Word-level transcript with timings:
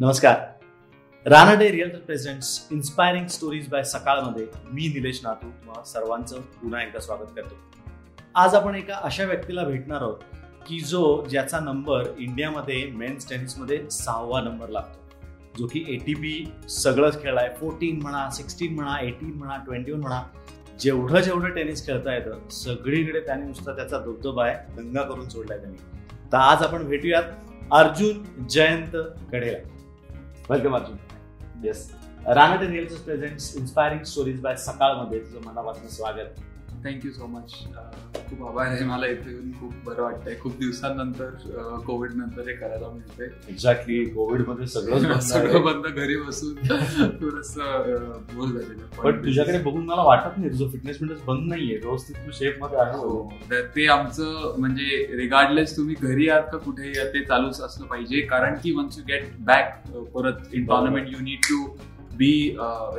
नमस्कार. 0.00 0.34
Ranade 1.26 1.70
realtor 1.70 1.98
presents 1.98 2.48
inspiring 2.72 3.26
stories 3.26 3.68
by 3.68 3.82
सकाळमध्ये 3.84 4.44
मी 4.72 4.86
निलेश 4.88 5.20
नातू 5.22 5.46
तुम्हाला 5.46 5.84
सर्वांचं 5.84 6.40
पुन्हा 6.60 6.82
एकदा 6.82 6.98
स्वागत 6.98 7.30
करतो. 7.36 7.54
आज 8.34 8.54
आपण 8.54 8.74
एका 8.74 8.98
अशा 9.04 9.24
व्यक्तीला 9.24 9.64
भेटणार 9.64 10.02
आहोत 10.02 10.18
की 10.66 10.78
जो 10.80 11.00
ज्याचा 11.26 11.60
नंबर 11.60 12.04
इंडियामध्ये 12.18 12.84
मेन्स 12.90 13.28
टेनिसमध्ये 13.30 13.78
सहावा 13.90 14.40
नंबर 14.40 14.68
लागतो. 14.68 15.18
जो 15.58 15.66
की 15.66 15.84
एटीपी 15.88 16.52
सगळंच 16.68 17.22
खेळलाय 17.22 17.48
फोर्टीन 17.60 18.00
म्हणा 18.02 18.28
सिक्स्टीन 18.30 18.74
म्हणा 18.74 18.98
एटीन 19.00 19.32
म्हणा 19.34 19.56
ट्वेंटी 19.56 19.92
वन 19.92 20.00
म्हणा 20.00 20.22
जेवढं 20.80 21.20
जेवढं 21.20 21.54
टेनिस 21.54 21.86
खेळता 21.86 22.14
येतं 22.14 22.48
सगळीकडे 22.50 23.20
त्याने 23.20 23.46
नुसता 23.46 23.74
त्याचा 23.76 23.98
धबधबा 23.98 24.46
आहे 24.46 24.76
दंगा 24.76 25.02
करून 25.02 25.28
सोडलाय 25.28 25.58
त्यांनी. 25.58 25.78
तर 26.32 26.36
आज 26.36 26.62
आपण 26.62 26.86
भेटूयात 26.88 27.22
अर्जुन 27.72 28.46
जयंत 28.46 28.96
कढेला 29.32 29.58
वेलकम 30.50 30.74
अर्जुन 30.74 30.96
येस 31.64 31.80
रानट 32.26 32.62
रिअल्स 32.62 33.00
प्रेझेंट्स 33.00 33.56
इन्स्पायरिंग 33.56 34.02
स्टोरीज 34.02 34.40
बाय 34.40 34.56
सकाळमध्ये. 34.56 35.18
तुझं 35.20 35.44
मनापासून 35.46 35.88
स्वागत. 35.88 36.38
थँक्यू 36.84 37.10
सो 37.12 37.26
मच 37.26 37.52
खूप 38.28 38.42
आभार 38.48 38.66
आहे 38.66 38.84
मला 38.84 39.06
इथे 39.06 39.30
येऊन. 39.30 39.50
खूप 39.60 39.72
बरं 39.84 40.02
वाटतंय. 40.02 40.34
खूप 40.40 40.52
दिवसांनंतर 40.58 41.30
कोविड 41.86 42.12
नंतर 42.16 42.48
हे 42.48 42.54
करायला 42.56 42.88
मिळतंय. 42.88 43.28
एक्झॅक्टली 43.50 44.04
कोविडमध्ये 44.04 44.66
सगळं 44.66 45.18
सगळं 45.20 45.62
बंद 45.64 45.86
घरी 45.86 46.16
बसून. 46.16 46.54
थोडस 47.20 47.54
बोल 48.34 48.52
झालेलं 48.52 48.84
पण 49.02 49.24
तुझ्याकडे 49.24 49.58
बघून 49.62 49.84
मला 49.86 50.02
वाटत 50.02 50.38
नाही 50.38 50.50
तुझं 50.50 50.70
फिटनेस 50.70 50.98
फिटनेस 50.98 51.20
बंद 51.26 51.48
नाहीये. 51.48 51.76
व्यवस्थित 51.76 52.16
तू 52.26 52.32
शेपमध्ये 52.38 52.78
आहे 52.80 52.98
हो. 52.98 53.30
ते 53.76 53.86
आमचं 53.88 54.54
म्हणजे 54.58 55.06
रिगार्डलेस 55.16 55.76
तुम्ही 55.76 55.94
घरी 56.00 56.28
आहात 56.28 56.48
का 56.52 56.58
कुठेही 56.58 56.92
ते 57.14 57.24
चालूच 57.24 57.60
असलं 57.60 57.86
पाहिजे. 57.86 58.20
कारण 58.30 58.54
की 58.62 58.72
वन्स 58.76 58.98
यू 58.98 59.04
गेट 59.08 59.30
बॅक 59.46 59.80
परत 60.14 60.54
in 60.54 60.66
tournament 60.66 61.08
you 61.12 61.24
need 61.24 61.40
to 61.48 61.64
be 62.18 62.32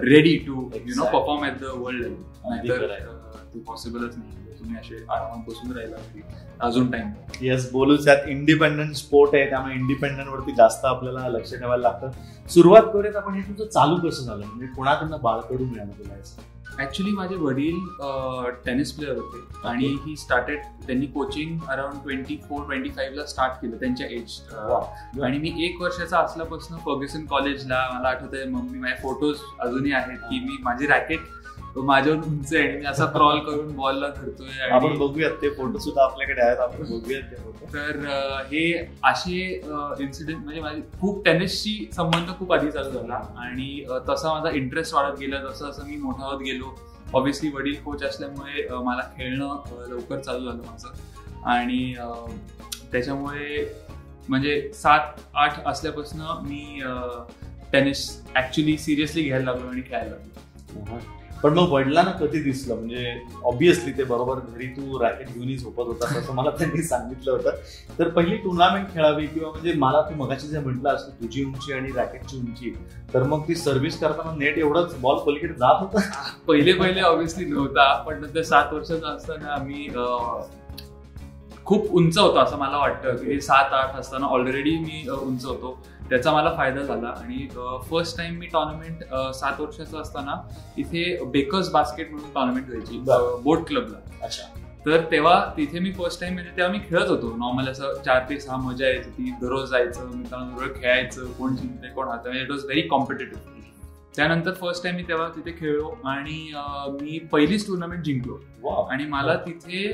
ready 0.04 0.36
to 0.48 0.70
you 0.76 0.96
know 0.98 1.06
perform 1.06 1.44
at 1.46 1.60
the 1.62 1.72
world 1.78 2.04
ते 3.54 3.60
पॉसिबलच 3.68 4.18
नाही. 4.18 4.48
तुम्ही 4.60 4.78
असे 4.78 4.96
आरामात 5.10 5.44
बसून 5.48 5.72
राहिला 5.72 5.98
अजून 6.66 6.90
टाइम 6.92 7.12
येस 7.42 7.72
बोलूच 7.72 8.04
त्यात 8.06 8.28
इंडिपेंडंट 8.28 8.96
स्पोर्ट 8.96 9.36
आहे 9.36 9.50
त्यामुळे 9.50 9.76
इंडिपेंडंट 9.76 10.28
वरती 10.30 10.52
जास्त 10.58 10.86
आपल्याला 10.86 11.28
लक्ष 11.30 11.54
ठेवायला 11.54 11.82
लागतं. 11.82 12.12
सुरुवात 12.50 12.84
करूयात 12.94 13.16
आपण 13.16 13.34
हे 13.34 13.42
तुझं 13.50 13.70
चालू 13.70 13.96
कसं 14.08 14.24
झालं? 14.24 14.46
म्हणजे 14.46 14.68
कोणाकडनं 14.76 15.18
बाळकडून 15.22 15.70
मिळालं 15.70 15.92
तुला 16.00 16.16
ऍक्च्युली 16.80 17.12
माझे 17.12 17.36
वडील 17.36 17.78
टेनिस 18.66 18.92
प्लेअर 18.96 19.16
होते. 19.18 19.38
आणि 19.68 19.88
ही 20.06 20.16
स्टार्टेड 20.18 20.60
त्यांनी 20.88 21.06
coaching 21.06 21.58
around 21.70 22.02
twenty 22.04 22.38
four 22.50 22.64
twenty 22.66 22.90
five 22.90 23.16
ला 23.16 23.26
स्टार्ट 23.26 23.62
केलं 23.62 23.76
त्यांच्या 23.80 24.08
एज 24.08 24.40
आणि 25.24 25.38
मी 25.38 25.54
एक 25.66 25.82
वर्षाचा 25.82 26.20
असल्यापासून 26.20 26.78
फर्ग्युसन 26.86 27.26
कॉलेजला 27.26 27.88
मला 27.94 28.10
आठवत 28.10 28.34
आहे 28.34 28.46
मम्मी 28.50 28.80
माझे 28.80 28.96
फोटोज 29.02 29.38
अजूनही 29.60 29.92
आहेत 29.94 30.18
की 30.20 30.40
मी 30.40 30.58
माझी 30.64 30.88
रॅकेट 30.88 31.20
माझ्यावर 31.78 32.18
उंच 32.20 32.54
आहे 32.54 32.78
मी 32.78 32.86
असा 32.86 33.06
क्रॉल 33.06 33.40
करून 33.40 33.76
बॉलला 33.76 34.08
धरतोय 34.10 34.70
आपण 34.70 34.98
बघूयात 34.98 35.32
ते 35.42 35.50
फोटो 35.50 35.80
सुद्धा 35.80 36.04
आपल्याकडे 36.04 36.42
आहेत 36.42 36.60
आपण 36.60 36.84
बघूयात 36.90 37.24
ते 37.32 37.36
फोटो 37.36 37.66
तर 37.74 38.00
हे 38.52 38.64
असे 39.06 39.38
इन्सिडेंट 40.00 40.44
म्हणजे 40.44 40.62
माझी 40.62 40.82
खूप 41.02 41.24
टेनिसशी 41.26 41.74
संबंध 41.96 42.30
खूप 42.40 42.54
आधी 42.54 42.72
चालू 42.72 42.92
झाला 42.92 43.22
आणि 43.40 43.84
तसा 44.10 44.34
माझा 44.34 44.56
इंटरेस्ट 44.58 44.94
वाढत 44.94 45.20
गेला. 45.20 45.38
जसं 45.40 45.70
जसं 45.70 45.86
मी 45.88 45.98
मोठा 45.98 46.26
होत 46.26 46.42
गेलो 46.42 46.76
ऑब्व्हियसली 47.14 47.50
वडील 47.50 47.76
कोच 47.84 48.04
असल्यामुळे 48.04 48.68
मला 48.84 49.02
खेळणं 49.18 49.62
लवकर 49.90 50.20
चालू 50.20 50.46
झालं 50.46 50.62
माझं. 50.66 50.90
आणि 51.46 51.94
त्याच्यामुळे 52.92 53.64
म्हणजे 54.30 54.62
सात 54.74 55.20
आठ 55.36 55.66
असल्यापासून 55.68 56.22
मी 56.48 56.82
टेनिस 57.74 58.10
ऍक्च्युली 58.36 58.78
सिरियसली 58.78 59.24
घ्यायला 59.24 59.52
लागलो 59.52 59.70
आणि 59.70 59.82
खेळायला 59.82 60.10
लागलो. 60.10 61.18
पण 61.44 61.54
मग 61.54 61.72
वडिलांना 61.72 62.12
कधी 62.12 62.40
दिसलं? 62.44 62.76
म्हणजे 62.76 63.14
ऑब्विसली 63.44 63.92
ते 63.98 64.04
बरोबर 64.04 64.40
घरी 64.40 64.66
तू 64.68 65.00
रॅकेट 65.00 65.28
घेऊन 65.28 65.56
झोपत 65.58 65.88
होता 65.88 66.08
असं 66.20 66.34
मला 66.34 66.50
त्यांनी 66.50 66.82
सांगितलं 66.84 67.32
होतं. 67.32 67.52
तर 68.00 68.10
पहिली 68.10 68.36
टुर्नामेंट 68.38 68.88
खेळावी 68.94 69.28
किंवा 69.28 69.50
म्हणजे 69.50 69.74
मला 69.74 70.02
तू 70.02 70.16
मगाशी 70.16 70.48
जे 70.48 70.60
म्हटलं 70.60 70.90
असं 70.90 71.22
तुझी 71.22 71.44
उंची 71.46 71.74
आणि 71.74 71.92
रॅकेटची 71.96 72.38
उंची 72.38 72.74
तर 73.14 73.24
मग 73.24 73.48
ती 73.48 73.56
सर्व्हिस 73.56 74.00
करताना 74.00 74.36
नेट 74.38 74.58
एवढंच 74.58 74.96
बॉल 75.02 75.18
पलीकडे 75.18 75.54
जात 75.54 75.82
होता? 75.82 76.00
पहिले 76.48 76.74
पहिले 76.74 77.02
ऑब्विसली 77.02 77.46
नव्हता 77.46 77.94
पण 78.04 78.22
नंतर 78.22 78.42
सात 78.42 78.74
वर्षाचा 78.74 79.10
असताना 79.10 79.54
आम्ही 79.54 79.88
खूप 81.66 81.88
उंच 81.92 82.18
होतो 82.18 82.38
असं 82.38 82.58
मला 82.58 82.78
वाटतं. 82.78 83.16
की 83.16 83.40
सात 83.42 83.74
आठ 83.74 83.96
असताना 83.96 84.26
ऑलरेडी 84.28 84.78
मी 84.78 85.08
उंच 85.12 85.46
होतो. 85.46 85.78
त्याचा 86.10 86.32
मला 86.34 86.54
फायदा 86.58 86.82
झाला. 86.82 87.08
आणि 87.18 87.48
फर्स्ट 87.90 88.18
टाइम 88.18 88.38
मी 88.40 88.46
टॉर्नामेंट 88.54 89.04
सात 89.36 89.60
वर्षाचा 89.62 90.00
असताना 90.00 90.36
इथे 90.78 91.04
बेकर्स 91.32 91.70
बास्केट 91.72 92.12
म्हणून 92.12 92.32
टॉर्नामेंट 92.36 92.70
व्हायची 92.70 93.00
बोट 93.44 93.68
क्लबला 93.68 94.26
अच्छा. 94.26 94.44
तर 94.86 95.02
तेव्हा 95.12 95.40
तिथे 95.58 95.80
मी 95.80 95.92
फर्स्ट 95.92 96.20
टाइम 96.22 96.34
म्हणजे 96.34 96.52
तेव्हा 96.58 96.72
मी 96.74 96.80
खेळत 96.90 97.10
होतो. 97.10 97.36
नॉर्मल 97.38 97.68
असं 97.70 98.02
चार 98.06 98.24
ते 98.30 98.40
सहा 98.40 98.58
मजा 98.58 98.88
यायची 98.88 99.10
ती 99.10 99.32
दररोज 99.42 99.70
जायचं 99.70 100.10
मित्रांबरोबर 100.16 100.74
खेळायचं 100.76 101.32
कोण 101.32 101.56
जिंकते 101.56 101.94
कोण 101.94 102.08
हात 102.08 102.28
इट 102.34 102.52
वॉज 102.52 102.64
व्हेरी 102.66 102.82
कॉम्पिटेटिव्ह 102.88 103.58
त्यानंतर 104.16 104.54
फर्स्ट 104.54 104.84
टाइम 104.84 104.96
मी 104.96 105.04
तेव्हा 105.08 105.28
तिथे 105.36 105.52
खेळलो 105.60 105.90
आणि 106.06 106.52
मी 107.02 107.18
पहिलीच 107.32 107.66
टुर्नामेंट 107.68 108.04
जिंकलो. 108.04 108.38
आणि 108.92 109.06
मला 109.06 109.36
तिथे 109.46 109.92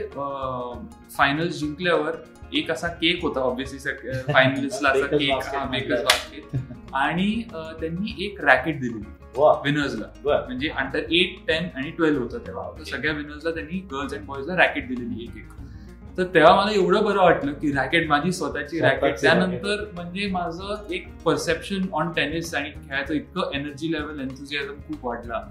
फायनल्स 1.17 1.59
जिंकल्यावर 1.59 2.15
एक 2.53 2.71
असा 2.71 2.87
केक 3.01 3.21
होता 3.23 3.39
ऑब्व्हियसली 3.39 4.13
फायनलिस्टला 4.33 4.89
असा 4.89 5.05
केक 5.07 5.55
मेकर्स 5.71 6.03
बास्केट 6.03 6.57
आणि 6.93 7.31
त्यांनी 7.53 8.15
एक 8.25 8.41
रॅकेट 8.41 8.79
दिली. 8.81 9.03
विनर्सला 9.63 10.05
म्हणजे 10.45 10.69
अंडर 10.69 10.99
एट 10.99 11.35
टेन 11.47 11.67
आणि 11.75 11.89
ट्वेल्व 11.91 12.21
होतं 12.21 12.45
तेव्हा. 12.47 12.83
सगळ्या 12.85 13.13
विनर्सला 13.13 13.51
त्यांनी 13.51 13.79
गर्ल्स 13.91 14.13
अँड 14.13 14.25
बॉईजला 14.25 14.55
रॅकेट 14.55 14.87
दिलेली 14.87 15.23
एक 15.23 15.35
एक. 15.37 15.49
तर 16.17 16.23
तेव्हा 16.33 16.55
मला 16.55 16.71
एवढं 16.71 17.03
बरं 17.03 17.19
वाटलं 17.19 17.53
की 17.53 17.71
रॅकेट 17.71 18.07
माझी 18.07 18.31
स्वतःची 18.31 18.79
रॅकेट 18.79 19.21
त्यानंतर 19.21 19.83
म्हणजे 19.93 20.27
माझं 20.31 20.85
एक 20.93 21.07
परसेप्शन 21.25 21.85
ऑन 21.93 22.11
टेनिस 22.11 22.53
आणि 22.55 22.69
खेळायचं 22.71 23.13
इतकं 23.13 23.51
एनर्जी 23.53 23.91
लेवल 23.91 24.19
एन्थुझियाझम 24.19 24.79
खूप 24.87 25.05
वाढला. 25.05 25.41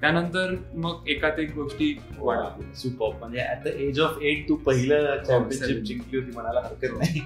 त्यानंतर 0.00 0.54
मग 0.74 1.08
एकात 1.08 1.38
एक 1.38 1.54
गोष्टी 1.54 1.92
वाढल्या. 2.18 2.72
सुपर 2.74 3.16
म्हणजे 3.18 3.40
at 3.52 3.64
the 3.64 3.66
age 3.80 4.00
of 4.00 4.18
eight 4.22 4.48
तू 4.48 4.56
पहिलं 4.66 5.22
चॅम्पियनशिप 5.22 5.82
जिंकली 5.84 6.18
होती 6.18 6.32
म्हणायला 6.34 6.60
हरकत 6.60 6.96
नाही. 6.98 7.20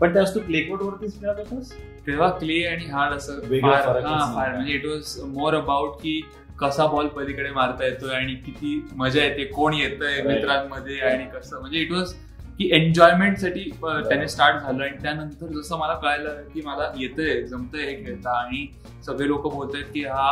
पण 0.00 0.12
त्यावेळेस 0.12 0.34
तू 0.34 0.40
क्ले 0.40 0.60
कोर्ट 0.62 0.82
वरतीच 0.82 1.20
खेळत 1.20 1.38
होतास? 1.38 1.72
तेव्हा 2.06 2.28
क्ले 2.38 2.62
आणि 2.66 2.84
हार्ड 2.84 3.14
असं 3.14 3.40
फार 3.62 4.54
म्हणजे 4.54 4.72
इट 4.72 4.86
वॉज 4.86 5.18
मोर 5.28 5.54
अबाउट 5.54 5.96
की 6.02 6.20
कसा 6.60 6.86
बॉल 6.86 7.06
पलीकडे 7.08 7.50
मारता 7.50 7.84
येतोय 7.84 8.14
आणि 8.14 8.34
किती 8.46 8.80
मजा 8.96 9.22
येते 9.24 9.44
कोण 9.44 9.74
येतंय 9.74 10.22
मित्रांमध्ये 10.22 10.98
आणि 11.00 11.24
कसं. 11.34 11.60
म्हणजे 11.60 11.78
इट 11.78 11.92
वॉज 11.92 12.12
की 12.58 12.68
एन्जॉयमेंटसाठी 12.74 13.62
टेनिस 14.10 14.32
स्टार्ट 14.32 14.62
झालं 14.62 14.82
आणि 14.84 15.02
त्यानंतर 15.02 15.46
जसं 15.52 15.78
मला 15.78 15.94
कळायला 15.94 16.30
की 16.54 16.62
मला 16.64 16.92
येतंय 16.96 17.42
जमतंय 17.42 17.84
हे 17.84 17.94
खेळता 18.04 18.38
आणि 18.38 18.66
सगळे 19.06 19.28
लोक 19.28 19.52
बोलत 19.54 19.76
की 19.94 20.04
हा 20.04 20.30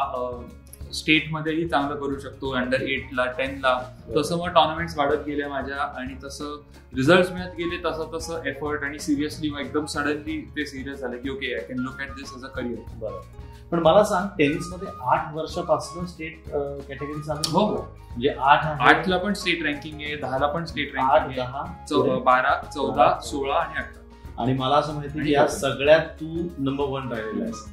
स्टेटमध्येही 0.94 1.66
चांगलं 1.68 1.96
करू 1.96 2.18
शकतो 2.18 2.50
अंडर 2.56 2.80
एटला 2.82 3.24
टेनला 3.38 3.78
तसं 4.16 4.38
मग 4.38 4.48
टॉर्नामेंट्स 4.54 4.96
वाढत 4.98 5.26
गेल्या 5.26 5.48
माझ्या 5.48 5.82
आणि 6.00 6.14
तसं 6.24 6.56
रिझल्ट 6.96 7.32
मिळत 7.32 7.54
गेले 7.58 7.76
तसं 7.84 8.10
तसं 8.14 8.46
एफर्ट 8.46 8.84
आणि 8.84 8.98
सिरियसली 8.98 9.50
मग 9.50 9.60
एकदम 9.60 9.84
सडनली 9.86 10.40
ते 10.56 10.66
सिरियस 10.66 11.00
झालं 11.00 11.16
की 11.16 11.30
okay 11.30 11.54
I 11.54 11.60
can 11.60 11.78
look 11.78 12.00
at 12.00 12.14
this 12.14 12.32
age 12.36 12.44
a 12.44 12.48
career 12.48 12.98
बरोबर 13.00 13.48
पण 13.70 13.78
मला 13.78 14.02
सांग 14.04 14.26
टेनिसमध्ये 14.38 14.88
आठ 15.06 15.34
वर्षापासून 15.34 16.06
स्टेट 16.06 16.48
कॅटेगरी 16.48 17.22
चालू 17.22 17.58
हो 17.58 17.66
म्हणजे 17.66 18.34
आठ 18.40 18.64
आठला 18.80 19.16
पण 19.18 19.32
स्टेट 19.32 19.62
रँकिंग 19.62 20.00
आहे 20.00 20.16
दहाला 20.16 20.46
पण 20.46 20.64
स्टेट 20.64 20.96
आठ 20.96 21.22
रँकिंग 21.22 21.36
दहा 21.36 21.62
आहे 21.90 22.20
बारा 22.20 22.54
चौदा 22.64 23.18
सोळा 23.24 23.54
आणि 23.54 23.78
अठरा. 23.78 24.42
आणि 24.42 24.52
मला 24.54 24.76
असं 24.76 24.94
माहिती 24.94 25.24
की 25.24 25.32
या 25.32 25.46
सगळ्यात 25.48 26.06
तू 26.20 26.48
नंबर 26.58 26.84
वन 26.84 27.08
राहिलेला 27.12 27.44
आहेस. 27.44 27.64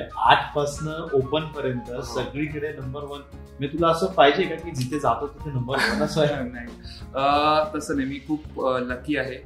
आठ 0.00 0.54
पासन 0.54 0.88
ओपन 1.14 1.46
पर्यंत 1.46 1.90
सगळीकडे 2.04 2.72
नंबर 2.72 3.02
वन 3.02 3.20
मी 3.60 3.66
तुला 3.66 3.88
असं 3.88 4.06
पाहिजे 4.06 4.44
का 4.44 4.54
की 4.54 4.70
जिथे 4.70 4.98
जातो 4.98 5.26
तिथे 5.26 5.50
नंबर 5.50 5.78
वन 5.78 6.02
असं 6.02 6.26
नाही. 6.52 6.66
तसं 7.74 7.96
नाही. 7.96 8.08
मी 8.08 8.18
खूप 8.28 8.60
लकी 8.82 9.16
आहे. 9.16 9.36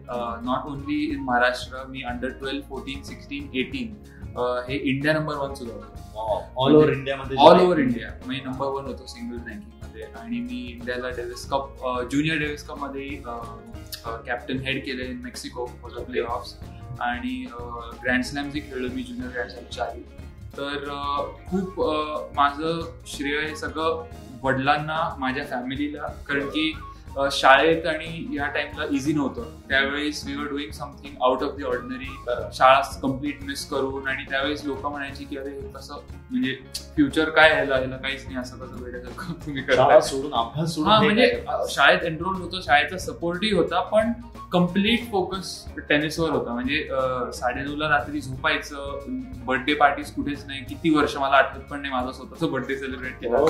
not 0.45 0.71
only 0.71 1.03
in 1.05 1.21
Maharashtra 1.21 1.85
me 1.89 2.03
under 2.03 2.29
twelve 2.29 2.63
fourteen 2.69 3.03
sixteen 3.03 3.49
eighteen 3.55 3.95
हे 4.69 4.77
इंडिया 4.77 5.13
नंबर 5.13 5.35
वन 5.35 5.55
सुद्धा 5.55 5.75
होतो. 5.75 6.53
ऑल 6.57 6.75
ओव्हर 6.75 6.93
इंडियामध्ये 6.93 7.37
ऑल 7.39 7.61
ओव्हर 7.61 7.79
इंडिया 7.79 8.11
मी 8.27 8.41
नंबर 8.47 8.67
वन 8.67 8.87
होतो 8.87 9.07
सिंगल 9.07 9.37
रँकिंगमध्ये. 9.37 10.03
आणि 10.21 10.41
मी 10.41 10.65
इंडियाला 10.73 11.09
डेव्हिस 11.09 11.49
कप 11.51 11.77
ज्युनियर 12.11 12.39
डेव्हिस 12.39 12.67
कपमध्ये 12.69 13.09
कॅप्टन 14.27 14.59
हेड 14.59 14.85
केले 14.85 15.13
मेक्सिको 15.23 15.65
प्ले 15.85 16.21
ऑफ 16.21 16.53
आणि 17.01 17.45
ग्रँड 18.05 18.25
स्लॅम 18.25 18.51
जे 18.51 18.61
खेळलो 18.61 18.89
मी 18.95 19.03
ज्युनियर 19.03 19.31
ग्रँड 19.33 19.51
स्लॅम 19.51 19.65
चारी 19.73 20.05
तर 20.59 20.89
खूप 21.49 21.81
माझं 22.37 22.81
श्रेय 23.07 23.41
हे 23.41 23.55
सगळं 23.57 24.05
वडिलांना 24.43 24.99
माझ्या 25.19 25.45
फॅमिलीला 25.47 26.07
कारण 26.29 26.49
की 26.49 26.73
शाळेत 27.33 27.87
आणि 27.87 28.27
या 28.33 28.47
टाइमला 28.47 28.85
इझी 28.91 29.13
नव्हतं. 29.13 29.45
त्यावेळेस 29.69 30.23
we 30.27 30.35
were 30.35 30.49
doing 30.49 30.71
something 30.71 31.15
out 31.23 31.43
of 31.43 31.57
the 31.59 31.65
ordinary. 31.65 32.09
शाळा 32.53 32.81
कंप्लीट 33.03 33.43
मिस 33.45 33.65
करून 33.69 34.09
आणि 34.09 34.25
त्यावेळेस 34.31 34.65
लोक 34.65 34.85
म्हणायची 34.87 35.25
की 35.25 35.37
अरे 35.37 35.51
हे 35.51 35.69
कसं 35.75 36.01
म्हणजे 36.31 36.55
फ्युचर 36.97 37.31
काय 37.31 37.53
ह्याला 37.55 37.77
ह्याला 37.77 37.97
काहीच 37.97 38.25
नाही 38.25 38.37
असं 38.37 38.59
कसं 38.59 38.83
वेळेसारखं 38.85 39.33
तुम्ही 39.47 39.63
सोडून 40.03 40.33
अभ्यास 40.35 40.75
सोडून 40.75 40.93
म्हणजे? 40.95 41.31
शाळेत 41.71 42.05
एनरोल 42.05 42.35
होतो 42.35 42.61
शाळेचा 42.61 42.99
सपोर्टही 42.99 43.53
होता 43.53 43.81
पण 43.89 44.13
कंप्लीट 44.53 45.11
फोकस 45.11 45.49
टेनिसवर 45.89 46.31
होता. 46.31 46.53
म्हणजे 46.53 46.87
साडेनऊला 47.33 47.89
रात्री 47.89 48.21
झोपायचं 48.21 48.99
बर्थडे 49.47 49.75
पार्टीज 49.75 50.11
कुठेच 50.13 50.45
नाही 50.47 50.65
किती 50.65 50.91
वर्ष 50.91 51.17
मला 51.17 51.37
आठवत 51.37 51.63
पण 51.71 51.81
नाही 51.81 51.93
माझा 51.95 52.13
स्वतःचा 52.13 52.47
बर्थडे 52.47 52.77
सेलिब्रेट 52.77 53.19
केला 53.21 53.45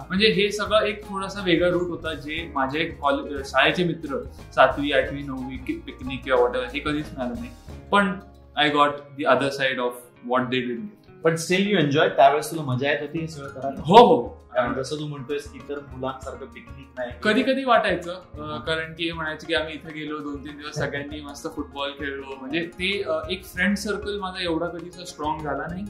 म्हणजे 0.00 0.26
हे 0.26 0.50
सगळं 0.52 0.84
एक 0.86 1.02
थोडासा 1.04 1.40
वेगळा 1.42 1.68
रूट 1.68 1.88
होता 1.88 2.12
जे 2.16 2.42
माझे 2.54 2.84
कॉलेज 3.00 3.50
शाळेचे 3.50 3.84
मित्र 3.84 4.22
सातवी 4.54 4.92
आठवी 4.92 5.22
नववी 5.22 5.56
पिकनिक 5.86 6.24
किंवा 6.24 6.40
वॉट 6.40 6.56
हे 6.72 6.80
कधीच 6.80 7.06
मिळालं 7.08 7.34
नाही. 7.34 7.50
पण 7.92 8.12
I 8.56 8.68
got 8.70 8.96
the 9.16 9.24
other 9.24 9.48
side 9.50 9.80
of 9.80 10.00
what 10.26 10.48
they 10.50 10.60
did 10.60 10.80
पण 11.24 11.34
स्टील 11.36 11.66
यू 11.70 11.78
एन्जॉय 11.78 12.08
त्यावेळेस 12.08 12.50
तुला 12.50 12.62
मजा 12.64 12.90
येत 12.90 13.00
होती 13.00 13.18
हे 13.20 13.26
सगळं 13.28 13.48
करायला? 13.48 13.80
हो 13.86 13.96
हो. 13.96 14.22
कारण 14.54 14.72
जसं 14.74 14.98
तू 14.98 15.06
म्हणतोयस 15.06 15.50
की 15.52 15.58
तर 15.68 15.78
मुलांसारखं 15.88 16.46
पिकनिक 16.46 16.86
नाही. 16.98 17.10
कधी 17.22 17.42
कधी 17.42 17.64
वाटायचं 17.64 18.60
कारण 18.66 18.92
की 18.94 19.04
हे 19.04 19.12
म्हणायचं 19.12 19.46
की 19.46 19.54
आम्ही 19.54 19.74
इथे 19.74 19.92
गेलो 19.94 20.18
दोन 20.18 20.44
तीन 20.44 20.56
दिवस 20.56 20.78
सगळ्यांनी 20.78 21.20
मस्त 21.20 21.46
फुटबॉल 21.56 21.90
खेळलो. 21.98 22.36
म्हणजे 22.40 22.64
ते 22.78 22.90
एक 23.32 23.44
फ्रेंड 23.46 23.76
सर्कल 23.76 24.18
माझा 24.20 24.42
एवढा 24.42 24.68
कधीच 24.68 24.98
स्ट्रॉंग 25.08 25.42
झाला 25.42 25.66
नाही. 25.70 25.84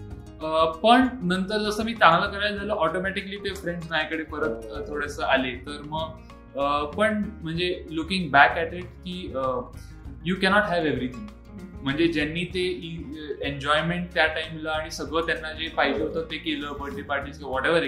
पण 0.83 1.07
नंतर 1.29 1.59
जसं 1.61 1.85
मी 1.85 1.95
चांगलं 1.95 2.31
करायला 2.31 2.57
झालं 2.57 2.73
ऑटोमॅटिकली 2.73 3.37
ते 3.45 3.55
फ्रेंड्स 3.55 3.91
माझ्याकडे 3.91 4.23
परत 4.25 4.67
थोडस 4.89 5.19
आले. 5.21 5.55
तर 5.67 5.81
मग 5.87 6.30
पण 6.97 7.23
म्हणजे 7.43 7.85
लुकिंग 7.91 8.31
बॅक 8.31 8.57
ॲट 8.59 8.75
इट 8.75 8.85
की 8.85 9.33
यू 10.25 10.35
कॅनॉट 10.43 10.63
हॅव 10.63 10.87
एव्हरीथिंग 10.87 11.27
म्हणजे 11.83 12.07
ज्यांनी 12.09 12.45
ते 12.45 12.65
एन्जॉयमेंट 13.43 14.15
त्या 14.15 14.27
टाइमला 14.27 14.73
आणि 14.73 14.91
सगळं 14.91 15.27
त्यांना 15.27 15.53
जे 15.53 15.69
पाहिजे 15.69 16.03
होतं 16.03 16.25
ते 16.31 16.37
केलं 16.37 16.73
बर्थडे 16.81 17.03
पार्टीज 17.03 17.43
वॉट 17.43 17.67
एव्हर 17.67 17.85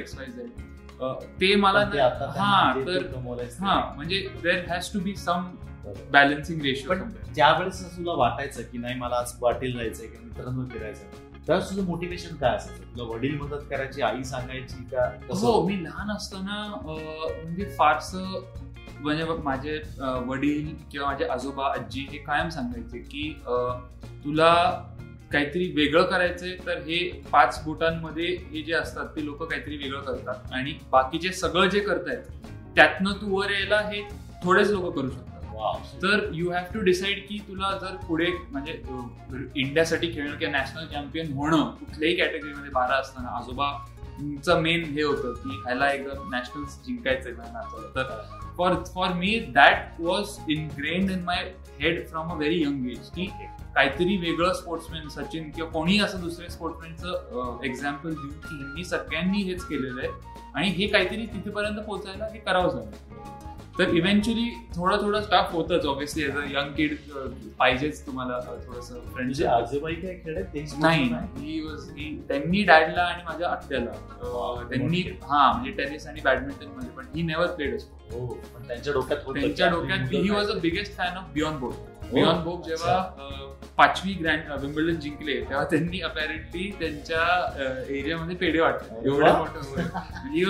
ते 1.41 1.55
मला 1.55 1.85
पण 1.85 1.93
ते 1.93 1.99
आता 1.99 2.26
हा 2.37 2.75
तर. 2.87 3.03
हा 3.61 3.93
म्हणजे 3.97 4.26
there 4.43 4.64
has 4.69 4.93
to 4.93 5.00
be 5.00 5.14
some. 5.17 5.50
Balancing 6.12 6.61
ratio 6.62 6.88
पण 6.88 7.09
ज्यावेळेस 7.35 7.97
तुला 7.97 8.12
वाटायचं 8.12 8.62
की 8.62 8.79
नाही 8.79 8.94
मला 8.94 9.17
आज 9.17 9.32
पाटील 9.32 9.76
जायचंय 9.79 10.06
किंवा 10.06 10.26
मित्रांवर 10.26 10.64
फिरायचं 10.64 11.06
त्यावेळेस 11.46 11.70
तुझं 11.70 11.84
मोटिवेशन 11.86 12.34
काय 12.36 12.56
असायचं 12.56 12.84
तुला 12.86 13.04
वडील 13.08 13.36
मदत 13.38 13.64
करायची 13.70 14.02
आई 14.02 14.22
सांगायची 14.24 14.84
का? 14.92 15.04
हो 15.32 15.66
मी 15.66 15.82
लहान 15.84 16.10
असताना 16.16 16.64
म्हणजे 16.84 17.64
फारस 17.78 18.14
म्हणजे 19.00 19.24
बघ, 19.24 19.36
माझे 19.44 19.80
वडील 20.26 20.74
किंवा 20.92 21.06
माझे 21.06 21.24
आजोबा 21.24 21.66
आजी 21.68 22.06
हे 22.10 22.18
कायम 22.18 22.48
सांगायचे 22.48 22.98
की 22.98 23.32
तुला 24.24 24.52
काहीतरी 25.32 25.66
वेगळं 25.76 26.04
करायचंय 26.04 26.54
तर 26.66 26.78
हे 26.78 26.98
पाच 27.32 27.62
बोटांमध्ये 27.64 28.26
हे 28.50 28.62
जे 28.62 28.72
असतात 28.74 29.06
ते 29.16 29.24
लोक 29.24 29.42
काहीतरी 29.42 29.76
वेगळं 29.76 30.00
करतात. 30.00 30.52
आणि 30.52 30.74
बाकीचे 30.90 31.32
सगळं 31.32 31.68
जे 31.68 31.80
करतायत 31.80 32.46
त्यातनं 32.76 33.12
तू 33.12 33.36
वर 33.36 33.50
यायला 33.50 33.80
हे 33.88 34.02
थोडेच 34.44 34.70
लोक 34.70 34.94
करू 34.96 35.10
शकतात. 35.10 35.31
तर 36.03 36.29
यू 36.32 36.50
हॅव 36.50 36.64
टू 36.75 36.81
डिसाईड 36.81 37.26
की 37.29 37.38
तुला 37.38 37.70
जर 37.79 37.94
पुढे 37.97 38.26
म्हणजे 38.50 38.73
इंडियासाठी 39.61 40.12
खेळणं 40.14 40.37
किंवा 40.37 40.53
नॅशनल 40.53 40.87
चॅम्पियन 40.87 41.32
होणं 41.32 41.70
कुठल्याही 41.70 42.17
कॅटेगरीमध्ये 42.17 42.70
बारा 42.70 42.97
असताना 42.97 43.29
आजोबाचं 43.29 44.61
मेन 44.61 44.85
हे 44.85 45.03
होतं 45.03 45.32
की 45.32 45.56
ह्याला 45.56 45.93
एकदा 45.93 46.14
नॅशनल 46.31 46.64
जिंकायचंय 46.87 47.32
मला 47.32 47.53
नाचायला 47.53 47.88
तर 47.97 48.38
for 48.59 48.75
for 48.94 49.12
me 49.12 49.38
that 49.55 50.00
was 50.00 50.37
ingrained 50.49 51.11
in 51.11 51.23
my 51.25 51.53
head 51.81 52.06
from 52.09 52.32
a 52.32 52.35
very 52.35 52.62
young 52.62 52.91
age 52.91 53.11
की 53.11 53.26
काहीतरी 53.75 54.17
वेगळं 54.17 54.53
स्पोर्ट्समॅन 54.53 55.09
सचिन 55.09 55.50
किंवा 55.50 55.70
कोणी 55.70 55.99
असं 55.99 56.20
दुसऱ्या 56.20 56.50
स्पोर्ट्समॅनचं 56.50 57.59
एक्झाम्पल 57.64 58.11
देऊन 58.11 58.29
की 58.29 58.55
ह्यांनी 58.56 58.85
सगळ्यांनी 58.85 59.43
हेच 59.43 59.64
केलेलं 59.64 60.00
आहे. 60.00 60.11
आणि 60.55 60.69
हे 60.69 60.87
काहीतरी 60.87 61.26
तिथेपर्यंत 61.26 61.79
पोहोचायला 61.79 62.25
हे 62.25 62.38
करावंच 62.38 62.75
लागेल 62.75 63.12
तर 63.78 63.88
इव्हेंच्युअली 63.88 64.48
थोडं 64.76 65.02
थोडं 65.02 65.22
स्टाफ 65.22 65.52
होतच 65.52 65.86
obviously 65.86 66.22
as 66.22 66.36
a 66.36 66.42
young 66.50 66.72
kid 66.72 66.96
पाहिजेच 67.58 68.04
तुम्हाला 68.06 68.38
थोडस 68.66 68.90
फ्रेंडशिप 69.14 69.46
आजोबाई 69.46 69.94
काय 69.94 70.14
खेळत 70.14 70.56
नाही 70.78 71.04
ही 71.36 71.60
वॉज 71.60 71.88
ही 71.90 72.10
त्यांनी 72.28 72.62
डॅडला 72.62 73.02
आणि 73.02 73.22
माझ्या 73.22 73.48
आत्याला 73.48 74.64
त्यांनी 74.69 75.00
हा 75.22 75.52
म्हणजे 75.52 75.70
टेनिस 75.72 76.06
आणि 76.06 76.20
बॅडमिंटनमध्ये 76.24 76.90
पण 76.90 77.06
ही 77.14 77.22
नेव्हर 77.22 77.46
प्लेड 77.46 77.76
असतो 77.76 78.26
पण 78.54 78.66
त्यांच्या 78.69 78.92
डोक्यात 78.92 79.32
त्यांच्या 79.32 79.69
डोक्यात 79.69 80.12
he 80.12 80.28
was 80.30 80.50
a 80.50 80.58
biggest 80.58 80.96
fan 80.96 81.16
of 81.16 81.32
beyond 81.34 81.60
बोक 81.60 81.91
beyond 82.14 82.44
बोक 82.44 82.64
जेव्हा 82.67 82.94
अं, 82.97 83.50
पाचवी 83.79 84.12
ग्रँड 84.12 84.50
विम्बल्डन 84.61 84.99
जिंकले 85.00 85.35
तेव्हा 85.41 85.64
त्यांनी 85.64 86.00
अपेरेंटली 86.00 86.70
त्यांच्या 86.81 87.85
एरियामध्ये 87.88 88.37
पेढे 88.37 88.61
वाटले. 88.61 88.94
अरे 88.97 89.09
एवढं 89.09 89.25
वा. 89.25 89.38
मोठं 89.38 89.61
ही 90.32 90.44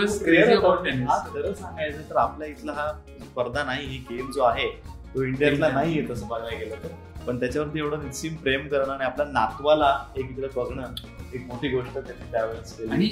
हा, 1.09 1.19
सांगायचं 1.55 2.11
तर 2.11 2.17
आपल्या 2.17 2.49
इथला 2.49 2.73
हा 2.73 2.91
स्पर्धा 3.23 3.64
नाही 3.64 3.87
ही 3.87 3.99
गेम 4.11 4.31
जो 4.31 4.43
आहे 4.43 4.69
तो 5.14 5.23
इंडियातला 5.23 5.69
नाही 5.69 5.99
आहे 5.99 6.09
तसं 6.11 6.29
बघायला 6.29 6.59
गेलं 6.59 6.82
तर. 6.82 6.88
पण 7.26 7.38
त्याच्यावरती 7.41 7.79
एवढं 7.79 8.05
निश्चिम 8.05 8.35
प्रेम 8.35 8.67
करणं 8.69 8.93
आणि 8.93 9.05
आपल्या 9.05 9.26
नातवाला 9.26 9.97
एक 10.17 10.31
इकडे 10.31 10.49
बघणं 10.56 10.94
एक 11.35 11.47
मोठी 11.47 11.69
गोष्ट 11.69 11.93
त्यांनी 11.94 12.31
त्यावेळेस. 12.32 12.76
आणि 12.91 13.09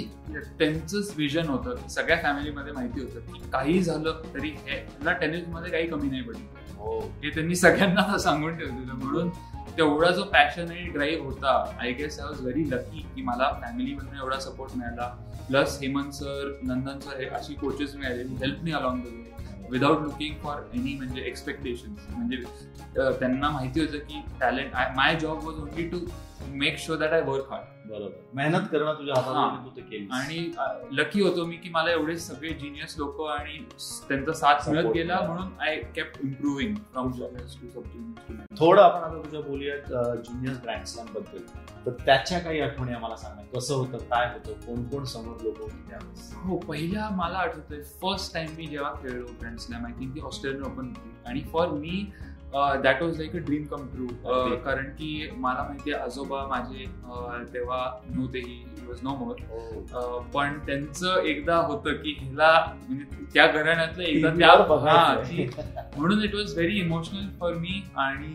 त्यांचंच 0.58 1.12
विजन 1.17 1.49
होतं 1.49 1.88
सगळ्या 1.88 2.17
फॅमिलीमध्ये 2.23 2.73
माहिती 2.73 3.00
होतं 3.00 3.32
की 3.32 3.41
काही 3.52 3.82
झालं 3.82 4.23
तरी 4.35 4.49
ह्याला 4.67 5.12
टेनिसमध्ये 5.12 5.70
काही 5.70 5.87
कमी 5.87 6.08
नाही 6.08 6.23
पडली. 6.23 6.43
हो 6.80 6.98
हे 7.22 7.30
त्यांनी 7.30 7.54
सगळ्यांना 7.56 8.18
सांगून 8.18 8.56
ठेवलेलं. 8.58 8.92
म्हणून 8.94 9.28
तेवढा 9.78 10.10
जो 10.10 10.22
पॅशन 10.32 10.70
आणि 10.70 10.82
ड्राईव्ह 10.92 11.24
होता 11.24 11.52
I 11.80 11.92
guess 11.92 12.18
I 12.20 12.26
was 12.26 12.40
very 12.40 12.64
lucky 12.70 13.02
की 13.14 13.22
मला 13.22 13.50
फॅमिलीमधून 13.62 14.16
एवढा 14.18 14.38
सपोर्ट 14.40 14.76
मिळाला. 14.76 15.08
Plus 15.48 15.78
Hemant 15.82 16.12
sir 16.12 16.50
Nandan 16.62 16.98
sir 17.00 17.20
हे 17.20 17.26
अशी 17.36 17.54
कोचेस 17.54 17.94
मिळाले 17.96 18.22
help 18.40 18.62
me 18.64 18.72
along 18.72 19.02
the 19.02 19.06
way 19.06 19.28
without 19.70 20.02
looking 20.02 20.34
for 20.42 20.60
any 20.74 20.94
म्हणजे 20.94 21.22
एक्सपेक्टेशन 21.22 21.94
म्हणजे 22.10 22.36
त्यांना 22.96 23.50
माहिती 23.50 23.80
होतं 23.80 23.98
की 23.98 24.22
talent 24.40 24.74
my 24.96 25.16
job 25.20 25.44
was 25.44 25.60
only 25.62 25.88
to 25.88 25.98
make 26.48 26.78
sure 26.78 26.98
that 26.98 27.12
I 27.12 27.20
work 27.22 27.50
hard 27.50 27.88
बरोबर. 27.90 28.16
मेहनत 28.34 28.66
करणं 28.72 28.94
तुझ्या. 28.94 29.14
हातात 29.16 29.64
तू 29.64 29.70
ते 29.76 29.81
केली 29.81 30.06
आणि 30.12 30.97
लकी 30.99 31.23
होतो 31.23 31.44
मी 31.47 31.56
की 31.56 31.68
मला 31.68 31.90
एवढे 31.90 32.16
सगळे 32.18 32.50
जिनियस 32.50 32.94
लोक 32.99 33.20
आणि 33.28 33.59
त्यांचा 34.09 34.32
साथ 34.32 34.68
मिळत 34.68 34.90
गेला. 34.94 35.20
म्हणून 35.20 35.49
I 35.61 35.76
kept 35.97 36.18
improving 36.25 36.75
from 36.92 37.11
juniors 37.12 37.56
to 37.61 37.68
sub 37.68 37.90
juniors 37.92 38.59
थोडं 38.59 38.82
आपण 38.82 39.02
आता 39.02 39.23
तुझ्या 39.25 39.40
बोलूयात 39.40 39.87
ज्युनियर 40.25 40.54
ग्रँड 40.64 40.85
स्लॅमबद्दल. 40.87 41.44
तर 41.87 41.90
त्याच्या 42.06 42.38
काही 42.38 42.61
आठवणी 42.61 42.92
आम्हाला 42.92 43.16
सांगा 43.16 43.42
कसं 43.54 43.75
होतं 43.75 43.99
काय 44.11 44.26
होतं 44.32 44.61
कोण 44.66 44.82
कोण 44.88 45.04
समोर 45.04 45.42
लोक 45.42 45.61
होती 45.61 45.88
त्यावेळेस? 45.88 46.32
हो 46.44 46.56
पहिला 46.59 47.09
मला 47.12 47.38
आठवतंय 47.38 47.82
फर्स्ट 48.02 48.35
टाइम 48.35 48.50
मी 48.59 48.66
जेव्हा 48.66 48.92
खेळलो 49.02 49.26
ग्रँड 49.40 49.59
स्लॅम 49.59 49.87
आय 49.87 49.92
थिंक 50.00 50.14
ती 50.14 50.20
ऑस्ट्रेलियन 50.20 50.64
ओपन 50.64 50.87
होती. 50.87 51.14
आणि 51.26 51.40
for 51.52 51.68
me 51.68 52.04
that 52.52 53.02
was 53.02 53.19
like 53.19 53.35
a 53.37 53.38
dream 53.38 53.64
come 53.64 53.87
true. 53.87 54.07
कारण 54.64 54.88
की 54.90 55.28
मला 55.37 55.62
माहिती 55.62 55.92
आजोबा 55.92 56.47
माझे 56.47 56.85
तेव्हा 57.54 57.78
नव्हतेही 58.07 58.64
वॉज 58.87 58.99
नो 59.02 59.14
मोर 59.16 59.37
हो. 59.50 60.19
पण 60.35 60.59
त्यांचं 60.66 61.21
एकदा 61.23 61.57
होतं 61.57 61.92
की 61.92 62.16
हिला 62.21 62.52
म्हणजे 62.88 63.25
त्या 63.35 63.47
घराण्यातलं 63.47 64.02
एकदा 64.02 64.30
त्या 64.30 64.49
हा, 64.80 65.14
म्हणून 65.97 66.23
it 66.23 66.35
was 66.35 66.54
very 66.54 66.78
emotional 66.80 67.28
for 67.40 67.54
me 67.54 67.83
आणि 67.97 68.35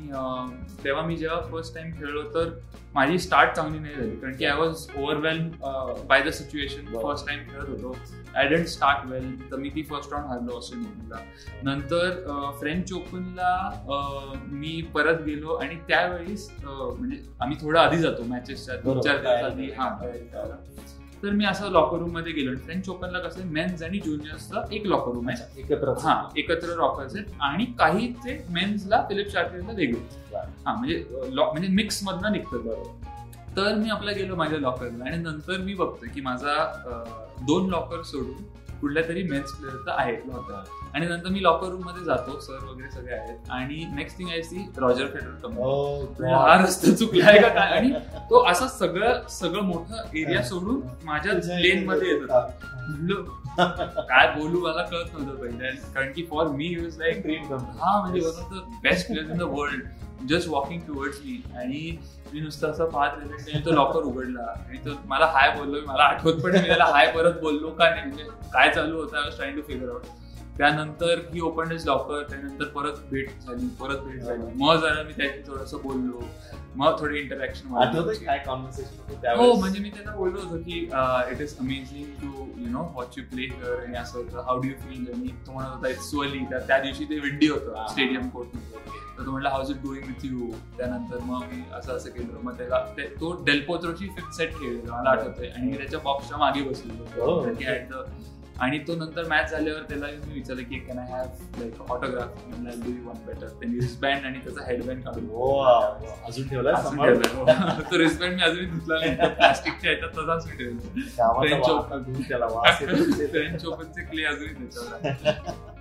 तेव्हा 0.84 1.03
मी 1.05 1.17
जेव्हा 1.17 1.39
फर्स्ट 1.51 1.75
टाइम 1.75 1.91
खेळलो 1.91 2.24
तर 2.34 2.50
माझी 2.93 3.19
स्टार्ट 3.19 3.51
चांगली 3.51 3.79
नाही 3.79 3.95
झाली 3.95 4.15
कारण 4.15 4.36
की 4.36 4.45
I 4.45 4.55
was 4.57 4.86
overwhelm 4.98 5.50
by 6.07 6.22
the 6.22 6.29
situation. 6.29 6.86
First 7.03 7.27
time 7.27 7.39
खेळत 7.39 7.69
होतो 7.69 7.95
आय 8.35 8.47
डेंट 8.47 8.65
स्टार्ट 8.67 9.05
वेल 9.07 9.29
तर 9.51 9.57
मी 9.57 9.69
ती 9.69 9.83
फर्स्ट 9.83 10.13
राऊंड 10.13 10.27
हारलो 10.27 10.55
ऑस्ट्रेलियनला 10.57 11.19
नंतर 11.63 12.51
फ्रेंच 12.59 12.93
ओपनला 12.93 13.51
मी 14.51 14.81
परत 14.93 15.21
गेलो 15.21 15.53
आणि 15.55 15.75
त्यावेळेस 15.87 16.49
म्हणजे 16.63 17.21
आम्ही 17.41 17.57
थोडं 17.61 17.79
आधी 17.79 17.97
जातो 17.97 18.23
मॅचेसच्या 18.23 18.75
बरोबर. 18.85 19.01
चार 19.01 19.17
दिवस 19.17 19.51
आधी 19.51 19.71
हा. 19.71 19.89
तर 21.23 21.29
मी 21.31 21.45
असं 21.45 21.69
लॉकर 21.71 21.97
रूममध्ये 21.97 22.31
गेलो 22.33 22.55
फ्रेंच 22.57 22.89
ओपनला 22.89 23.19
कसं 23.19 23.45
मेन्स 23.47 23.83
आणि 23.83 23.99
ज्युनियर्सचं 23.99 24.73
एक 24.73 24.85
लॉकर 24.85 25.11
रूम 25.11 25.29
आहे. 25.29 25.61
एकत्र 25.61 25.93
हा 26.01 26.21
एकत्र 26.37 26.75
रॉकर्स 26.77 27.15
आहेत. 27.15 27.27
आणि 27.41 27.65
काही 27.79 28.11
ते 28.25 28.37
मेन्सला 28.49 29.01
फिलिप 29.09 29.31
शार्टेलला 29.31 29.71
वेगळे. 29.71 30.35
हा 30.65 30.73
म्हणजे 30.75 31.03
म्हणजे 31.27 31.67
मिक्स 31.67 32.03
मधनं 32.03 32.31
निघतं. 32.31 32.83
तर 33.57 33.74
मी 33.75 33.89
आपला 33.89 34.12
गेलो 34.12 34.35
माझ्या 34.35 34.59
लॉकरला 34.59 35.05
आणि 35.05 35.17
नंतर 35.17 35.57
मी 35.57 35.74
बघतोय 35.74 36.09
की 36.09 36.21
माझा 36.21 36.63
दोन 37.47 37.69
लॉकर 37.69 38.01
सोडून 38.01 38.43
कुठल्या 38.81 39.03
तरी 39.07 39.24
मेन्स 39.24 39.51
प्लेअरचा 39.51 39.93
आहे 40.01 40.15
होता 40.25 40.63
आणि 40.93 41.05
नंतर 41.05 41.29
मी 41.29 41.43
लॉकर 41.43 41.67
रूममध्ये 41.67 42.03
जातो 42.05 42.39
सर 42.39 42.65
वगैरे 42.65 42.89
सगळे 42.91 43.13
आहेत. 43.13 43.38
आणि 43.50 43.83
next 43.95 44.17
thing 44.17 44.29
I 44.29 44.41
see 44.41 44.65
Roger 44.77 45.07
Federer 45.07 46.25
हा 46.25 46.55
रस्ता 46.63 46.93
चुकलाय 46.95 47.41
का 47.41 47.47
काय? 47.50 47.71
आणि 47.71 47.91
तो 48.29 48.43
असं 48.45 48.67
सगळं 48.67 49.27
सगळं 49.29 49.63
मोठं 49.63 50.17
एरिया 50.17 50.43
सोडून 50.43 50.81
माझ्या 51.03 51.33
लेन 51.59 51.85
मध्ये 51.85 52.09
येत. 52.09 52.21
होता 52.21 52.47
म्हणलं, 52.88 54.01
काय 54.01 54.27
बोलू 54.35 54.59
मला 54.62 54.81
कळत 54.81 55.13
नव्हतं 55.13 55.41
पहिले. 55.41 55.71
कारण 55.93 56.12
की 56.13 56.25
फॉर 56.31 56.47
मी 56.47 56.67
युज 56.67 56.97
लाईक 57.00 57.25
हा 57.51 58.00
म्हणजे 58.01 58.19
best 58.83 59.07
players 59.07 59.31
in 59.31 59.38
the 59.38 59.41
world 59.41 59.83
just 60.29 60.50
walking 60.50 60.81
towards 60.88 61.19
me 61.25 61.41
आणि 61.57 61.98
मी 62.34 62.39
नुसतं 62.39 62.72
असं 62.72 62.89
पाहत 62.89 63.17
राहिले 63.17 63.65
तो 63.65 63.72
लॉकर 63.72 64.03
उघडला. 64.03 64.43
आणि 64.67 64.77
तो 64.86 64.98
मला 65.07 65.25
हाय 65.34 65.51
बोललो 65.57 65.81
मला 65.88 66.03
आठवत 66.03 66.41
पण 66.43 66.51
मी 66.51 66.67
त्याला 66.67 66.86
हाय 66.91 67.12
परत 67.12 67.39
बोललो 67.41 67.69
का 67.69 67.89
नाही 67.89 68.05
म्हणजे 68.05 68.24
काय 68.53 68.69
चालू 68.74 69.00
होतं 69.00 69.17
I 69.17 69.29
trying 69.36 69.55
to 69.55 69.62
figure 69.67 69.89
out 69.89 70.05
त्यानंतर 70.57 71.19
ही 71.34 71.39
ओपन 71.41 71.72
इज 71.72 71.86
लॉकर 71.88 72.22
त्यानंतर 72.29 72.65
परत 72.75 73.00
भेट 73.10 73.29
झाली 73.29 73.67
परत 73.79 74.03
भेट 74.03 74.22
झाली. 74.22 74.43
मग 74.55 74.75
जरा 74.81 75.01
मी 75.03 75.13
त्याशी 75.13 75.41
थोडंसं 75.48 75.81
बोललो. 75.84 76.22
मग 76.75 77.00
थोडी 77.00 77.19
इंटरॅक्शन 77.19 77.67
हो 79.38 79.53
म्हणजे 79.53 79.79
मी 79.79 79.89
त्यांना 79.89 80.15
बोललो 80.15 80.39
होतो 80.39 80.57
की 80.63 80.79
it 81.31 81.41
is 81.41 81.55
amazing 81.60 82.05
to 82.22 82.45
you 82.62 82.69
know 82.72 82.84
watch 82.95 83.17
you 83.17 83.24
play 83.31 83.43
here 83.43 83.84
आणि 83.84 83.98
असं 83.98 84.17
होतं 84.17 84.43
हाऊ 84.45 84.62
डू 84.62 84.67
यू 84.67 84.74
फील 84.81 85.13
आणि 85.13 85.27
तो 85.48 85.51
म्हणत 85.51 85.75
होता 85.75 85.89
इट्स 85.89 86.10
सोली 86.12 86.43
त्या 86.51 86.79
दिवशी 86.79 87.05
ते 87.10 87.19
विंडी 87.19 87.48
होतं. 87.48 87.86
स्टेडियम 87.89 88.29
कोर्ट 88.29 88.57
तर 89.17 89.25
तो 89.25 89.31
म्हटलं 89.31 89.50
how's 89.50 89.69
it 89.69 89.77
doing 89.77 90.03
with 90.07 90.25
you 90.25 90.51
त्यानंतर 90.77 91.17
मग 91.19 91.43
मी 91.43 91.63
असं 91.74 91.98
असं 91.98 92.10
केलं. 92.10 92.39
मग 92.43 92.57
त्याला 92.57 92.79
ते- 92.98 93.10
तो 93.10 93.43
डेल्पोत्रोची 93.43 94.07
फिफ्थ 94.07 94.31
सेट 94.31 94.53
खेळलेला 94.53 94.98
मला 94.98 95.10
आठवतंय. 95.10 95.48
आणि 95.48 95.72
मी 95.72 95.77
त्याच्या 95.77 96.00
बॉक्सच्या 96.00 96.38
मागे 96.38 96.62
बसलेलो. 96.62 97.03
At 97.43 97.91
the- 97.91 98.07
आणि 98.60 98.79
तो 98.79 98.95
नंतर 98.95 99.27
मॅच 99.27 99.51
झाल्यावर 99.51 99.81
त्याला 99.81 100.05
मी 100.27 100.34
विचारलं 100.34 100.63
की 100.63 100.75
can 100.75 101.00
I 101.00 101.12
have 101.12 101.25
like 101.60 101.91
autograph 101.91 102.27
do 102.57 102.91
you 102.91 103.07
one 103.07 103.13
better 103.25 103.48
त्यांनी 103.48 103.75
रिस्बँड 103.75 104.25
आणि 104.25 104.39
त्याचा 104.39 104.65
हेडबँड 104.67 105.03
काढून 105.03 105.25
Wow. 105.25 106.07
अजून. 106.27 106.48
हो. 107.36 107.45
तो 107.91 107.98
रिस्बँड 107.98 108.36
मी 108.36 108.41
अजूनही 108.41 108.65
धुतला 108.65 108.95
नाही. 108.95 109.15
प्लास्टिकच्या 109.15 109.91
ह्याच्यात 109.91 110.12
तसाच 110.12 110.45
मी 110.48 110.57
ठेवला. 110.57 112.45
वास 112.45 112.81
येतो. 112.81 113.27
फ्रेंच 113.27 113.65
ओपनचे 113.65 114.01
क्ले 114.01 114.24
अजूनही 114.24 114.53
त्याच्यावर. 114.53 115.72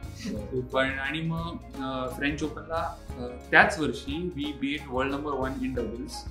पण 0.72 0.98
आणि 0.98 1.20
मग 1.20 1.56
फ्रेंच 2.16 2.42
ओपनला 2.42 2.82
त्याच 3.50 3.78
वर्षी 3.80 4.30
we 4.36 4.52
beat 4.60 4.80
world 4.90 5.12
number 5.14 5.32
one 5.32 5.52
in 5.62 5.74
doubles 5.74 6.24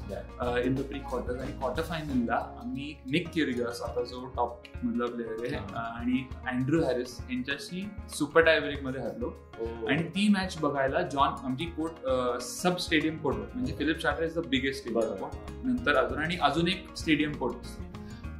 in 0.65 0.75
the 0.75 0.81
pre 0.81 0.99
quarter 0.99 1.39
and 1.39 1.51
quarter 1.51 1.81
फायनलला 1.81 2.35
आम्ही 2.61 2.93
निक 3.05 3.29
क्युरिगस 3.33 3.81
आता 3.81 4.03
जो 4.03 4.25
टॉप 4.25 4.63
मधला 4.83 5.05
प्लेअर 5.05 5.45
आहे 5.45 5.55
हा. 5.73 5.81
आणि 5.99 6.23
अँड्रू 6.47 6.81
हॅरिस 6.83 7.17
यांच्याशी 7.31 7.87
सुपर 8.17 8.41
टायब्रेकमध्ये 8.41 9.01
हरलो 9.01 9.33
Oh. 9.53 9.89
आणि 9.89 10.03
ती 10.03 10.27
मॅच 10.27 10.57
बघायला 10.57 11.01
जॉन 11.01 11.33
आमची 11.45 11.65
कोर्ट 11.65 12.07
सब 12.41 12.77
स्टेडियम 12.77 13.17
कोर्ट 13.17 13.35
म्हणजे 13.55 13.73
Philippe 13.73 13.97
Chatrier 13.97 14.23
is 14.23 14.33
the 14.35 14.45
biggest 14.45 14.81
stadium. 14.81 15.27
नंतर 15.63 15.95
अजून 15.95 16.19
आणि 16.19 16.37
अजून 16.41 16.67
एक 16.67 16.85
स्टेडियम 16.97 17.31
कोर्ट 17.31 17.55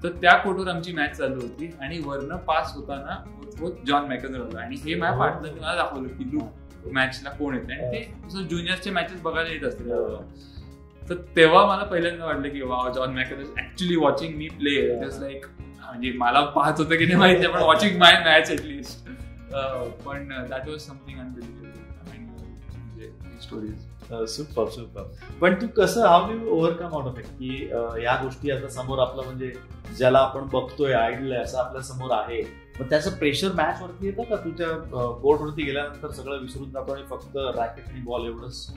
तर 0.03 0.09
त्या 0.21 0.35
कोर्टवर 0.37 0.67
आमची 0.67 0.91
मॅच 0.91 1.17
चालू 1.17 1.41
होती 1.41 1.69
आणि 1.81 1.99
वरनं 2.05 2.37
पास 2.47 2.73
होताना 2.75 3.15
तो 3.59 3.69
जॉन 3.87 4.07
मॅकनर 4.07 4.39
होता. 4.39 4.59
आणि 4.61 4.75
हे 4.75 4.95
मॅच 4.95 5.17
पार्टनर 5.19 5.53
मला 5.61 5.75
दाखवलं 5.75 6.07
की 6.07 6.23
लुक 6.33 6.87
मॅचला 6.93 7.29
कोण 7.29 7.55
येते 7.55 7.73
आणि 7.73 7.91
ते 7.93 8.43
ज्युनियरचे 8.43 8.91
मॅचेस 8.91 9.21
बघायला 9.21 9.49
येत 9.49 9.63
असतील. 9.63 9.89
तर 11.01 11.15
तेव्हा 11.35 11.65
मला 11.65 11.83
पहिल्यांदा 11.83 12.25
वाटलं 12.25 12.49
की 12.49 12.61
वा 12.61 12.89
John 12.95 13.13
McEnroe 13.13 13.59
actually 13.59 13.95
watching 13.95 14.35
me 14.37 14.47
play 14.49 14.75
like 15.19 15.45
म्हणजे 15.83 16.11
मला 16.17 16.41
पाहत 16.45 16.79
होतं 16.79 16.95
की 16.97 17.05
नाही 17.05 17.17
माहिती 17.17 17.47
पण 17.47 17.61
watching 17.61 17.97
my 17.99 18.19
match 18.25 18.51
at least 18.51 19.09
पण 20.05 20.27
that 20.49 20.67
was 20.69 20.79
something 20.79 21.19
unbelievable 21.19 21.71
stories 23.41 23.85
super 24.27 24.69
super 24.69 25.37
पण 25.41 25.53
तू 25.61 25.67
कसं 25.77 26.05
how 26.07 26.31
you 26.31 26.49
overcome 26.49 26.93
out 26.95 27.05
of 27.05 27.19
it 27.19 27.25
की 27.39 27.69
या 28.03 28.15
गोष्टी 28.23 28.51
आता 28.51 28.67
समोर 28.71 28.99
आपलं 28.99 29.23
म्हणजे 29.23 29.53
ज्याला 29.97 30.19
आपण 30.19 30.47
बघतोय 30.53 30.93
आयडल 30.93 31.31
आहे 31.31 31.41
असं 31.43 31.57
आपल्यासमोर 31.59 32.11
आहे. 32.11 32.41
मग 32.79 32.89
त्याचं 32.89 33.15
प्रेशर 33.17 33.51
मॅच 33.55 33.81
वरती 33.81 34.05
येतं 34.05 34.23
का? 34.23 34.35
तू 34.35 34.49
त्या 34.57 34.67
कोर्ट 35.21 35.41
वरती 35.41 35.63
गेल्यानंतर 35.63 36.11
सगळं 36.11 36.39
विसरून 36.41 36.69
जातो 36.71 36.93
आणि 36.93 37.03
फक्त 37.09 37.37
रॅकेट 37.55 37.89
आणि 37.89 38.01
बॉल 38.05 38.25
एवढंच? 38.27 38.73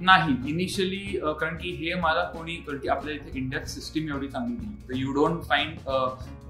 नाही. 0.00 0.36
इनिशियली 0.50 1.18
कारण 1.40 1.56
की 1.56 1.70
हे 1.76 1.94
मला 2.00 2.22
कोणी 2.34 2.62
आपल्या 2.88 3.14
इथे 3.14 3.38
इंडियात 3.38 3.66
सिस्टीम 3.68 4.08
एवढी 4.08 4.28
चांगली 4.28 4.54
नाही. 4.56 4.76
तर 4.88 4.96
यू 4.96 5.12
डोंट 5.12 5.42
फाइंड 5.44 5.78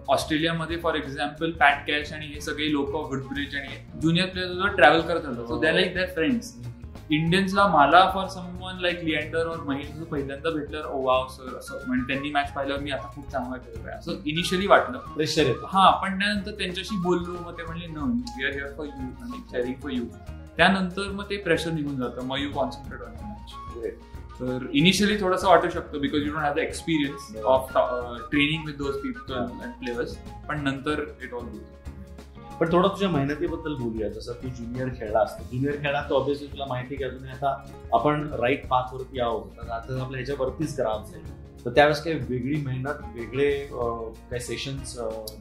ऑस्ट्रेलियामध्ये 0.08 0.76
फॉर 0.82 0.94
एक्झाम्पल 0.94 1.50
पॅट 1.58 1.86
कॅश 1.86 2.12
आणि 2.12 2.26
हे 2.26 2.40
सगळे 2.40 2.70
लोक 2.72 2.94
वुडब्रिज 2.94 3.54
आणि 3.56 3.76
ज्युनियर 4.00 4.28
प्लेअर 4.28 4.74
ट्रॅव्हल 4.76 5.00
करत 5.00 5.26
होतो. 5.26 5.46
So 5.46 5.60
they 5.60 5.72
like 5.72 5.94
their 5.94 6.06
friends 6.14 6.54
इंडियन्सला 7.10 7.66
मला 7.68 8.00
फॉर 8.14 8.26
समवन 8.28 8.78
लाईक 8.80 9.02
लिएंडर 9.04 9.46
और 9.48 9.62
महिल 9.66 10.04
पहिल्यांदा 10.04 10.50
भेटल्यावर 10.50 10.86
ओ 10.88 11.00
वाव 11.06 11.26
सर 11.28 11.56
असं 11.58 11.86
म्हणजे 11.86 12.06
त्यांनी 12.08 12.30
मॅच 12.32 12.52
पाहिल्यावर 12.52 12.82
मी 12.82 12.90
आता 12.90 13.10
खूप 13.14 13.30
चांगला 13.32 13.56
खेळतोय 13.56 13.92
असं 13.92 14.20
इनिशियली 14.24 14.66
वाटलं. 14.66 14.98
प्रेशर 15.14 15.46
येतं. 15.46 15.66
हा 15.72 15.90
पण 16.02 16.18
त्यानंतर 16.18 16.58
त्यांच्याशी 16.58 16.96
बोललो 17.02 17.38
मग 17.40 17.58
ते 17.58 17.62
म्हणले 17.62 17.86
no 17.86 18.06
we 18.36 18.44
are 18.46 18.52
here 18.52 18.72
for 18.76 18.86
you 18.86 19.08
आणि 19.22 19.42
चॅरिंग 19.52 19.74
फॉर 19.82 19.92
यू 19.92 20.04
त्यानंतर 20.56 21.10
मग 21.12 21.30
ते 21.30 21.36
प्रेशर 21.42 21.70
निघून 21.72 21.96
जातं. 21.96 22.24
मग 22.26 22.38
यू 22.38 22.50
कॉन्सन्ट्रेट 22.54 23.02
ऑन 23.02 23.12
मॅच 23.22 24.00
तर 24.40 24.66
इनिशियली 24.72 25.16
थोडंसं 25.20 25.48
वाटू 25.48 25.68
शकतं 25.70 26.00
because 26.00 26.22
you 26.22 26.32
don't 26.32 26.44
have 26.44 26.54
the 26.54 26.58
experience 26.58 27.44
of 27.44 27.72
training 28.30 28.66
with 28.66 28.74
those 28.78 28.96
people 29.02 29.34
and 29.34 29.72
players 29.80 30.16
पण 30.48 30.62
नंतर 30.64 31.04
इट 31.22 31.34
ऑल 31.34 31.46
पण 32.60 32.72
थोडं 32.72 32.88
तुझ्या 32.88 33.08
मेहनतीबद्दल 33.08 33.74
बोलूया. 33.74 34.08
जसं 34.10 34.32
तू 34.42 34.48
ज्युनियर 34.48 34.88
खेळला 34.98 35.20
असतो. 35.20 35.44
ज्युनियर 35.50 35.80
खेळला 35.82 36.02
तर 36.10 36.14
ऑब्व्हियसली 36.14 36.46
तुला 36.48 36.64
माहिती 36.68 36.96
की 36.96 37.04
अजून 37.04 37.28
आता 37.28 37.54
आपण 37.94 38.28
राईट 38.40 38.66
पाथवरती 38.68 39.20
आहोत. 39.20 39.50
तर 39.56 39.70
आता 39.70 40.00
आपल्या 40.02 40.18
ह्याच्यावरतीच 40.18 40.76
करावं 40.76 41.14
आहे 41.14 41.40
तर 41.64 41.70
त्यावेळेस 41.70 42.02
काही 42.04 42.16
वेगळी 42.28 42.56
मेहनत 42.62 43.02
वेगळे 43.14 43.50
काही 43.72 44.40
सेशन्स 44.40 44.96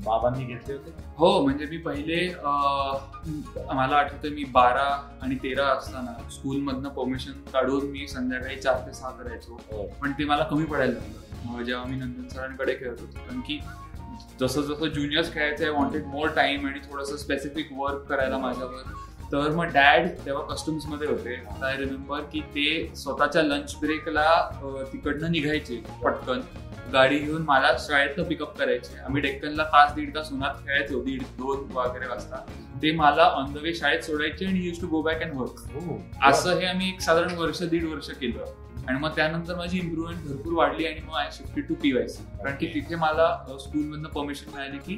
बाबांनी 0.05 0.43
घेतले 0.45 0.73
होते? 0.73 0.91
हो 1.17 1.43
म्हणजे 1.43 1.65
मी 1.65 1.77
पहिले 1.77 2.27
मला 2.43 3.95
आठवतं 3.95 4.33
मी 4.33 4.43
बारा 4.53 4.87
आणि 5.21 5.35
तेरा 5.43 5.65
असताना 5.67 6.13
स्कूलमधनं 6.31 6.89
परमिशन 6.89 7.41
काढून 7.53 7.85
मी 7.91 8.07
संध्याकाळी 8.07 8.55
चार 8.55 8.77
ते 8.87 8.93
सहा 8.93 9.09
करायचो. 9.11 9.59
पण 10.01 10.11
ते 10.19 10.25
मला 10.25 10.43
कमी 10.43 10.65
पडायला 10.65 10.93
लागलं. 10.93 11.63
जेव्हा 11.63 11.85
मी 11.85 11.95
नंदन 11.95 12.27
सरांकडे 12.27 12.75
खेळत 12.79 12.99
होतो. 12.99 13.17
कारण 13.17 13.39
की 13.39 13.59
जसं 14.39 14.61
जसं 14.61 14.87
ज्युनियर्स 14.87 15.33
खेळायचं 15.33 15.63
आय 15.65 15.69
वॉन्टेड 15.71 16.05
मोर 16.05 16.29
टाइम 16.35 16.65
आणि 16.67 16.79
थोडंसं 16.91 17.17
स्पेसिफिक 17.17 17.69
वर्क 17.77 18.05
करायला 18.09 18.37
माझ्यावर. 18.37 18.91
तर 19.31 19.49
मग 19.55 19.65
डॅड 19.73 20.07
तेव्हा 20.25 20.43
कस्टम्समध्ये 20.45 21.07
होते. 21.07 21.35
आय 21.63 21.75
रिमेंबर 21.77 22.21
की 22.31 22.39
ते 22.55 22.95
स्वतःच्या 22.95 23.41
लंच 23.41 23.75
ब्रेकला 23.81 24.25
तिकडनं 24.93 25.31
निघायचे 25.31 25.75
पटकन. 26.03 26.41
गाडी 26.93 27.17
घेऊन 27.19 27.41
मला 27.41 27.71
शाळेतनं 27.79 28.23
पिकअप 28.23 28.57
करायचे. 28.57 28.97
आम्ही 28.99 29.21
डेक्कनला 29.21 29.63
तास 29.63 29.93
दीड 29.95 30.13
तास 30.15 30.31
उन्हात 30.31 30.55
खेळायचो 30.65 31.01
दीड 31.03 31.21
दोन 31.37 31.71
वगैरे 31.73 32.07
वाजता. 32.07 32.43
ते 32.81 32.91
मला 32.91 33.23
ऑन 33.35 33.53
द 33.53 33.57
वे 33.57 33.73
शाळेत 33.73 34.01
सोडायचे 34.03 34.45
आणि 34.45 34.65
use 34.65 34.81
to 34.81 34.87
go 34.87 35.01
back 35.01 35.21
and 35.23 35.33
work 35.33 35.61
असं 36.23 36.59
हे 36.59 36.65
आम्ही 36.65 36.89
एक 36.89 37.01
साधारण 37.01 37.37
वर्ष 37.37 37.61
दीड 37.63 37.85
वर्ष 37.85 38.09
केलं. 38.11 38.45
आणि 38.87 38.99
मग 38.99 39.15
त्यानंतर 39.15 39.55
माझी 39.55 39.79
इम्प्रुव्हमेंट 39.79 40.23
भरपूर 40.27 40.53
वाढली 40.53 40.85
आणि 40.85 40.99
मग 41.07 41.15
आय 41.17 41.29
शिफ्टेड 41.31 41.67
टू 41.67 41.75
पीवायसी 41.81 42.23
कारण 42.37 42.55
की 42.59 42.67
तिथे 42.73 42.95
मला 42.95 43.27
स्कूलमधनं 43.59 44.09
परमिशन 44.09 44.51
मिळाली 44.53 44.77
की 44.87 44.95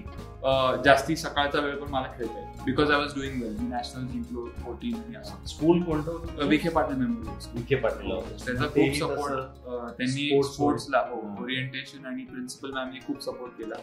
जास्ती 0.85 1.15
सकाळचा 1.15 1.59
वेळ 1.59 1.75
पण 1.77 1.89
मला 1.91 2.07
खेळता 2.17 2.39
येईल. 2.39 2.63
Because 2.65 2.91
I 2.91 2.97
was 2.97 3.13
doing 3.15 3.41
well 3.41 3.55
national 3.69 4.07
जिंकलो 4.07 4.45
फोर्टीन 4.57 5.15
असं. 5.17 5.45
स्कूल 5.47 5.81
कोणतं 5.83 6.47
विखे 6.49 6.69
पाटील 6.69 6.95
मेमोरियल 6.97 7.57
विखे 7.57 7.75
पाटील. 7.75 8.09
त्याचा 8.45 8.65
खूप 8.65 8.95
सपोर्ट 8.99 9.97
त्यांनी 9.97 10.41
स्पोर्ट्सला 10.43 10.99
हो. 11.09 11.21
ओरिएंटेशन 11.43 12.05
आणि 12.05 12.23
प्रिन्सिपल 12.25 12.71
मॅमनी 12.73 12.99
खूप 13.07 13.21
सपोर्ट 13.23 13.57
केला. 13.57 13.75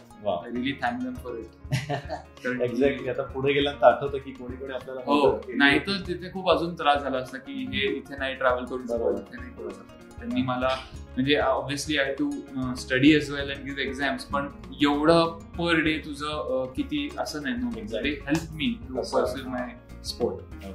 Really 0.47 0.71
thank 0.81 1.01
them 1.03 1.13
for 1.23 1.37
it 1.37 2.45
exactly 2.45 3.09
आता 3.09 3.23
पुढे 3.33 3.53
गेल्यानंतर 3.53 3.87
आठवतं 3.87 4.17
की 4.17 4.31
कोणी 4.31 4.55
कोणी 4.57 4.73
आपल्याला 4.73 5.01
हो. 5.05 5.39
नाही 5.55 5.79
तर 5.87 6.01
तिथे 6.07 6.31
खूप 6.33 6.49
अजून 6.51 6.73
त्रास 6.75 7.01
झाला 7.01 7.17
असता 7.17 7.37
की 7.37 7.65
हे 7.73 7.87
इथे 7.87 8.17
नाही 8.17 8.35
ट्रॅव्हल 8.35 8.65
करू 8.65 8.83
बरोबर. 8.89 9.17
शकत 9.17 9.27
इथे 9.27 9.41
नाही 9.41 9.53
करू 9.53 9.69
शकत. 9.69 9.90
त्यांनी 10.21 10.41
मला 10.41 10.75
म्हणजे 11.15 11.35
obviously 11.37 11.97
I 11.97 12.13
to 12.13 12.29
study 12.77 13.11
as 13.11 13.31
well 13.31 13.49
and 13.51 13.63
give 13.65 13.81
exams 13.81 14.25
पण 14.25 14.47
एवढं 14.81 15.39
पर 15.57 15.79
डे 15.79 15.97
तुझं 15.97 16.27
अं, 16.27 16.65
किती 16.75 17.07
असं 17.17 17.43
नाही 17.43 17.55
no 17.55 17.69
Exactly. 17.69 18.03
They 18.03 18.09
help 18.27 18.53
me 18.53 18.73
to 18.89 18.99
असं. 18.99 19.17
पर्सिव्ह 19.17 19.49
माय 19.49 19.75
स्पोर्ट 20.05 20.65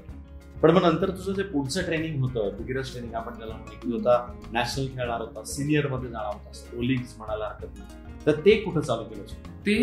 पण 0.62 0.70
मग 0.70 0.82
नंतर 0.82 1.10
तुझं 1.10 1.32
जे 1.32 1.42
पुढचं 1.42 1.82
ट्रेनिंग 1.82 2.20
होतं 2.22 2.56
बिगिनर्स 2.58 2.92
ट्रेनिंग 2.92 3.14
आपण 3.14 3.34
त्याला 3.38 3.54
म्हणतो 3.54 3.72
की 3.72 3.90
तू 3.92 3.98
आता 3.98 4.34
नॅशनल 4.52 4.86
खेळणार 4.86 5.20
होता 5.20 5.44
सिनियरमध्ये 5.44 6.10
जाणार 6.10 6.26
होता 6.26 6.50
प्रो 6.70 6.80
म्हणायला 7.18 7.46
हरकत 7.46 7.78
नाही 7.78 8.05
तर 8.26 8.40
ते 8.40 8.54
कुठं 8.60 8.80
चालू 8.80 9.04
केलं 9.04 9.54
ते 9.66 9.74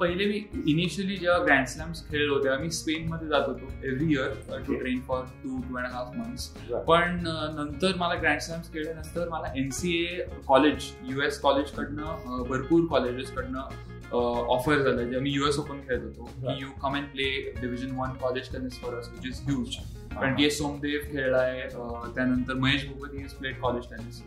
पहिले 0.00 0.26
मी 0.26 0.38
इनिशियली 0.66 1.16
जेव्हा 1.16 1.38
ग्रँड 1.44 1.66
स्लॅम्स 1.66 2.02
खेळलो 2.08 2.38
तेव्हा 2.44 2.58
मी 2.58 2.70
स्पेन 2.70 3.08
मध्ये 3.08 3.28
जात 3.28 3.48
होतो 3.48 3.68
every 3.84 4.06
year 4.12 4.62
to 4.66 4.74
train 4.74 5.00
for 5.08 5.24
two 5.42 5.58
two 5.58 5.76
and 5.76 5.86
half 5.86 6.16
months 6.16 6.48
पण 6.88 7.20
नंतर 7.56 7.96
मला 7.96 8.14
ग्रँड 8.14 8.40
स्लॅम्स 8.40 8.72
खेळल्यानंतर 8.72 9.28
मला 9.28 9.52
N 9.56 9.70
C 9.70 9.96
A 10.04 10.24
college 10.46 10.90
U 11.02 11.22
S 11.22 11.40
कॉलेजकडनं 11.40 12.42
भरपूर 12.50 12.86
कॉलेजेसकडनं 12.90 13.88
ऑफर 14.12 14.78
झालं 14.78 15.02
जेव्हा 15.02 15.20
मी 15.20 15.30
युएस 15.30 15.58
ओपन 15.58 15.80
खेळत 15.80 16.18
होतो. 16.18 16.54
You 16.60 16.68
come 16.82 16.94
and 16.96 17.06
play 17.06 17.30
division 17.60 17.90
one 17.96 18.14
college 18.20 18.50
tennis 18.52 18.80
for 18.82 18.94
us 18.94 19.10
which 19.12 19.26
is 19.26 19.40
huge 19.46 19.76
कारण 20.14 20.34
टी 20.36 20.44
एस 20.44 20.58
सोमदेव 20.58 21.00
खेळलाय 21.12 21.68
त्यानंतर 21.68 22.54
Mahesh 22.54 22.86
Bhupathi 22.88 23.22
is 23.24 23.32
played 23.32 23.60
college 23.60 23.84
tennis 23.90 24.22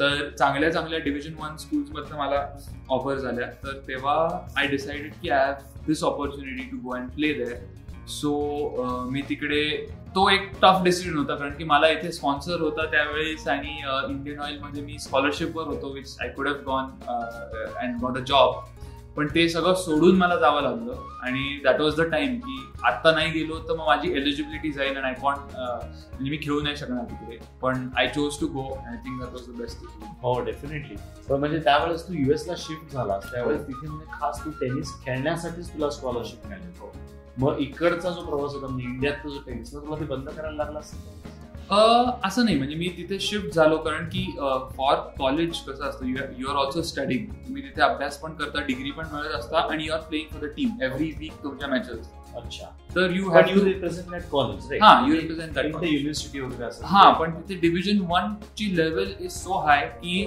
तर 0.00 0.28
चांगल्या 0.38 0.72
चांगल्या 0.72 0.98
डिव्हिजन 0.98 1.34
वन 1.38 1.56
स्कूल्समधनं 1.56 2.16
मला 2.16 2.46
ऑफर 2.88 3.18
झाल्या 3.18 3.46
तर 3.64 3.78
तेव्हा 3.88 4.16
आय 4.56 4.66
डिसाइडेड 4.66 5.12
की 5.22 5.30
I 5.30 5.44
have 5.44 5.86
this 5.86 6.04
opportunity 6.04 6.68
to 6.70 6.76
go 6.84 6.94
and 6.96 7.10
play 7.10 7.32
there 7.32 7.56
so 8.08 9.06
मी 9.10 9.22
तिकडे 9.22 9.64
तो 10.16 10.28
एक 10.30 10.50
टफ 10.62 10.82
डिसिजन 10.84 11.16
होता 11.16 11.34
कारण 11.34 11.54
की 11.54 11.64
मला 11.64 11.88
इथे 11.88 12.10
स्पॉन्सर 12.12 12.60
होता 12.60 12.84
त्यावेळेस 12.90 13.46
आणि 13.48 13.76
इंडियन 14.08 14.40
ऑइलमध्ये 14.40 14.82
मी 14.82 14.98
स्कॉलरशिपवर 14.98 15.66
होतो 15.66 15.92
which 15.92 16.16
I 16.20 16.28
could 16.28 16.48
have 16.48 16.56
gone 16.66 16.90
and 17.08 18.00
got 18.00 18.18
a 18.18 18.20
job 18.20 18.73
पण 19.16 19.26
ते 19.34 19.48
सगळं 19.48 19.74
सोडून 19.74 20.16
मला 20.18 20.36
जावं 20.36 20.62
लागलं. 20.62 20.94
आणि 21.22 21.58
दॅट 21.64 21.80
वॉज 21.80 21.96
द 21.96 22.04
टाइम 22.10 22.38
की 22.40 22.56
आता 22.84 23.10
नाही 23.14 23.30
गेलो 23.30 23.58
तर 23.68 23.74
मग 23.76 23.86
माझी 23.86 24.10
एलिजिबिलिटी 24.16 24.72
जाईल 24.72 24.96
आणि 24.96 25.06
आय 25.06 25.14
कॉन्ट 25.22 25.54
म्हणजे 25.54 26.30
मी 26.30 26.38
खेळू 26.42 26.60
नाही 26.60 26.76
शकणार 26.76 27.04
तिकडे. 27.10 27.38
पण 27.62 27.88
I 27.96 28.08
chose 28.14 28.38
to 28.40 28.46
go 28.54 28.64
I 28.76 28.96
think 29.04 29.20
that 29.20 29.32
was 29.32 29.48
the 29.48 29.56
best 29.58 29.84
हो 30.22 30.38
डेफिनेटली 30.44 30.96
पण 31.28 31.38
म्हणजे 31.40 31.58
त्यावेळेस 31.64 32.08
तू 32.08 32.14
युएस 32.14 32.46
ला 32.48 32.54
शिफ्ट 32.58 32.92
झालास. 32.94 33.30
त्यावेळेस 33.32 33.66
तिथे 33.66 33.86
म्हणजे 33.86 34.06
खास 34.20 34.44
तू 34.44 34.50
टेनिस 34.60 34.94
खेळण्यासाठीच 35.04 35.72
तुला 35.74 35.90
स्कॉलरशिप 35.90 36.46
मिळाली. 36.46 36.72
हो. 36.80 36.92
मग 37.38 37.58
इकडचा 37.60 38.10
जो 38.10 38.24
प्रवास 38.24 38.54
होता 38.54 38.66
म्हणजे 38.66 38.88
इंडियातला 38.88 39.30
जो 39.30 39.40
टेनिस 39.46 39.72
तुला 39.72 40.00
ते 40.00 40.04
बंद 40.04 40.28
करायला 40.28 40.56
लागला 40.56 40.80
असं 41.70 42.44
नाही. 42.44 42.56
म्हणजे 42.56 42.74
मी 42.76 42.88
तिथे 42.96 43.18
शिफ्ट 43.20 43.54
झालो 43.54 43.76
कारण 43.78 44.04
की 44.08 44.24
फॉर 44.76 44.96
कॉलेज 45.18 45.60
कसं 45.66 45.84
असतं 45.88 46.06
यू 46.38 46.48
आर 46.48 46.56
ऑल्सो 46.56 46.82
स्टडिंग 46.82 47.26
तुम्ही 47.46 47.62
तिथे 47.62 47.82
अभ्यास 47.82 48.18
पण 48.20 48.32
करता 48.34 48.64
डिग्री 48.66 48.90
पण 48.90 49.06
मिळत 49.12 49.34
असता 49.34 49.58
आणि 49.70 49.86
you 49.86 49.92
are 49.92 50.00
playing 50.08 50.32
for 50.32 50.46
the 50.46 50.50
team 50.56 50.82
every 50.82 51.10
week 51.18 51.42
तुमच्या 51.42 51.68
मॅचेस 51.68 52.10
अच्छा. 52.36 52.66
तर 52.94 53.10
you 53.14 53.30
have 53.30 53.48
you 53.48 53.64
represent 53.64 54.10
that 54.10 54.22
college 54.30 54.72
हा 54.82 54.92
यू 55.08 55.14
रिप्रेझेंट 55.14 55.52
दॅट 55.54 55.64
युनिव्हर्सिटी 55.66 56.40
वगैरे 56.40 56.64
असं. 56.64 56.84
हा 56.86 57.10
पण 57.10 57.30
तिथे 57.32 57.60
डिव्हिजन 57.60 58.00
वन 58.10 58.34
ची 58.58 58.76
लेवल 58.76 59.12
इज 59.20 59.30
सो 59.32 59.58
हाय 59.66 59.86
की 60.02 60.20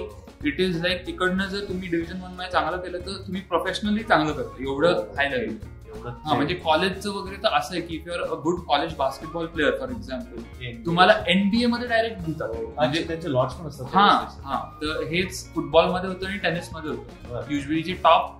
इट 0.44 0.60
इज 0.60 0.80
लाईक 0.82 1.06
तिकडनं 1.06 1.46
जर 1.48 1.64
तुम्ही 1.68 1.88
डिव्हिजन 1.88 2.20
वनमध्ये 2.22 2.50
चांगलं 2.52 2.76
केलं 2.82 2.98
तर 3.06 3.22
तुम्ही 3.26 3.40
प्रोफेशनली 3.42 4.02
चांगलं 4.02 4.32
करता. 4.32 4.62
एवढं 4.62 5.04
हाय 5.16 5.28
लेवल 5.30 5.54
हा 5.96 6.34
म्हणजे 6.34 6.54
कॉलेजचं 6.54 7.10
वगैरे 7.12 7.36
तर 7.36 7.56
असं 7.58 7.74
आहे 7.74 7.80
की 7.82 7.94
if 7.96 8.06
your 8.06 8.22
a 8.22 8.34
good 8.42 8.60
college 8.66 8.94
basketball 8.96 9.46
player 9.46 9.76
for 9.80 9.90
example 9.90 10.82
तुम्हाला 10.86 11.12
एनबीए 11.28 11.66
मध्ये 11.66 11.88
डायरेक्ट 11.88 12.26
घेतात 12.26 12.50
म्हणजे 12.76 13.02
त्यांचे 13.02 13.32
लॉट्स 13.32 13.54
पण 13.54 13.66
असतात. 13.66 13.86
हा 13.94 14.08
हा. 14.44 14.58
तर 14.82 15.02
हेच 15.10 15.44
फुटबॉलमध्ये 15.54 16.10
होतं 16.10 16.26
आणि 16.26 16.38
टेनिसमध्ये 16.38 16.90
होतं. 16.90 17.44
युजली 17.50 17.82
जे 17.82 17.94
टॉप 18.04 18.30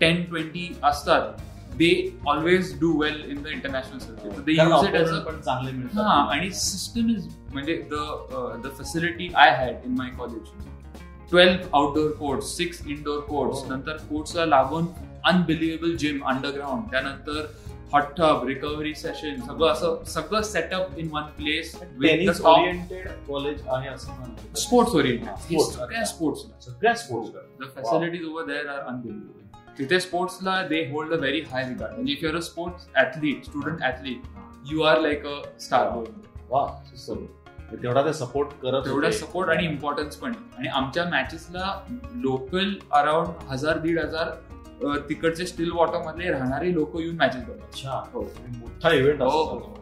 टेन 0.00 0.22
ट्वेंटी 0.24 0.68
असतात 0.82 1.32
they 1.76 1.90
always 2.26 2.72
do 2.80 2.92
well 3.00 3.22
in 3.30 3.42
the 3.42 3.46
international 3.46 3.98
circuit 3.98 4.44
they 4.44 4.54
कारण 4.54 4.70
यूज 4.70 4.84
इट 4.84 4.94
एज 4.94 5.08
opponent 5.08 5.24
पण 5.26 5.40
चांगले 5.40 5.70
हा 5.94 6.12
आणि 6.32 6.50
सिस्टम 6.52 7.08
इज 7.10 7.28
म्हणजे 7.52 7.76
the 7.90 7.94
the 8.64 8.70
facility 8.78 9.28
I 9.36 9.50
had 9.56 9.84
in 9.84 9.94
my 9.98 10.10
college 10.18 10.50
twelve 11.30 11.76
outdoor 11.76 12.10
courts 12.10 12.56
six 12.56 12.80
indoor 12.86 13.20
courts 13.20 13.58
Oh. 13.58 13.68
नंतर 13.70 13.96
कोर्ट्सला 14.08 14.44
लागून 14.46 14.86
अनबिलिव्हेबल 15.24 15.96
जिम 15.96 16.24
अंडरग्राऊंड 16.24 16.90
त्यानंतर 16.90 17.46
हॉट 17.92 18.02
टब 18.18 18.46
रिकव्हरी 18.46 18.94
सेशन 18.94 19.40
सगळं 19.40 19.72
असं 19.72 20.04
सगळं 20.04 20.42
setup 20.42 20.98
in 20.98 21.08
one 21.12 21.22
place 21.22 21.74
college 23.28 23.62
आहे 23.66 23.88
असं 23.88 24.54
स्पोर्ट्स 24.56 24.94
ओरिएंटेड 24.94 25.28
sports, 25.28 25.72
सगळ्या 25.72 26.94
sports 26.94 27.32
the 27.32 27.64
facilities 27.76 28.24
over 28.24 28.44
there 28.46 28.66
are 28.66 28.80
unbelievable 28.80 29.40
तिथे 29.78 30.00
स्पोर्ट्सला 30.00 30.62
they 30.66 30.80
hold 30.90 31.12
a 31.12 31.16
very 31.16 31.40
high 31.40 31.68
regard 31.68 31.94
म्हणजे 31.94 32.12
if 32.12 32.22
your 32.22 32.36
a 32.36 32.40
sports 32.40 32.86
athlete 32.96 33.44
student 33.44 33.82
athlete 33.82 34.22
you 34.72 34.82
are 34.82 35.00
like 35.00 35.26
a 35.26 35.40
star 35.60 35.88
वा. 36.50 36.66
तेवढा 37.82 38.04
ते 38.04 38.12
support 38.12 38.48
करत 38.62 38.84
तेवढा. 38.84 39.10
सपोर्ट 39.10 39.50
आणि 39.50 39.64
इम्पॉर्टन्स 39.64 40.16
पण. 40.16 40.32
आणि 40.58 40.68
आमच्या 40.68 41.04
मॅचेसला 41.04 41.80
लोकल 42.14 42.74
अराउंड 42.90 43.28
हजार 43.48 43.78
दीड 43.78 43.98
हजार 43.98 44.30
तिकडचे 45.08 45.46
स्टील 45.46 45.70
वॉटर 45.72 46.02
मधले 46.06 46.30
राहणारे 46.30 46.72
लोक 46.74 46.96
येऊन 47.00 47.16
मॅचेस 47.16 47.42
बघतात. 47.42 48.08
हो. 48.14 48.22
मोठा 48.58 48.94
इव्हेंट 48.94 49.22
हो, 49.22 49.28
असतो. 49.28 49.58
हो. 49.58 49.78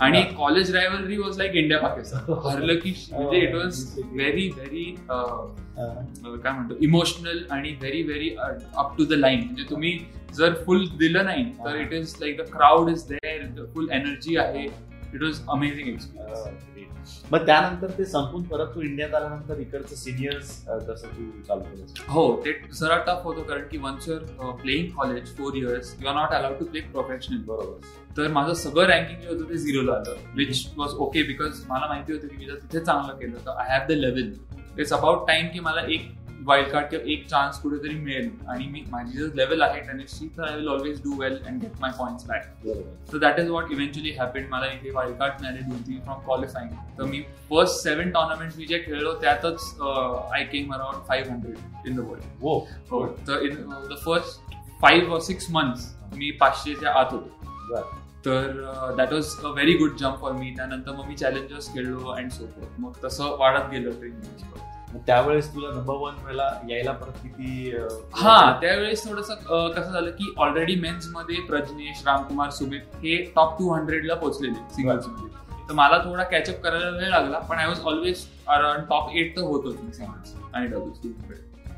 आणि 0.00 0.22
college 0.38 0.74
rivalry 0.74 1.16
was 1.16 1.38
like 1.38 1.54
India 1.54 1.78
Pakistan 1.80 2.32
हरलं 2.44 2.78
की 2.78 2.92
म्हणजे 3.12 3.38
इट 3.38 3.54
वॉज 3.54 3.84
व्हेरी 3.98 4.48
व्हेरी 4.48 4.84
काय 4.98 6.52
म्हणतो 6.52 6.74
इमोशनल 6.80 7.42
आणि 7.50 7.70
very 7.80 8.02
very 8.02 8.28
up 8.38 8.96
to 8.98 9.04
the 9.04 9.12
line 9.12 9.44
म्हणजे 9.44 9.64
तुम्ही 9.70 9.98
जर 10.36 10.54
फुल 10.66 10.86
दिलं 10.98 11.24
नाही 11.24 11.44
तर 11.64 11.76
it 11.76 11.92
is 11.92 12.14
like 12.20 12.36
the 12.40 12.48
crowd 12.52 12.90
is 12.90 13.04
there 13.08 13.64
full 13.74 13.88
energy 13.92 14.36
आहे. 14.36 14.66
इट 15.14 15.22
वॉज 15.22 15.40
अमेझिंग 15.50 15.88
एक्सपिरियन्स 15.88 16.86
मग 17.32 17.44
त्यानंतर 17.46 17.90
ते 17.98 18.04
संपून 18.04 18.42
परत 18.48 18.74
तू 18.74 18.80
इंडियात 18.82 19.14
आल्यानंतर 19.14 19.60
इकडचं 19.60 19.96
सिनियर्स 19.96 20.50
कसं 20.88 21.08
तू 21.08 21.30
चालू 21.48 21.62
केलंस? 21.62 21.94
हो 22.08 22.24
ते 22.44 22.52
जरा 22.80 22.96
टफ 23.06 23.24
होतं 23.24 23.42
कारण 23.42 23.62
की 23.70 23.78
once 23.78 24.08
your 24.08 24.52
playing 24.62 24.90
college 24.96 25.36
four 25.36 25.56
years 25.56 25.94
you 26.00 26.08
are 26.08 26.14
not 26.14 26.34
allowed 26.34 26.58
to 26.58 26.64
play 26.64 26.80
professional 26.92 27.38
बरोबर. 27.46 27.86
तर 28.16 28.28
माझं 28.32 28.54
सगळं 28.54 28.86
रँकिंग 28.86 29.20
जे 29.20 29.28
होतं 29.28 29.48
ते 29.48 29.56
झिरोला 29.56 29.92
आलं 29.94 30.16
विच 30.36 30.66
वॉज 30.76 30.94
ओके 31.06 31.22
बिकॉज 31.22 31.64
मला 31.68 31.86
माहिती 31.88 32.12
होतं 32.12 32.28
की 32.28 32.36
मी 32.36 32.46
जर 32.46 32.56
तिथे 32.62 32.84
चांगलं 32.84 33.18
केलं 33.18 33.46
तर 33.46 33.60
I 33.60 33.68
have 33.70 33.86
the 33.88 33.98
level 33.98 34.32
it's 34.78 34.92
about 34.92 35.26
time 35.28 35.48
की 35.52 35.60
मला 35.60 35.80
एक 35.88 36.10
वाईल्ड 36.48 36.70
कार्ड 36.72 36.86
किंवा 36.90 37.10
एक 37.12 37.26
चान्स 37.28 37.60
कुठेतरी 37.60 37.94
मिळेल. 37.94 38.30
आणि 38.48 38.66
मी 38.66 38.82
माझी 38.90 39.18
जर 39.18 39.34
लेवल 39.36 39.62
आहे 39.62 39.80
टेनिसची 39.86 40.28
तर 40.36 40.48
I 40.48 40.56
will 40.56 40.68
always 40.68 41.00
do 41.02 41.18
well 41.20 41.36
and 41.46 41.60
get 41.62 41.80
my 41.80 41.90
points 41.98 42.26
back 42.26 42.66
so 43.10 43.18
that 43.18 43.40
is 43.40 43.50
what 43.50 43.72
eventually 43.72 44.12
happened 44.18 44.48
मला 44.50 44.66
इथे 44.72 44.90
वाईल्ड 44.90 45.16
कार्ड 45.18 45.40
मिळाले 45.40 45.60
दोन 45.60 45.82
तीन 45.86 46.00
फ्रॉम 46.04 46.20
क्वालिफाईंग 46.24 46.70
तर 46.98 47.04
मी 47.04 47.22
फर्स्ट 47.50 47.82
सेव्हन 47.82 48.10
टुर्नामेंट 48.10 48.52
मी 48.58 48.66
जे 48.66 48.78
खेळलो 48.86 49.14
त्यातच 49.22 49.80
I 49.80 50.44
came 50.52 50.74
around 50.74 51.06
five 51.08 51.30
hundred 51.32 51.88
in 51.88 51.96
the 51.96 52.08
world 52.08 52.42
हो 52.42 53.06
तर 53.28 53.46
in 53.46 53.62
the 53.90 53.98
first 54.04 54.56
five 54.82 55.18
six 55.20 55.50
months 55.50 55.94
मी 56.16 56.30
पाचशेच्या 56.40 56.92
आत 56.92 57.12
होतो. 57.12 57.80
तर 58.24 58.94
that 58.96 59.12
was 59.12 59.34
a 59.44 59.48
very 59.48 59.72
good 59.78 59.96
jump 59.96 60.20
for 60.20 60.32
me 60.32 60.50
त्यानंतर 60.56 60.92
मग 60.92 61.06
मी 61.08 61.14
चॅलेंजर्स 61.16 61.72
खेळलो 61.74 62.10
अँड 62.12 62.30
सो 62.30 62.46
मग 62.78 62.92
तसं 63.04 63.36
वाढत 63.38 63.70
गेलं 63.70 63.90
ट्रेनिंग 63.90 64.66
त्यावेळेस 64.96 65.54
तुला 65.54 65.68
नंबर 65.68 65.94
वन 65.94 66.14
वेळेला 66.24 66.50
यायला 66.70 66.92
परत 66.92 67.18
किती 67.22 67.74
हा 68.14 68.60
त्यावेळेस 68.60 69.04
थोडस 69.04 69.30
कसं 69.76 69.92
झालं 69.92 70.10
की 70.10 70.32
ऑलरेडी 70.38 70.74
मेन्समध्ये 70.74 71.40
प्रजनेश 71.48 72.02
रामकुमार 72.06 72.50
सुमित 72.50 72.96
हे 72.96 73.16
टॉप 73.36 73.58
टू 73.58 73.72
हंड्रेड 73.72 74.04
ला 74.04 74.14
पोहोचलेले 74.14 74.54
सिंगल्समध्ये. 74.74 75.36
तर 75.68 75.74
मला 75.74 75.98
थोडा 75.98 76.22
कॅचअप 76.22 76.60
करायला 76.62 76.88
वेळ 76.88 77.08
लागला 77.08 77.38
पण 77.38 77.56
I 77.56 77.66
was 77.66 77.80
always 77.80 78.24
around 78.48 78.88
top 78.88 79.10
eight 79.14 79.36
तर 79.36 79.42
होतोच 79.42 79.80
मी 79.80 79.92
सिंगल्स 79.92 80.34
आणि 80.54 80.66
डबल्स 80.66 81.06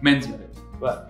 मेन्समध्ये. 0.03 0.47
बरं. 0.81 1.09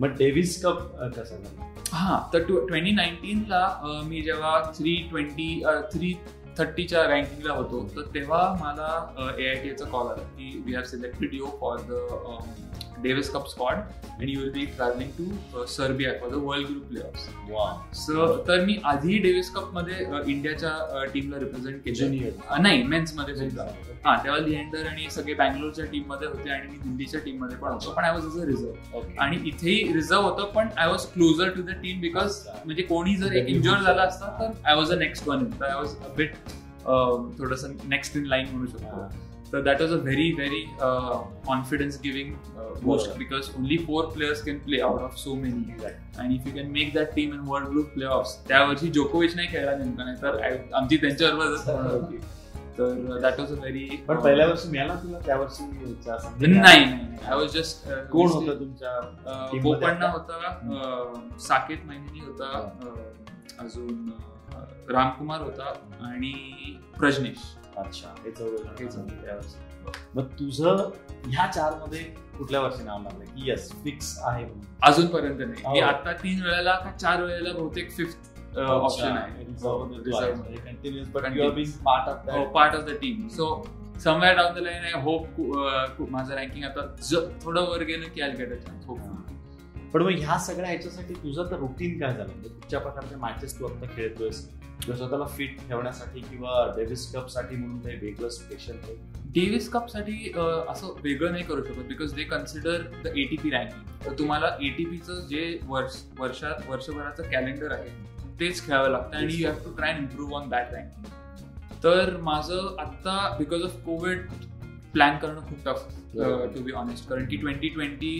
मग 0.00 0.16
डेव्हिस 0.18 0.62
कप 0.64 0.78
कसा 0.96 1.22
झाला? 1.22 1.72
हा 1.92 2.18
तर 2.32 2.42
ट्वेंटी 2.42 2.90
नाईन्टीनला 2.90 4.02
मी 4.06 4.20
जेव्हा 4.22 4.60
थ्री 4.78 4.94
ट्वेंटी 5.10 5.62
थ्री 5.92 6.14
थर्टीच्या 6.58 7.02
रँकिंगला 7.02 7.52
होतो. 7.52 7.82
तर 7.96 8.02
तेव्हा 8.14 8.42
मला 8.60 9.34
ए 9.38 9.48
आय 9.48 9.54
टीचा 9.54 9.84
कॉल 9.84 10.06
आला. 10.06 10.22
की 10.22 10.62
we 10.66 10.74
have 10.74 10.82
selected 10.84 11.34
you 11.34 11.46
for 11.60 11.78
the 11.78 11.92
Davis 13.02 13.30
cup 13.30 13.46
squad 13.48 13.74
and 13.74 14.28
you 14.28 14.40
will 14.40 14.50
be 14.52 14.64
travelling 14.76 15.10
to 15.18 15.64
Serbia 15.66 16.12
for 16.20 16.30
the 16.30 16.42
world 16.44 16.66
group 16.68 16.82
play 16.88 17.00
off 17.00 17.50
वा 17.50 17.66
सो 17.96 18.26
तर 18.48 18.64
मी 18.64 18.76
आधी 18.84 19.18
डेव्हिस 19.18 19.50
कपमध्ये 19.54 20.04
इंडियाच्या 20.32 21.04
टीमला 21.14 21.38
रिप्रेझेंट 21.38 21.82
केलं. 21.84 21.94
ज्युनियर 21.96 22.32
अ, 22.48 22.58
नाही 22.60 22.82
मेन्समध्ये 22.82 23.36
सुद्धा 23.36 23.66
हा 24.04 24.16
तेव्हा 24.24 24.38
लिएंडर 24.40 24.86
आणि 24.86 25.10
सगळे 25.10 25.34
बँगलोरच्या 25.34 25.84
टीममध्ये 25.84 26.28
होते 26.28 26.50
आणि 26.50 26.68
मी 26.68 26.76
दिल्लीच्या 26.78 27.20
टीममध्ये 27.24 27.56
पण 27.56 27.72
होतो. 27.72 27.90
पण 27.92 28.04
आय 28.04 28.12
वॉज 28.12 28.40
अ 28.40 28.44
रिझर्व 28.46 29.00
आणि 29.18 29.38
इथेही 29.48 29.92
रिझर्व 29.92 30.22
होतं 30.22 30.50
पण 30.54 30.68
I 30.76 30.88
was 30.88 31.06
closer 31.12 31.50
to 31.50 31.62
the 31.62 31.80
team 31.82 32.00
because 32.00 32.40
म्हणजे 32.64 32.82
कोणी 32.82 33.16
जर 33.16 33.32
एक 33.32 33.48
इंजोर 33.48 33.78
झाला 33.78 34.02
असता 34.02 34.36
तर 34.40 34.50
I 34.68 34.74
was 34.76 34.92
a 34.92 34.96
next 34.98 35.28
one 35.28 35.44
तर 35.50 35.64
आय 35.64 35.74
वॉज 35.74 35.94
अ 35.96 36.14
बिट 36.16 36.34
थोडस 37.38 37.64
नेक्स्ट 37.84 38.16
इन 38.16 38.24
लाईन 38.26 38.46
म्हणू 38.52 38.66
शकतो. 38.66 39.08
तर 39.52 39.62
that 39.62 39.80
was 39.82 39.92
a 39.92 39.96
very 39.96 40.30
very 40.32 40.60
confidence 41.46 42.00
giving 42.02 42.32
boost 42.34 43.06
बरोबर. 43.06 43.18
Because 43.18 43.48
only 43.58 43.76
four 43.78 44.04
players 44.04 44.42
can 44.44 44.58
play 44.58 44.80
out 44.80 45.00
of 45.00 45.16
so 45.16 45.34
many 45.34 45.84
आणि 46.18 46.34
if 46.34 46.46
you 46.46 46.52
can 46.54 46.70
make 46.70 46.92
that 46.94 47.14
team 47.14 47.32
in 47.34 47.40
world 47.40 47.68
group 47.68 47.86
play 47.94 48.04
off 48.10 48.36
त्या 48.48 48.62
वर्षी 48.64 48.88
जोकोविच 48.90 49.34
नाही 49.36 49.48
खेळला 49.48 49.76
नेमका 49.76 50.04
नाही 50.04 50.16
तर 50.22 50.38
I- 50.42 50.72
आमची 50.74 50.96
त्यांच्याबरोबरच 50.96 51.68
होती. 51.68 52.18
तर 52.78 53.18
दॅट 53.20 53.40
वॉज 53.40 53.50
अ 53.52 53.54
व्हेरी 53.54 53.84
पण 54.08 54.20
पहिल्या 54.20 54.46
वर्षी 54.46 54.68
मिळाला 54.68 54.94
तुला? 54.94 55.18
त्या 55.26 55.36
वर्षी 55.36 55.64
नाही 56.40 56.84
नाही 56.84 57.16
आय 57.26 57.34
वॉज 57.34 57.56
जस्ट 57.56 57.88
कोण 58.10 58.28
होतं 58.28 58.58
तुमच्या 58.60 58.98
Team 59.50 59.62
बोपण्णा 59.62 60.06
मध्ये 60.06 60.12
होता 60.12 60.46
अं, 60.48 61.38
साकेत 61.38 61.86
महिनी 61.86 62.20
होता 62.20 62.48
अं, 62.82 63.64
अजून 63.64 64.10
रामकुमार 64.90 65.40
होता 65.40 65.72
आणि 66.06 66.32
प्रजनेश. 66.98 67.38
अच्छा 67.78 68.14
हे 68.24 68.30
चौघं 68.30 68.64
हे. 68.78 68.86
चौघं. 68.86 69.90
मग 70.14 70.26
तुझं 70.38 70.90
ह्या 71.26 71.46
चारमध्ये 71.46 72.02
कुठल्या 72.38 72.60
वर्षी 72.60 72.82
नाव 72.84 73.02
लागलं 73.02 73.24
की 73.24 73.48
येस 73.50 73.70
फिक्स 73.84 74.18
आहे? 74.24 74.44
अजूनपर्यंत 74.82 75.38
नाही. 75.38 75.62
मी 75.66 75.80
हो. 75.80 75.86
आता 75.86 76.12
तीन 76.12 76.42
वेळेला 76.42 76.74
का 76.74 76.90
चार 76.96 77.22
वेळेला 77.22 77.52
बहुतेक 77.52 77.90
फिफ्थ 77.90 78.58
ऑप्शन 78.58 79.16
आहे. 79.16 79.44
Part 82.54 82.74
of 82.76 82.84
the 82.84 82.96
team 83.00 83.28
so 83.28 83.46
somewhere 84.04 84.36
down 84.36 84.54
the 84.54 84.58
line 84.58 84.84
I 84.84 85.00
hope 85.02 85.40
माझं 86.10 86.34
रँकिंग 86.34 86.64
आता 86.64 86.86
थोडं 87.44 87.68
वर 87.70 87.82
गेलं 87.82 88.08
की 88.14 88.20
I 88.20 88.30
get 88.30 88.52
a 88.52 88.56
chance 88.56 88.86
hope 88.86 88.98
पण 89.94 90.02
मग 90.02 90.10
ह्या 90.10 90.38
सगळ्या 90.38 90.68
ह्याच्यासाठी 90.68 91.14
तुझं 91.14 91.50
तर 91.50 91.56
रुटीन 91.56 91.98
काय 92.00 92.12
झालं? 92.12 92.24
म्हणजे 92.24 92.48
कुठच्या 92.48 92.80
प्रकारचे 92.80 93.16
मॅचेस 93.16 93.58
तू 93.60 93.66
आता 93.66 93.86
खेळतोयस. 93.96 94.48
स्वतःला 94.86 95.26
फिट 95.26 95.58
ठेवण्यासाठी 95.68 96.20
किंवा 96.20 96.64
डेव्हिस 96.76 97.06
कपसाठी 97.12 97.56
म्हणून 97.56 97.78
काही 97.80 97.96
वेगळं 97.96 98.28
स्पेशल 98.28 98.76
डेव्हिस 99.32 99.68
कपसाठी 99.70 100.32
असं 100.68 100.94
वेगळं 101.02 101.32
नाही 101.32 101.44
करू 101.44 101.64
शकत 101.64 101.86
because 101.88 102.14
they 102.14 102.24
consider 102.24 102.82
the 103.04 103.16
ATP 103.16 103.50
ranking 103.50 104.04
तर 104.04 104.18
तुम्हाला 104.18 104.56
एटीपीचं 104.60 105.26
जे 105.26 105.58
वर्ष 105.64 106.02
वर्षात 106.18 106.68
वर्षभराचं 106.68 107.30
कॅलेंडर 107.30 107.72
आहे 107.72 107.88
तेच 108.40 108.66
खेळावं 108.66 108.90
लागतं 108.90 109.16
आणि 109.16 109.34
you 109.34 109.48
have 109.48 109.64
to 109.64 109.72
try 109.72 109.96
improve 109.98 110.36
on 110.36 110.48
that 110.48 110.72
ranking 110.72 111.84
तर 111.84 112.16
माझं 112.20 112.76
आत्ता 112.78 113.36
बिकॉज 113.38 113.62
ऑफ 113.62 113.84
कोविड 113.84 114.26
प्लॅन 114.92 115.16
करणं 115.18 115.40
खूप 115.40 115.64
टफ 115.64 115.86
टू 116.54 116.62
बी 116.62 116.72
ऑनेस्ट 116.72 117.08
कारण 117.08 117.26
की 117.26 117.36
ट्वेंटी 117.36 117.68
ट्वेंटी 117.68 118.14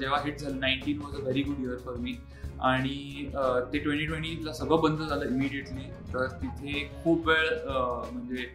जेव्हा 0.00 0.20
हिट 0.24 0.38
झालं 0.38 0.58
nineteen 0.60 0.98
was 0.98 1.14
a 1.14 1.22
very 1.22 1.42
good 1.42 1.60
year 1.60 1.76
for 1.76 1.94
me 1.96 2.16
आणि 2.62 3.30
ते 3.72 3.78
ट्वेंटी 3.78 4.06
ट्वेंटीला 4.06 4.52
सगळं 4.52 4.80
बंद 4.80 5.02
झालं 5.02 5.24
इमिडिएटली 5.26 5.90
तर 6.12 6.26
तिथे 6.42 6.84
खूप 7.04 7.28
वेळ 7.28 7.48
म्हणजे 7.66 8.46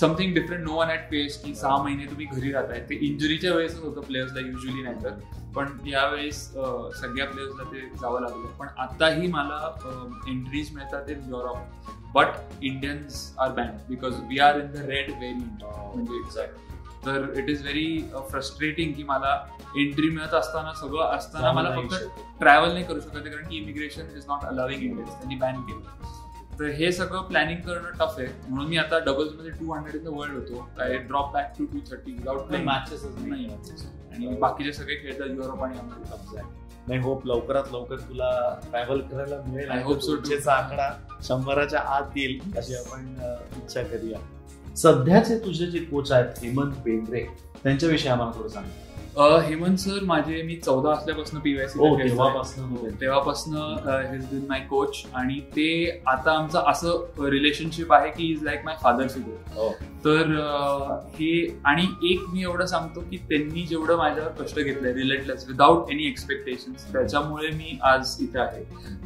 something 0.00 0.34
different 0.34 0.64
no 0.64 0.74
one 0.74 0.88
at 0.90 1.10
face 1.10 1.42
की 1.44 1.54
सहा 1.54 1.76
महिने 1.82 2.04
तुम्ही 2.06 2.26
घरी 2.26 2.52
राहताय. 2.52 2.80
ते 2.80 2.94
इंजुरीच्या 3.06 3.54
वेळेसच 3.54 3.78
होतं 3.78 4.00
प्लेयर्सला 4.00 4.40
युजली 4.40 4.82
नाही 4.82 5.02
तर. 5.04 5.18
पण 5.54 5.76
यावेळेस 5.86 6.42
सगळ्या 7.00 7.26
प्लेयर्सला 7.26 7.64
ते 7.72 7.80
जावं 8.00 8.20
लागलं. 8.20 8.46
पण 8.58 8.66
आताही 8.78 9.26
मला 9.28 9.58
एंट्रीज 10.28 10.74
मिळतात 10.74 11.10
in 11.10 11.28
Europe 11.28 12.12
but 12.14 12.62
Indians 12.62 13.32
are 13.38 13.50
band 13.54 13.88
because 13.88 14.20
we 14.28 14.38
are 14.40 14.60
in 14.60 14.70
the 14.72 14.84
red 14.86 15.10
variant 15.10 15.64
म्हणजे 15.64 16.18
एक्झॅक्ट 16.18 16.69
तर 17.06 17.32
इट 17.36 17.48
इज 17.48 17.62
व्हेरी 17.62 18.04
फ्रस्ट्रेटिंग 18.30 18.92
की 18.92 19.02
मला 19.02 19.46
एंट्री 19.76 20.10
मिळत 20.10 20.34
असताना 20.34 20.72
सगळं 20.72 21.04
असताना 21.04 21.52
मला 21.52 21.70
फक्त 21.70 21.94
ट्रॅव्हल 22.40 22.72
नाही 22.72 22.84
करू 22.84 23.00
शकत 23.00 23.14
कारण 23.14 23.48
की 23.48 23.56
immigration 23.56 24.16
is 24.16 24.24
not 24.28 24.44
allowing 24.44 24.82
Indians 24.82 25.12
त्यांनी 25.12 25.34
बॅन 25.34 25.60
केलं. 25.60 25.80
तर 26.58 26.64
हे 26.64 26.92
सगळं 26.92 27.22
प्लॅनिंग 27.22 27.60
करणं 27.60 27.90
टफ 27.90 28.14
आहे. 28.18 28.26
म्हणून 28.48 28.68
मी 28.68 28.76
आता 28.76 28.98
डबल्समध्ये 28.98 29.50
two 29.50 29.72
hundred 29.72 29.94
in 29.94 30.04
the 30.04 30.08
world 30.08 30.34
होतो. 30.34 30.68
I 30.80 30.96
drop 30.98 31.32
back 31.32 31.52
to 31.58 31.64
two 31.64 31.78
thirty 31.90 32.12
without 32.12 32.52
matches 32.52 33.04
नाही 33.04 33.46
आणि 33.46 34.36
बाकीचे 34.36 34.72
सगळे 34.72 34.94
खेळतात 34.94 35.26
युरोप 35.26 35.64
आणि 35.64 35.78
अमेरिका 35.78 36.42
नाही 36.88 37.00
होप 37.00 37.26
लवकरात 37.26 37.64
लवकर 37.72 37.96
तुला 37.96 38.58
ट्रॅव्हल 38.70 39.00
करायला 39.00 39.36
मिळेल. 39.46 39.70
So 39.70 39.94
too. 39.94 40.16
तुझ्याचा 40.16 40.52
आकडा 40.52 40.92
शंभराच्या 41.22 41.80
आत 41.80 42.16
येईल 42.16 42.58
अशी 42.58 42.74
आपण 42.74 43.20
अ, 43.20 43.34
इच्छा 43.56 43.82
करूया. 43.82 44.18
सध्याचे 44.76 45.38
तुझे 45.38 45.66
जे 45.66 45.78
कोच 45.78 46.12
आहेत 46.12 46.44
हेमंत 46.44 46.72
बेंद्रे 46.84 47.24
त्यांच्याविषयी 47.62 48.10
आम्हाला 48.10 48.38
थोडं 48.38 48.48
सांग. 48.48 48.64
हेमंत 49.16 49.78
सर 49.78 50.04
माझे 50.04 50.42
मी 50.42 50.56
चौदा 50.56 50.90
असल्यापासून 50.90 51.36
हो 51.36 51.42
पीवायसी 51.44 51.78
तेव्हापासून 51.78 52.94
तेव्हापासून 53.00 53.54
हिज 54.12 54.26
बिन 54.26 54.44
माय 54.48 54.60
कोच 54.60 55.02
आणि 55.14 55.38
ते 55.56 56.00
आता 56.06 56.32
आमचं 56.32 56.70
असं 56.70 57.26
रिलेशनशिप 57.30 57.92
आहे 57.92 58.10
की 58.10 58.30
is 58.32 58.42
like 58.42 58.64
my 58.64 58.76
father 58.82 59.08
figure 59.08 59.54
हो. 59.54 59.68
तर 60.04 60.30
हे 61.14 61.60
आणि 61.64 61.86
एक 62.10 62.20
मी 62.32 62.42
एवढं 62.42 62.66
सांगतो 62.66 63.00
की 63.00 63.16
त्यांनी 63.28 63.62
जेवढं 63.62 63.96
माझ्यावर 63.96 64.30
कष्ट 64.42 64.58
घेतलंय 64.58 64.92
रिलेटलेस 64.92 65.44
विदाउट 65.48 65.90
एनी 65.90 66.06
एक्सपेक्टेशन 66.06 66.72
त्याच्यामुळे 66.92 67.48
मी 67.48 67.78
आज 67.82 68.16
इथे 68.20 68.38
आहे. 68.38 68.64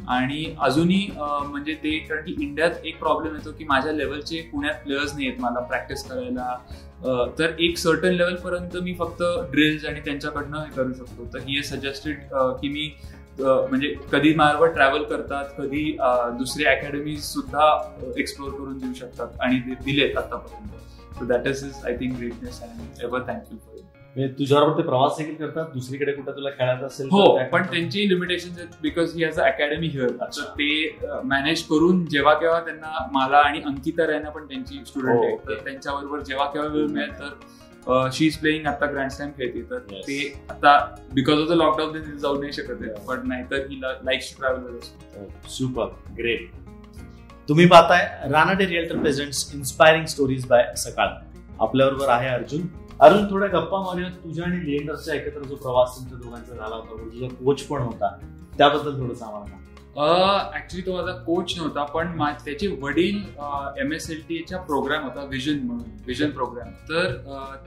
आणि 0.09 0.45
अजूनही 0.61 1.07
म्हणजे 1.17 1.73
ते 1.83 1.97
कारण 1.99 2.25
की 2.25 2.35
इंडियात 2.39 2.85
एक 2.85 2.99
प्रॉब्लेम 2.99 3.35
येतो 3.35 3.51
की 3.51 3.65
माझ्या 3.65 3.91
लेवलचे 3.91 4.41
पुण्यात 4.51 4.83
प्लेयर्स 4.83 5.13
नाही 5.15 5.27
आहेत 5.27 5.41
मला 5.41 5.59
प्रॅक्टिस 5.61 6.03
करायला. 6.03 6.57
तर 7.39 7.55
एक 7.59 7.77
सर्टन 7.77 8.13
लेवल 8.13 8.35
पर्यंत 8.43 8.75
मी 8.83 8.93
फक्त 8.99 9.21
ड्रिल्स 9.51 9.85
आणि 9.85 9.99
त्यांच्याकडनं 10.05 10.57
हे 10.59 10.71
करू 10.75 10.93
शकतो. 10.93 11.25
तर 11.33 11.39
ही 11.47 11.61
सजेस्टेड 11.63 12.19
की 12.61 12.69
मी 12.69 12.89
म्हणजे 13.39 13.93
कधी 14.11 14.33
माझ्यावर 14.35 14.67
ट्रॅव्हल 14.73 15.03
करतात 15.03 15.45
कधी 15.57 15.91
दुसरे 16.37 16.65
अकॅडमीज 16.75 17.23
सुद्धा 17.23 17.65
एक्सप्लोर 18.17 18.51
करून 18.51 18.77
देऊ 18.79 18.93
शकतात 18.99 19.41
आणि 19.41 19.59
ते 19.59 19.75
दिलेत 19.85 20.17
आतापर्यंत. 20.17 20.71
So 21.17 21.25
that 21.25 21.47
is 21.47 21.63
is 21.65 21.85
I 21.85 21.95
think 21.97 22.17
greatness 22.17 22.61
and 22.63 23.03
ever 23.03 23.21
thank you 23.27 23.57
for 23.57 23.74
म्हणजे 24.15 24.33
तुझ्याबरोबर 24.33 24.77
ते 24.77 24.83
प्रवास 24.83 25.17
देखील 25.17 25.35
करतात 25.35 25.71
दुसरीकडे 25.73 26.11
कुठे 26.11 26.31
तुला 26.31 26.49
खेळायचं 26.49 26.85
असेल 26.87 27.07
हो 27.11 27.23
पण 27.51 27.63
त्यांची 27.63 28.07
लिमिटेशन 28.09 28.49
आहेत 28.57 28.75
because 28.81 29.15
he 29.15 29.23
has 29.23 29.39
a 29.39 29.45
academy 29.45 29.87
here 29.87 30.09
ते 30.57 30.99
मॅनेज 31.23 31.63
करून 31.63 32.05
जेव्हा 32.05 32.33
केव्हा 32.33 32.59
त्यांना 32.59 33.07
मला 33.11 33.37
आणि 33.37 33.61
अंकिता 33.65 34.05
रॅना 34.07 34.29
पण 34.29 34.45
त्यांची 34.45 34.79
स्टुडंट 34.85 35.15
हो, 35.15 35.23
आहे. 35.23 35.35
तर 35.37 35.63
त्यांच्याबरोबर 35.63 36.19
जेव्हा 36.19 36.45
केव्हा 36.45 36.69
वेळ 36.69 36.87
मिळेल 36.87 37.11
तर 37.19 38.09
शी 38.13 38.25
इज 38.25 38.37
प्लेईंग 38.37 38.65
आता 38.67 38.85
ग्रँड 38.85 39.11
स्लॅम 39.11 39.31
खेळते. 39.37 39.61
तर. 39.61 39.79
ते 39.79 40.45
आता 40.49 40.77
बिकॉज 41.13 41.39
ऑफ 41.39 41.47
द 41.49 41.51
लॉकडाऊन 41.51 41.93
ते 41.95 42.17
जाऊ 42.19 42.39
नाही 42.39 42.53
शकत 42.53 42.81
आहे. 42.81 42.93
पण 43.07 43.27
नाहीतर 43.27 43.67
he 43.69 43.79
likes 43.81 44.31
to 44.31 44.41
travel 44.41 44.79
super 45.49 45.93
great 46.17 46.49
तुम्ही 47.49 47.65
पाहताय 47.67 48.29
Ranade 48.31 48.65
realtor 48.65 48.97
presents 48.97 49.49
inspiring 49.55 50.05
stories 50.05 50.45
by 50.47 50.73
Sakal. 50.77 51.13
आपल्याबरोबर 51.59 52.09
आहे 52.09 52.27
अर्जुन. 52.29 52.67
अर्जुन 53.01 53.25
थोड्या 53.31 53.47
गप्पा 53.49 53.81
मारूया. 53.83 54.09
तुझ्या 54.23 54.45
आणि 54.45 54.65
लिएंडरचा 54.65 55.13
एकत्र 55.13 55.43
जो 55.43 55.55
प्रवास 55.55 55.95
तुमच्या 55.97 56.17
दोघांचा 56.17 56.55
झाला 56.55 56.75
होता 56.75 57.03
तुझा 57.03 57.27
कोच 57.35 57.63
पण 57.67 57.81
होता. 57.81 58.17
त्याबद्दल 58.57 58.99
थोडं 58.99 59.23
आम्हाला 59.25 59.45
सांग. 59.45 59.61
ऍक्च्युली 60.55 60.85
तो 60.85 60.93
माझा 60.93 61.11
कोच 61.23 61.53
नव्हता 61.57 61.83
पण 61.85 62.17
त्याचे 62.45 62.67
वडील 62.81 63.17
एम 63.81 63.91
एस 63.93 64.09
एल 64.11 64.21
टी 64.29 64.37
चा 64.49 64.57
प्रोग्राम 64.61 65.03
होता 65.03 65.23
विजन 65.29 65.59
म्हणून 65.65 65.83
विजन 66.07 66.29
प्रोग्राम 66.31 66.71
तर 66.89 67.13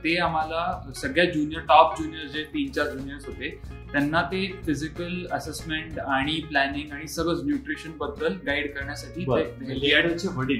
ते 0.05 0.17
आम्हाला 0.21 0.93
सगळ्या 0.97 1.25
ज्युनियर 1.25 1.61
टॉप 1.69 1.97
ज्युनियर 1.99 2.27
जे 2.33 2.43
तीन 2.55 2.73
चार 2.73 2.87
ज्युनियर्स 2.87 3.27
होते 3.27 3.51
त्यांना 3.93 4.23
ते 4.33 4.45
फिजिकल 4.67 5.27
असेसमेंट 5.33 5.99
आणि 5.99 6.41
प्लॅनिंग 6.49 6.93
आणि 6.93 7.09
सगळं 7.09 7.47
न्यूट्रिशनबद्दल 7.47 8.35
गाईड 8.47 8.75
करण्यासाठी 8.75 9.25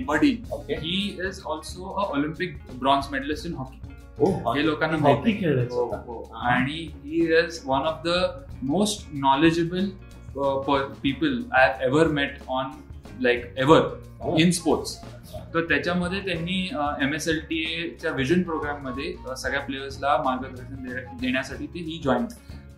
वडील. 0.09 0.43
He 0.71 0.97
is 1.27 1.43
also 1.47 1.93
a 1.93 2.11
Olympic 2.13 2.59
bronze 2.79 3.05
medallist 3.13 3.47
in 3.47 3.55
hockey 3.55 3.81
हो. 4.19 4.53
हे 4.55 4.65
लोकांना 4.67 4.97
हॉकी 4.99 5.33
माहिती 5.33 5.65
हो. 5.71 5.85
हो. 6.07 6.23
आणि 6.43 6.81
he 7.05 7.25
is 7.39 7.61
one 7.67 7.87
of 7.87 8.03
the 8.05 8.09
most 8.63 9.07
knowledgeable 9.15 9.89
people 11.03 11.43
I 11.53 11.69
have 11.69 11.83
ever 11.83 12.07
met 12.13 12.39
on 12.49 12.71
like 13.21 13.45
ever 13.57 14.37
in 14.39 14.51
sports 14.51 14.97
तर 15.55 15.61
त्याच्यामध्ये 15.61 16.21
त्यांनी 16.21 16.59
एम 17.03 17.15
एस 17.15 17.29
एल 17.29 17.39
टी 17.41 17.65
च्या 18.01 18.11
विजन 18.13 18.43
प्रोग्राममध्ये 18.43 19.15
अ, 19.31 19.35
सगळ्या 19.35 19.61
प्लेयर्सला 19.61 20.17
मार्गदर्शन 20.25 21.17
देण्यासाठी 21.21 21.67
ते 21.67 21.79
ही 21.79 22.01
जॉईन 22.05 22.25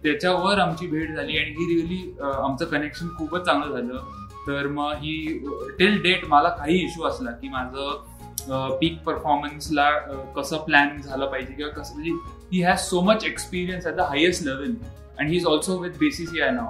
त्याच्यावर 0.03 0.59
आमची 0.59 0.87
भेट 0.87 1.15
झाली 1.17 1.39
आणि 1.39 1.51
ही 1.51 1.75
रिअली 1.75 2.01
आमचं 2.23 2.65
कनेक्शन 2.65 3.09
खूपच 3.19 3.43
चांगलं 3.43 3.73
झालं. 3.73 3.99
तर 4.47 4.67
मग 4.67 4.93
ही 4.93 5.39
टिल 5.79 6.01
डेट 6.03 6.25
मला 6.29 6.49
काही 6.49 6.77
इश्यू 6.85 7.05
असला 7.05 7.31
की 7.31 7.49
माझं 7.49 8.03
पीक 8.49 8.99
परफॉर्मन्सला 9.07 9.91
कसं 10.37 10.59
प्लॅन 10.65 11.01
झालं 11.01 11.27
पाहिजे 11.27 11.53
किंवा 11.53 11.73
कसं 11.73 11.95
म्हणजे 11.95 12.11
he 12.53 12.63
has 12.63 12.79
so 12.81 13.01
much 13.03 13.25
experience 13.25 13.87
at 13.87 13.95
the 13.95 14.01
highest 14.09 14.45
level 14.47 14.75
and 15.19 15.29
he 15.31 15.37
is 15.37 15.47
also 15.47 15.77
with 15.79 15.99
BCCI 16.01 16.41
I 16.41 16.51
now 16.51 16.69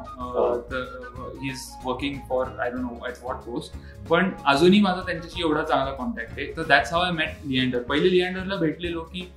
he. 0.62 1.48
Is 1.48 1.59
working 1.85 2.14
for 2.28 2.46
I 2.61 2.70
don't 2.70 2.83
know 2.83 3.06
at 3.06 3.24
what 3.24 3.37
post 3.44 4.09
पण 4.09 4.30
अजूनही 4.46 4.80
माझा 4.80 5.02
त्यांच्याशी 5.06 5.42
एवढा 5.42 5.62
चांगला 5.62 5.92
कॉन्टॅक्ट 5.92 6.38
आहे. 6.38 6.46
तर 6.56 6.62
that's 6.68 6.92
how 6.92 7.02
I 7.02 7.11
met 7.12 7.46
Leander 7.46 7.83
पहिले 7.83 8.11
लिएंडरला 8.11 8.56
भेटलेलो 8.56 9.00
की 9.12 9.30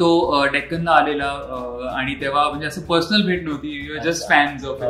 तो 0.00 0.44
डेक्कनला 0.52 0.90
आलेला 0.90 1.26
आणि 1.96 2.14
तेव्हा 2.20 2.48
म्हणजे 2.48 2.66
असं 2.66 2.82
पर्सनल 2.86 3.26
भेट 3.26 3.42
नव्हती. 3.44 3.98
Just 4.04 4.28
fans 4.28 4.64
of. 4.64 4.82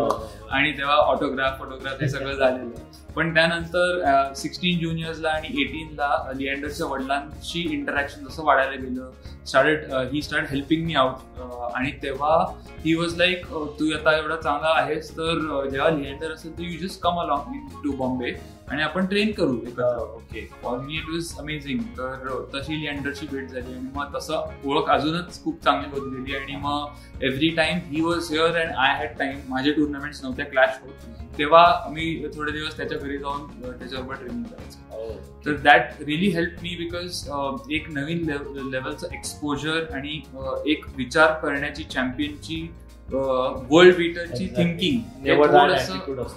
आणि 0.50 0.72
तेव्हा 0.78 0.94
ऑटोग्राफ 0.96 1.58
फोटोग्राफ 1.58 2.00
हे 2.00 2.08
सगळं 2.08 2.34
झालेलं. 2.34 2.70
पण 3.16 3.34
त्यानंतर 3.34 4.32
सिक्स्टीन 4.36 4.78
ज्युनियर्सला 4.78 5.30
आणि 5.30 5.48
एटीनला 5.62 6.32
लिएंडरच्या 6.36 6.86
वडिलांशी 6.86 7.60
इंटरॅक्शन 7.72 8.24
जसं 8.24 8.44
वाढायला 8.44 8.80
गेलं 8.82 9.10
started 9.46 9.92
he 10.12 10.22
start 10.22 10.50
helping 10.50 10.86
me 10.86 10.94
out 10.94 11.40
आणि 11.74 11.90
तेव्हा 12.02 12.36
ही 12.84 12.94
वॉज 12.94 13.16
लाईक 13.18 13.46
तू 13.78 13.92
आता 13.94 14.16
एवढा 14.16 14.36
चांगला 14.36 14.74
आहेस 14.76 15.10
तर 15.10 15.68
जेव्हा 15.70 15.90
लिएंडर 15.90 16.32
असेल 16.32 16.58
तर 16.58 16.62
you 16.62 16.86
just 16.86 17.00
come 17.02 17.20
along 17.20 17.68
to 17.84 17.92
Bombay 17.92 18.32
आणि 18.68 18.82
आपण 18.82 19.06
ट्रेन 19.06 19.32
करू 19.32 19.56
okay 20.04 20.46
for 20.62 20.78
me 20.78 20.96
it 20.96 21.08
was 21.08 21.32
amazing 21.38 21.80
तर 21.98 22.40
तशी 22.54 22.80
लिअँडरची 22.80 23.26
भेट 23.32 23.48
झाली 23.48 23.74
आणि 23.74 23.88
मग 23.94 24.16
तसं 24.16 24.50
ओळख 24.64 24.90
अजूनच 24.90 25.42
खूप 25.44 25.62
चांगली 25.64 25.90
होत 25.90 26.12
गेली 26.12 26.36
आणि 26.36 26.56
मग 26.56 27.22
every 27.22 27.48
time 27.56 27.78
he 27.86 28.00
was 28.00 28.32
here 28.32 28.60
and 28.60 28.72
I 28.76 28.96
had 28.98 29.16
time 29.18 29.40
माझे 29.48 29.72
टुर्नामेंट्स 29.72 30.22
नव्हते 30.22 30.42
आमच्या 30.42 30.44
क्लॅश 30.44 30.82
होत. 30.82 31.31
तेव्हा 31.38 31.64
मी 31.90 32.24
थोडे 32.34 32.52
दिवस 32.52 32.76
त्याच्या 32.76 32.98
घरी 32.98 33.18
जाऊन 33.18 33.46
त्याच्याबरोबर 33.62 34.14
ट्रेनिंग 34.14 34.42
करायचो 34.42 35.12
तर 35.46 35.56
that 35.56 36.02
really 36.02 36.26
help 36.26 36.62
me 36.62 36.74
because 36.78 37.22
एक 37.70 37.88
नवीन 37.90 38.24
लेवलचं 38.70 39.14
एक्सपोजर 39.14 39.84
आणि 39.94 40.20
एक 40.66 40.84
विचार 40.96 41.32
करण्याची 41.32 41.84
चॅम्पियनची 41.84 42.68
वर्ल्ड 43.08 43.96
बीटरची. 43.96 44.46
थिंकिंग. 44.56 45.00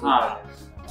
हा. 0.04 0.20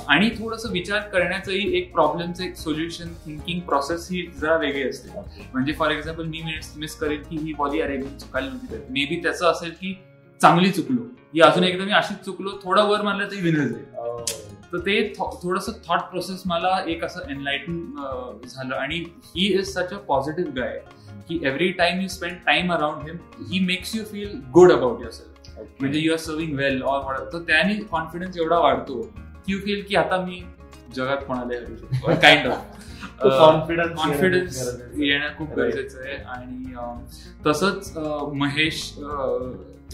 आणि 0.09 0.31
थोडंसं 0.31 0.71
विचार 0.73 1.01
करण्याचंही 1.01 1.77
एक 1.77 1.93
प्रॉब्लेमचं 1.93 2.45
एक 2.45 2.57
सोल्युशन 2.57 3.13
थिंकिंग 3.27 3.61
प्रोसेस 3.61 4.09
ही 4.11 4.27
जरा 4.41 4.57
वेगळी 4.57 4.89
असते. 4.89 5.09
म्हणजे 5.53 5.73
फॉर 5.73 5.91
एक्झाम्पल 5.91 6.25
मी 6.25 6.43
मिस 6.77 6.97
करेल 6.97 7.23
की 7.23 7.37
ही 7.37 7.53
बॉली 7.53 7.81
अरे 7.81 7.97
मी 7.97 8.09
चुकायला 8.21 8.49
नव्हती 8.49 8.93
मे 8.93 9.05
बी 9.05 9.21
त्याचं 9.23 9.47
असेल 9.47 9.71
की 9.71 9.95
चांगली 10.41 10.71
चुकलो 10.71 11.03
ही 11.35 11.41
अजून 11.41 11.65
एकदा 11.65 11.85
मी 11.85 11.93
अशीच 11.93 12.25
चुकलो 12.25 12.51
थोडं 12.65 12.85
वर 12.85 13.03
मारलं 13.03 13.31
तरी 13.31 13.41
विनर 13.41 13.67
जाईल. 13.67 13.85
तर 14.75 14.79
ते 14.79 15.13
थोडस 15.19 15.69
थॉट 15.89 16.01
प्रोसेस 16.01 16.43
मला 16.47 16.85
एक 16.87 17.05
असं 17.05 17.31
एनलाइटन 17.31 17.81
झालं. 18.49 18.75
आणि 18.75 19.05
he 19.27 19.59
is 19.59 19.69
such 19.69 19.93
a 19.93 19.97
positive 19.97 20.53
guy 20.53 20.81
की 21.29 21.41
every 21.45 21.71
time 21.73 22.01
you 22.01 22.09
spend 22.09 22.37
time 22.47 22.73
around 22.73 23.09
him 23.09 23.17
he 23.51 23.59
makes 23.59 23.97
you 23.97 24.05
feel 24.05 24.41
good 24.53 24.73
about 24.73 25.01
yourself. 25.13 25.31
म्हणजे 25.81 26.01
you 26.01 26.13
are 26.13 26.19
serving 26.19 26.57
well 26.57 26.83
or 26.83 27.19
तर 27.33 27.39
त्याने 27.39 27.75
कॉन्फिडन्स 27.75 28.37
एवढा 28.37 28.59
वाढतो 28.59 29.03
की 29.47 29.53
यू 29.53 29.59
फील 29.59 29.85
की 29.89 29.97
आता 29.97 30.17
मी 30.17 30.43
जगात 30.97 31.17
कोणाला 31.17 31.57
हरवू 31.57 31.77
शकतो. 31.77 32.15
काइंड 32.23 32.47
ऑफ 32.47 32.57
confidence 33.23 33.97
कॉन्फिडन्स 33.97 34.79
येणं 34.97 35.29
खूप 35.39 35.55
गरजेचं 35.55 36.01
आहे. 36.01 36.17
आणि 36.17 36.75
तसंच 37.47 37.93
महेश 38.35 38.95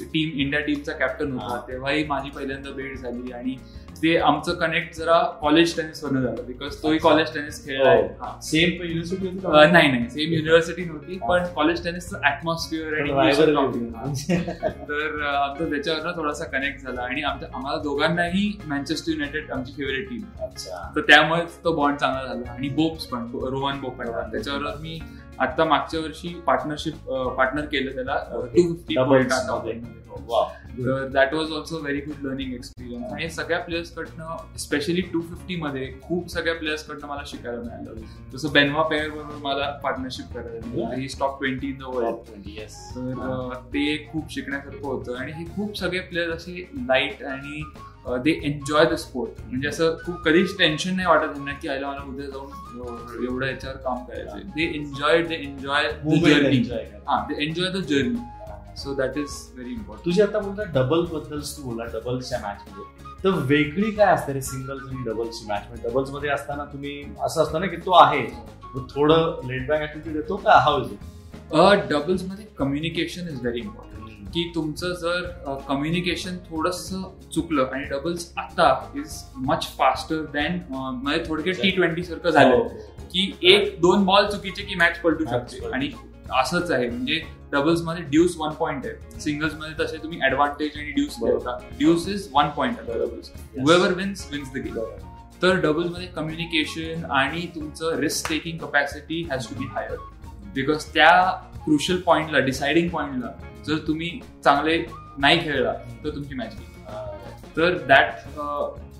टीम 0.00 0.38
इंडिया 0.38 0.60
टीमचा 0.60 0.92
कॅप्टन 0.92 1.32
होता. 1.32 1.64
तेव्हाही 1.68 2.04
माझी 2.04 2.30
पहिल्यांदा 2.30 2.70
भेट 2.70 2.98
झाली. 2.98 3.32
आणि 3.32 3.56
ते 4.02 4.16
आमचं 4.16 4.54
कनेक्ट 4.54 4.96
जरा 4.96 5.22
कॉलेज 5.40 5.76
टेनिस 5.76 6.04
वरनं 6.04 6.20
झालं 6.20 6.46
बिकॉज 6.46 6.82
तोही. 6.82 6.98
कॉलेज 6.98 7.34
टेनिस 7.34 7.64
खेळलाय 7.66 8.02
हो. 8.02 8.24
हा. 8.24 8.40
सेम 8.40 8.70
युनिव्हर्सिटी 8.70 9.26
होती 9.26 9.46
अं, 9.46 9.52
का? 9.52 9.66
नाही 9.66 9.90
नाही 9.90 10.08
सेम 10.10 10.32
युनिव्हर्सिटी 10.32 10.84
नव्हती 10.84 11.14
हा. 11.14 11.28
पण 11.28 11.44
कॉलेज 11.54 11.84
टेनिसचं 11.84 12.16
ऍटमॉस्फिअर 12.26 13.00
आणि 13.00 13.10
हा. 13.10 14.06
तर 14.88 15.22
आमचं 15.22 15.70
त्याच्यावरनं 15.70 16.12
थोडासा 16.16 16.44
कनेक्ट 16.44 16.82
झाला 16.82 17.02
आणि 17.02 17.22
आमच्या 17.22 17.48
आम्हाला 17.54 17.78
दोघांनाही 17.82 18.58
मँचेस्टर 18.66 19.12
युनायटेड 19.12 19.50
आमची 19.50 19.72
फेवरेट 19.72 20.08
टीम 20.08 20.20
तर 20.96 21.00
त्यामुळेच 21.00 21.64
तो 21.64 21.72
बॉन्ड 21.72 21.98
चांगला 21.98 22.26
झाला 22.26 22.50
आणि 22.50 22.68
बोप्स 22.68 23.06
पण 23.06 23.30
रोहन 23.34 23.80
बोप 23.80 24.02
त्याच्यावर 24.02 24.76
मी 24.80 25.00
आता 25.38 25.64
मागच्या 25.64 26.00
वर्षी 26.00 26.28
पार्टनरशिप 26.46 26.94
पार्टनर 27.36 27.64
केलं 27.64 27.94
त्याला. 27.94 28.16
Two 28.32 28.40
fifty 28.46 28.94
Doubles 28.94 29.28
that 31.14 31.34
was 31.34 31.52
also 31.52 31.78
very 31.80 32.00
good 32.00 32.24
learning 32.26 32.52
experience 32.54 33.12
आणि 33.12 33.28
सगळ्या 33.30 33.58
प्लेयर्स 33.60 33.92
कडनं 33.94 34.56
स्पेशली 34.58 35.00
टू 35.12 35.20
फिफ्टी 35.20 35.56
मध्ये 35.56 35.86
खूप 36.02 36.30
सगळ्या 36.30 36.54
प्लेयर्स 36.54 36.86
कडनं 36.86 37.08
मला 37.08 37.22
शिकायला 37.26 37.60
मिळालं. 37.60 38.00
जसं 38.32 38.52
बेनवा 38.52 38.82
पेअर 38.82 39.10
बरोबर 39.10 39.42
मला 39.42 39.70
पार्टनरशिप 39.82 40.34
करायला 40.34 40.94
he 40.94 41.08
stop 41.08 41.38
twenty 41.40 41.68
in 41.68 41.78
the 41.78 41.82
world 41.84 42.08
Top 42.10 42.28
20, 42.28 42.54
yes. 42.56 42.74
तर 42.96 43.54
ते 43.74 43.82
खूप 44.12 44.32
शिकण्यासारखं 44.32 44.86
होतं. 44.86 45.16
आणि 45.16 45.32
हे 45.32 45.44
खूप 45.56 45.76
सगळे 45.78 46.00
प्लेयर 46.00 46.30
असे 46.30 46.68
लाइट 46.88 47.22
आणि 47.24 47.62
दे 48.24 48.30
एन्जॉय 48.44 48.84
द 48.84 48.94
स्पोर्ट 48.94 49.40
म्हणजे 49.40 49.68
असं 49.68 49.96
खूप 50.04 50.20
कधीच 50.24 50.56
टेन्शन 50.58 50.94
नाही 50.96 51.08
वाटत 51.08 51.32
त्यांना 51.34 51.52
की 51.52 51.68
आयला 51.68 51.90
मला 51.90 52.02
उद्या 52.08 52.26
जाऊन 52.26 53.24
एवढं 53.24 53.46
याच्यावर 53.46 53.76
काम 53.76 54.04
करायचं 54.04 54.48
they 54.56 54.64
enjoy 54.76 55.22
they 55.22 55.34
enjoy 55.36 55.90
the 55.92 56.14
journey. 56.24 56.58
हा 57.08 57.24
they 57.28 57.42
enjoy 57.44 57.68
the 57.70 57.82
journey 57.84 58.18
so 58.76 58.94
that 58.94 59.18
is 59.18 59.30
very 59.54 59.70
important 59.70 60.04
तुझी 60.04 60.22
आता 60.22 60.38
बोलता 60.38 60.64
डबलबद्दल 60.74 61.40
तू 61.56 61.62
बोला 61.62 61.84
डबल्सच्या 61.92 62.38
मॅच 62.40 62.62
मध्ये. 62.68 63.08
तर 63.24 63.38
वेगळी 63.48 63.90
काय 63.90 64.12
असते 64.14 64.32
रे 64.32 64.40
सिंगल्स 64.42 64.88
आणि 64.88 65.02
डबल्सची 65.06 65.46
मॅच 65.48 65.66
मध्ये 65.70 65.90
डबल्समध्ये 65.90 66.30
असताना 66.30 66.64
तुम्ही 66.72 67.02
असं 67.24 67.42
असतं 67.42 67.60
ना 67.60 67.66
की 67.66 67.76
तो 67.76 67.92
आहे 67.98 68.24
थोडं 68.90 69.46
लेट 69.46 69.66
बॅक 69.68 69.80
ऍटिट्यूड 69.82 70.16
येतो 70.16 70.36
का? 70.36 70.58
हाव 70.64 70.80
इज 70.80 71.88
डबल्समध्ये 71.90 72.44
कम्युनिकेशन 72.58 73.28
इज 73.28 73.40
व्हेरी 73.40 73.60
इम्पॉर्टंट 73.60 73.88
की 74.34 74.42
तुमचं 74.54 74.92
जर 74.94 75.22
कम्युनिकेशन 75.68 76.36
थोडस 76.50 76.88
चुकलं 77.34 77.70
आणि 77.74 77.84
डबल्स 77.88 78.32
आता 78.38 78.68
इज 78.96 79.16
मच 79.46 79.66
फास्टर 79.78 80.22
दॅन 80.32 80.58
म्हणजे 80.70 81.22
थोडक्यात 81.28 81.62
टी 81.62 81.70
ट्वेंटी 81.70 82.02
सारखं 82.04 82.28
हो. 82.28 82.30
झालं 82.30 82.68
की 83.12 83.32
एक 83.52 83.80
दोन 83.80 84.04
बॉल 84.04 84.26
चुकीचे 84.26 84.62
की 84.62 84.74
मॅच 84.74 85.00
पलटू 85.00 85.24
शकते. 85.24 85.66
आणि 85.72 85.90
असंच 86.40 86.70
आहे. 86.70 86.88
म्हणजे 86.88 87.20
डबल्समध्ये 87.52 88.02
ड्यूस 88.04 88.36
वन 88.38 88.50
पॉईंट 88.54 88.86
आहे. 88.86 89.20
सिंगल्समध्ये 89.20 89.74
तसे 89.78 89.96
तुम्ही 90.02 90.18
ऍडव्हान्टेज 90.26 90.76
आणि 90.78 90.90
ड्यूस. 90.92 91.16
घेता 91.24 91.56
deuce 91.78 92.08
is 92.08 92.28
one 92.32 92.48
point 92.56 92.80
doubles 92.80 93.32
whoever 93.58 93.92
wins 93.94 94.26
wins 94.32 94.52
the 94.54 94.64
game 94.66 94.78
तर 95.42 95.60
डबल्समध्ये 95.60 96.06
कम्युनिकेशन 96.06 97.04
आणि 97.10 97.46
तुमचं 97.54 97.98
risk 98.00 98.28
taking 98.28 98.58
capacity 98.58 99.22
has 99.30 99.46
to 99.48 99.54
be 99.58 99.66
higher 99.74 99.96
because 100.54 100.84
त्या 100.94 101.10
क्रुशल 101.64 102.00
पॉइंटला 102.00 102.38
डिसाइडिंग 102.38 102.88
पॉइंटला 102.88 103.30
जर 103.66 103.78
तुम्ही 103.86 104.18
चांगले 104.44 104.76
नाही 105.18 105.40
खेळला 105.44 105.72
तर 106.04 106.14
तुमची 106.14 106.34
मॅच 106.34 106.56
तर 107.56 107.76
दॅट 107.86 108.38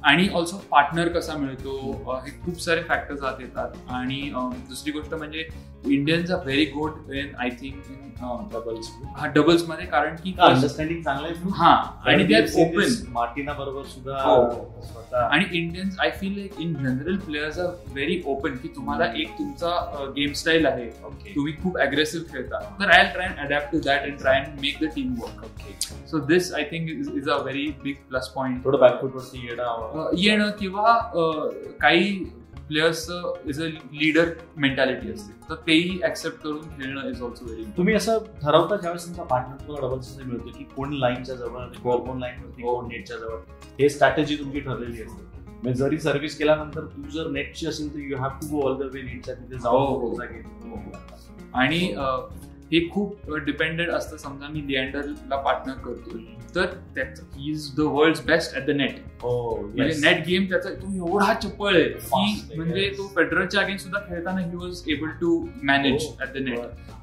आणि 0.03 0.29
ऑल्सो 0.35 0.57
पार्टनर 0.71 1.09
कसा 1.13 1.37
मिळतो 1.37 2.21
हे 2.25 2.31
खूप 2.45 2.61
सारे 2.61 2.83
फॅक्टर्स 2.83 3.23
आत 3.23 3.41
येतात. 3.41 3.73
आणि 3.89 4.21
दुसरी 4.69 4.93
गोष्ट 4.93 5.15
म्हणजे 5.15 5.49
Indians 5.85 6.31
are 6.31 6.45
very 6.45 6.65
good 6.75 7.13
in 7.15 7.35
I 7.41 7.51
think 7.61 7.75
in 7.91 8.09
doubles 8.53 8.89
हा 9.17 9.27
डबल्समध्ये 9.35 9.87
कारण 9.87 10.17
की 10.17 10.35
अंडरस्टँडिंग 10.39 11.03
चांगलं 11.03 11.27
आहे 11.27 11.51
हा 11.57 11.71
आणि 12.07 12.25
ते 12.29 12.35
आर 12.35 12.47
ओपन 12.63 13.13
मार्टिना 13.13 13.53
बरोबर 13.53 13.83
सुद्धा 13.89 14.23
हो. 14.23 14.43
स्वतः. 14.83 15.17
आणि 15.19 15.45
Indians 15.59 15.99
I 16.01 16.11
feel 16.21 16.37
like 16.39 16.61
in 16.61 16.75
general 16.75 17.17
players 17.19 17.59
are 17.59 17.67
very 17.93 18.21
open 18.27 18.57
की 18.63 18.69
तुम्हाला 18.77 19.05
एक 19.23 19.31
तुमचा 19.39 19.71
गेम 20.17 20.33
स्टाईल 20.41 20.67
आहे. 20.67 20.85
तुम्ही 21.35 21.53
खूप 21.63 21.79
अग्रेसिव्ह 21.81 22.33
खेळता. 22.33 22.59
तर 22.81 22.91
I 22.91 23.05
try 23.13 23.27
and 23.27 23.39
adapt 23.47 23.73
to 23.73 23.79
that 23.87 24.03
and 24.03 24.19
try 24.19 24.41
and 24.41 24.61
make 24.61 24.83
the 24.83 24.91
team 24.95 25.15
work 25.21 25.45
okay 25.45 25.73
so 26.11 26.19
this 26.27 26.53
I 26.55 26.65
think 26.71 26.91
is 26.91 27.29
a 27.29 27.37
very 27.37 27.67
big 27.83 27.97
plus 28.11 28.29
point 28.35 28.65
थोडं 28.65 28.81
बॅकफूट 28.81 29.15
वरती 29.15 29.47
येणं 29.47 30.11
येणं 30.19 30.51
किंवा 30.61 30.99
काही 31.81 32.13
players 32.71 33.07
is 33.47 33.61
a 33.61 33.67
leader 33.93 34.29
mentality 34.57 35.11
असते 35.13 35.33
तर 35.49 35.55
तेही 35.67 35.99
ऍक्सेप्ट 36.05 36.43
करून 36.43 36.61
खेळणं 36.71 37.09
इज 37.09 37.23
ऑल्सो 37.23 37.45
व्हेरी 37.45 37.65
तुम्ही 37.77 37.95
असं 37.95 38.19
ठरवता 38.43 38.77
ज्यावेळेस 38.77 39.07
तुमचा 39.07 39.23
पार्टनर 39.25 39.57
तुम्हाला 39.59 39.87
डबल्स 39.87 40.17
मिळतो 40.19 40.59
की 40.59 40.65
कोण 40.77 40.93
लाईनच्या 40.95 41.35
जवळ 41.37 41.65
हो. 41.77 41.97
कोण 41.99 42.19
लाईन 42.19 42.43
वरती 42.43 42.63
हो. 42.63 42.75
कोण 42.75 42.89
नेटच्या 42.89 43.17
जवळ 43.17 43.39
हे 43.81 43.89
स्ट्रॅटेजी 43.89 44.37
तुमची 44.37 44.61
ठरलेली 44.61 45.03
असते 45.03 45.29
म्हणजे 45.63 45.79
जरी 45.79 45.99
सर्व्हिस 45.99 46.39
केल्यानंतर 46.39 46.85
तू 46.87 47.09
जर 47.11 47.31
नेटची 47.31 47.67
असेल 47.67 47.93
तर 47.95 47.99
you 48.01 48.17
have 48.17 48.39
to 48.41 48.47
go 48.49 48.67
all 48.69 48.77
the 48.79 48.91
way 48.93 49.03
नेटच्या 49.03 49.35
तिथे 49.35 49.59
जाऊन 49.59 49.93
हो. 49.93 50.93
आणि 51.55 51.81
हे 52.73 52.81
खूप 52.91 53.31
डिपेंडेंट 53.47 53.89
असतं 53.91 54.17
समजा 54.17 54.49
मी 54.49 54.67
लिअँडरला 54.67 55.37
पार्टनर 55.37 55.75
करतो 55.85 56.19
तर 56.55 56.67
त्याचं 56.95 57.23
he 57.37 57.51
is 57.51 57.69
the 57.77 57.81
world 57.81 58.19
best 58.27 58.55
at 58.57 58.65
the 58.67 58.71
net 58.77 58.99
म्हणजे. 59.25 59.95
नेट 60.01 60.25
गेम 60.27 60.45
त्याचा 60.51 60.71
तो 60.71 60.95
एवढा 60.97 61.35
चप्पळ 61.35 61.75
आहे 61.75 61.89
की 61.89 62.57
म्हणजे. 62.57 62.89
तो 62.99 63.07
फेडरलच्या 63.17 63.61
अगेन्स्ट 63.61 63.87
सुद्धा 63.87 64.01
खेळताना 64.09 64.41
he 64.41 64.57
was 64.57 64.83
able 64.89 65.11
to 65.21 65.39
manage. 65.63 66.07
At 66.21 66.33
the 66.35 66.43
net. 66.45 66.59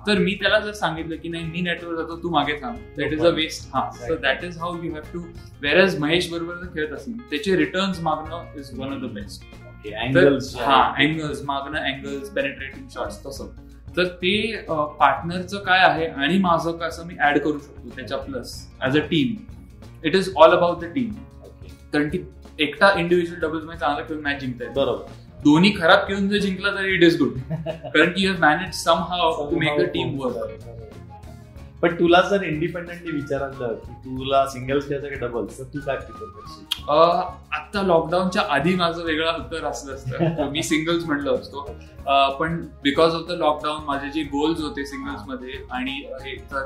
तर 0.08 0.18
मी 0.20 0.34
त्याला 0.42 0.60
जर 0.60 0.72
सांगितलं 0.72 1.16
की 1.22 1.30
नाही 1.30 1.44
मी 1.44 1.62
नेटवर 1.62 1.96
जातो 1.96 2.18
तू 2.24 2.30
मागे 2.30 2.54
थांब 2.62 2.78
दॅट 2.98 3.14
इज 3.14 3.26
अ 3.26 3.30
वेस्ट 3.36 3.70
हा 3.74 3.90
so. 3.92 4.16
That 4.16 4.44
is 4.44 4.58
how 4.58 4.84
you 4.84 4.94
have 4.94 5.14
to 5.14 5.24
where 5.62 5.78
as 5.78 5.98
Mahesh 6.00 6.32
बरोबर 6.32 6.56
जर 6.56 6.74
खेळत 6.76 6.94
असेल 6.94 7.18
त्याचे 7.30 7.56
रिटर्न्स 7.58 8.00
मागणं 8.02 8.60
is 8.60 8.78
one 8.80 8.94
of 8.94 9.02
the 9.02 9.14
best 9.14 9.56
हा. 10.58 10.82
अँगल्स 10.98 11.42
मागणं 11.46 11.80
अँगल्स 11.80 12.30
पेनेट्रेटिंग 12.30 12.88
शॉट्स 12.94 13.26
तसं 13.26 13.52
तर 13.98 14.08
ते 14.22 14.32
पार्टनरचं 14.70 15.60
काय 15.64 15.80
आहे 15.80 16.06
आणि 16.08 16.38
माझं 16.40 16.72
कसं 16.78 17.06
मी 17.08 17.16
ऍड 17.24 17.38
करू 17.38 17.58
शकतो 17.60 17.90
त्याच्या 17.96 18.18
plus 18.18 18.54
as 18.86 18.98
a 18.98 19.02
team 19.10 19.36
it 20.04 20.16
is 20.16 20.32
all 20.36 20.52
about 20.52 20.80
the 20.80 20.92
team. 20.96 21.12
कारण 21.94 22.10
की 22.10 22.20
एकटा 22.60 22.92
इंडिव्हिज्युअल 23.00 23.42
डबल्समध्ये 23.42 23.80
चांगला 23.80 24.04
खेळून 24.08 24.22
मॅच 24.24 24.40
जिंकताय 24.42 24.68
बरोबर. 24.76 25.12
दोन्ही 25.44 25.74
खराब 25.78 26.08
खेळून 26.08 26.28
जर 26.30 26.38
जिंकला 26.38 26.76
तरी 26.76 26.94
इट 26.94 27.04
इज 27.04 27.18
गुड 27.20 27.38
कारण 27.52 28.12
की 28.14 28.24
you 28.24 28.32
have 28.32 28.40
manage 28.42 28.74
somehow 29.10 29.50
to 29.50 29.60
make 29.60 29.80
the 29.80 29.84
team 29.94 30.18
work 30.20 30.66
पण 31.82 31.94
तुला 31.96 32.22
जर 32.22 32.44
इंडिपेंडेंटली 32.44 33.12
विचारलं 33.12 33.74
की 33.74 33.94
तुला 33.94 34.46
सिंगल्स 34.48 34.88
खेळायचं 34.90 35.08
की 35.08 35.16
डबल्स 35.16 35.60
तर 35.60 35.64
तू 35.64 35.80
काय 35.86 35.96
प्रिफर 35.96 36.26
करशील? 36.26 36.66
आता 37.54 37.82
लॉकडाऊनच्या 37.82 38.44
आधी 38.50 38.76
माझं 38.76 39.04
वेगळं 39.04 39.34
उत्तर 39.34 39.66
असलं 39.66 39.94
असतं. 39.94 40.50
मी 40.52 40.64
सिंगल्स 40.64 41.06
म्हणलं 41.06 41.34
असतो. 41.34 41.62
पण 42.40 42.62
बिकॉज 42.84 43.14
ऑफ 43.14 43.28
द 43.28 43.32
लॉकडाऊन 43.32 43.84
माझे 43.84 44.10
जे 44.10 44.24
गोल्स 44.24 44.62
होते 44.62 44.86
सिंगल्समध्ये 44.86 45.54
आणि 45.72 46.02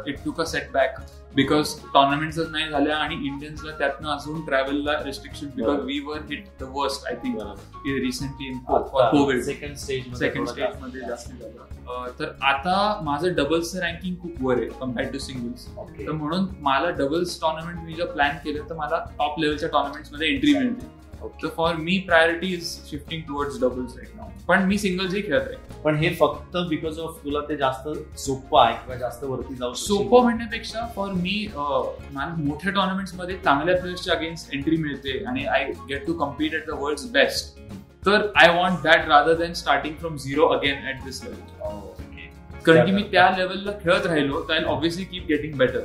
it 0.08 0.18
took 0.26 0.42
a 0.42 0.46
setback 0.46 1.00
because 1.36 1.74
टुर्नामेंट्सच 1.84 2.50
नाही 2.52 2.70
झाल्या 2.70 2.98
आणि 2.98 3.16
इंडियन्सला 3.18 3.72
त्यातनं 3.80 4.10
अजून 4.10 4.46
ट्रॅव्हलला 4.46 4.98
restriction 5.06 5.48
because. 5.56 5.80
We 5.86 6.00
were 6.06 6.20
hit 6.30 6.46
the 6.60 6.64
worst 6.74 7.08
I 7.08 7.16
think 7.24 7.42
recently 7.86 8.48
in 8.48 8.58
COVID 8.68 9.42
second 9.44 9.76
stage 9.78 10.14
second 10.20 10.48
स्टेजमध्ये 10.48 11.02
जास्त 11.02 11.32
झालं. 11.32 12.10
तर 12.20 12.32
आता 12.44 13.00
माझं 13.04 13.34
डबल्सचं 13.36 13.80
रँकिंग 13.80 14.16
खूप 14.22 14.44
वर 14.44 14.58
आहे 14.58 14.68
कम्पेअर्ड 14.80 15.12
टू 15.14 15.20
सिंगल्स 15.20 15.68
तर 16.00 16.12
म्हणून 16.12 16.46
मला 16.62 16.90
डबल्स 16.98 17.40
टुर्नामेंट 17.42 17.80
मी 17.86 17.94
जर 17.94 18.12
प्लॅन 18.12 18.38
केलं 18.44 18.70
तर 18.70 18.76
मला 18.76 19.04
टॉप 19.20 19.40
लेवलच्या 19.40 19.70
टुर्नामेंट्समध्ये 19.70 20.34
एंट्री 20.34 20.54
मिळते 20.54 21.00
तर 21.44 21.48
for 21.56 21.76
me 21.76 21.98
priority 22.08 22.48
is 22.54 22.68
shifting 22.90 23.22
towards 23.28 23.60
doubles 23.62 23.96
right 23.98 24.16
now 24.16 24.30
पण 24.48 24.64
मी 24.68 24.78
सिंगल्सही 24.78 25.22
खेळत 25.22 25.48
आहे. 25.48 25.82
पण 25.84 25.96
हे 25.96 26.14
फक्त 26.20 26.58
बिकॉज 26.70 27.00
ऑफ 27.00 27.18
तुला 27.24 27.40
ते 27.50 27.58
जास्त 27.58 27.88
सोपं 28.20 28.62
आहे 28.62 28.74
किंवा 28.76 28.96
जास्त 28.96 29.24
वरती 29.24 29.56
जाऊ. 29.56 29.74
सोपं 29.74 30.24
म्हणण्यापेक्षा 30.24 30.86
फॉर 30.96 31.12
मी 31.14 31.48
मला 31.56 32.34
मोठ्या 32.38 32.72
टुर्नामेंट्समध्ये 32.72 33.38
चांगल्या 33.44 33.78
प्लेयर्सच्या 33.80 34.16
अगेन्स्ट 34.16 34.54
एंट्री 34.54 34.78
मिळते 34.78 35.24
आणि 35.26 35.46
I 35.46 35.72
get 35.90 36.06
to 36.08 36.14
compete 36.14 36.54
at 36.54 36.68
the 36.68 36.80
world 36.80 37.12
best 37.12 37.60
तर 38.06 38.28
I 38.36 38.56
want 38.56 38.84
that 38.84 39.08
rather 39.08 39.34
than 39.34 39.54
starting 39.54 39.96
from 39.96 40.18
zero 40.18 40.48
again 40.48 40.88
at 40.90 41.04
this 41.04 41.24
level 41.24 41.36
okay. 41.36 42.64
कारण 42.66 42.86
की 42.86 42.92
मी 42.92 43.04
त्या 43.12 43.30
लेवलला 43.38 43.72
खेळत 43.84 44.06
राहिलो 44.06 44.42
तर 44.42 44.66
obviously 44.66 45.04
keep 45.04 45.28
getting 45.28 45.58
better 45.58 45.80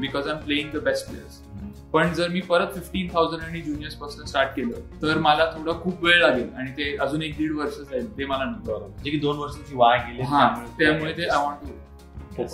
because 0.00 0.28
I 0.28 0.34
am 0.34 0.38
playing 0.38 0.70
the 0.70 0.82
best 0.84 1.08
players 1.08 1.40
पण 1.92 2.12
जर 2.14 2.28
मी 2.28 2.40
परत 2.40 2.72
फिफ्टीन 2.74 3.08
थाउजंड 3.14 3.42
आणि 3.42 3.60
ज्युनियर्सपासून 3.60 4.26
स्टार्ट 4.26 4.54
केलं 4.56 5.00
तर 5.02 5.18
मला 5.18 5.44
थोडं 5.46 5.80
खूप 5.82 6.04
वेळ 6.04 6.20
लागेल 6.20 6.48
आणि 6.54 6.70
ते 6.70 6.96
अजून 6.96 7.22
एक 7.22 7.36
दीड 7.36 7.52
वर्ष 7.52 7.76
जाईल 7.80 8.06
ते 8.18 8.24
मला 8.24 8.44
नको 8.44 8.64
बरोबर 8.66 8.86
म्हणजे 8.86 9.10
की 9.10 9.18
दोन 9.18 9.38
वर्षाची 9.38 9.76
वाय 9.76 9.98
गेली 10.06 10.22
हा 10.22 10.46
त्यामुळे 10.78 11.12
ते 11.16 11.28
आय 11.28 11.44
वॉन्ट 11.44 11.66
टू. 12.36 12.46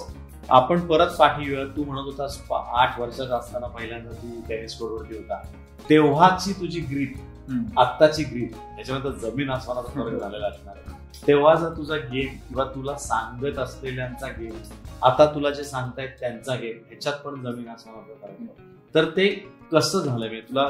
आपण 0.48 0.80
परत 0.86 1.14
पाठी 1.18 1.48
वेळ 1.50 1.66
तू 1.76 1.84
म्हणत 1.84 2.04
होतास 2.04 2.40
आठ 2.52 2.98
वर्षाचा 3.00 3.36
असताना 3.36 3.66
पहिल्यांदा 3.66 4.12
तू 4.12 4.40
टेनिस 4.48 4.74
कोर्टवरती 4.78 5.16
होता. 5.16 5.42
तेव्हाची 5.90 6.52
तुझी 6.60 6.80
ग्रीप 6.90 7.78
आत्ताची 7.78 8.24
ग्रीप 8.24 8.54
त्याच्यामध्ये 8.54 9.10
जमीन 9.20 9.50
आसमानाचा 9.50 9.92
फरक 9.94 10.20
झालेला 10.20 10.46
असणार 10.46 10.76
आहे. 10.76 10.96
तेव्हाचा 11.26 11.68
तुझा 11.76 11.96
गेम 11.96 12.34
किंवा 12.48 12.64
तुला 12.74 12.96
सांगत 12.98 13.58
असलेल्यांचा 13.58 14.28
गेम 14.38 14.56
आता 15.02 15.26
तुला 15.34 15.50
जे 15.50 15.64
सांगतायत 15.64 16.08
त्यांचा 16.20 16.54
गेम 16.54 16.78
ह्याच्यात 16.88 17.14
पण 17.24 17.42
जमीन 17.42 17.68
आसमानाचा 17.68 18.26
फरक. 18.26 18.76
तर 18.94 19.04
ते 19.04 19.28
कसं 19.72 19.98
झालं 19.98 20.26
म्हणजे 20.26 20.40
तुला 20.40 20.62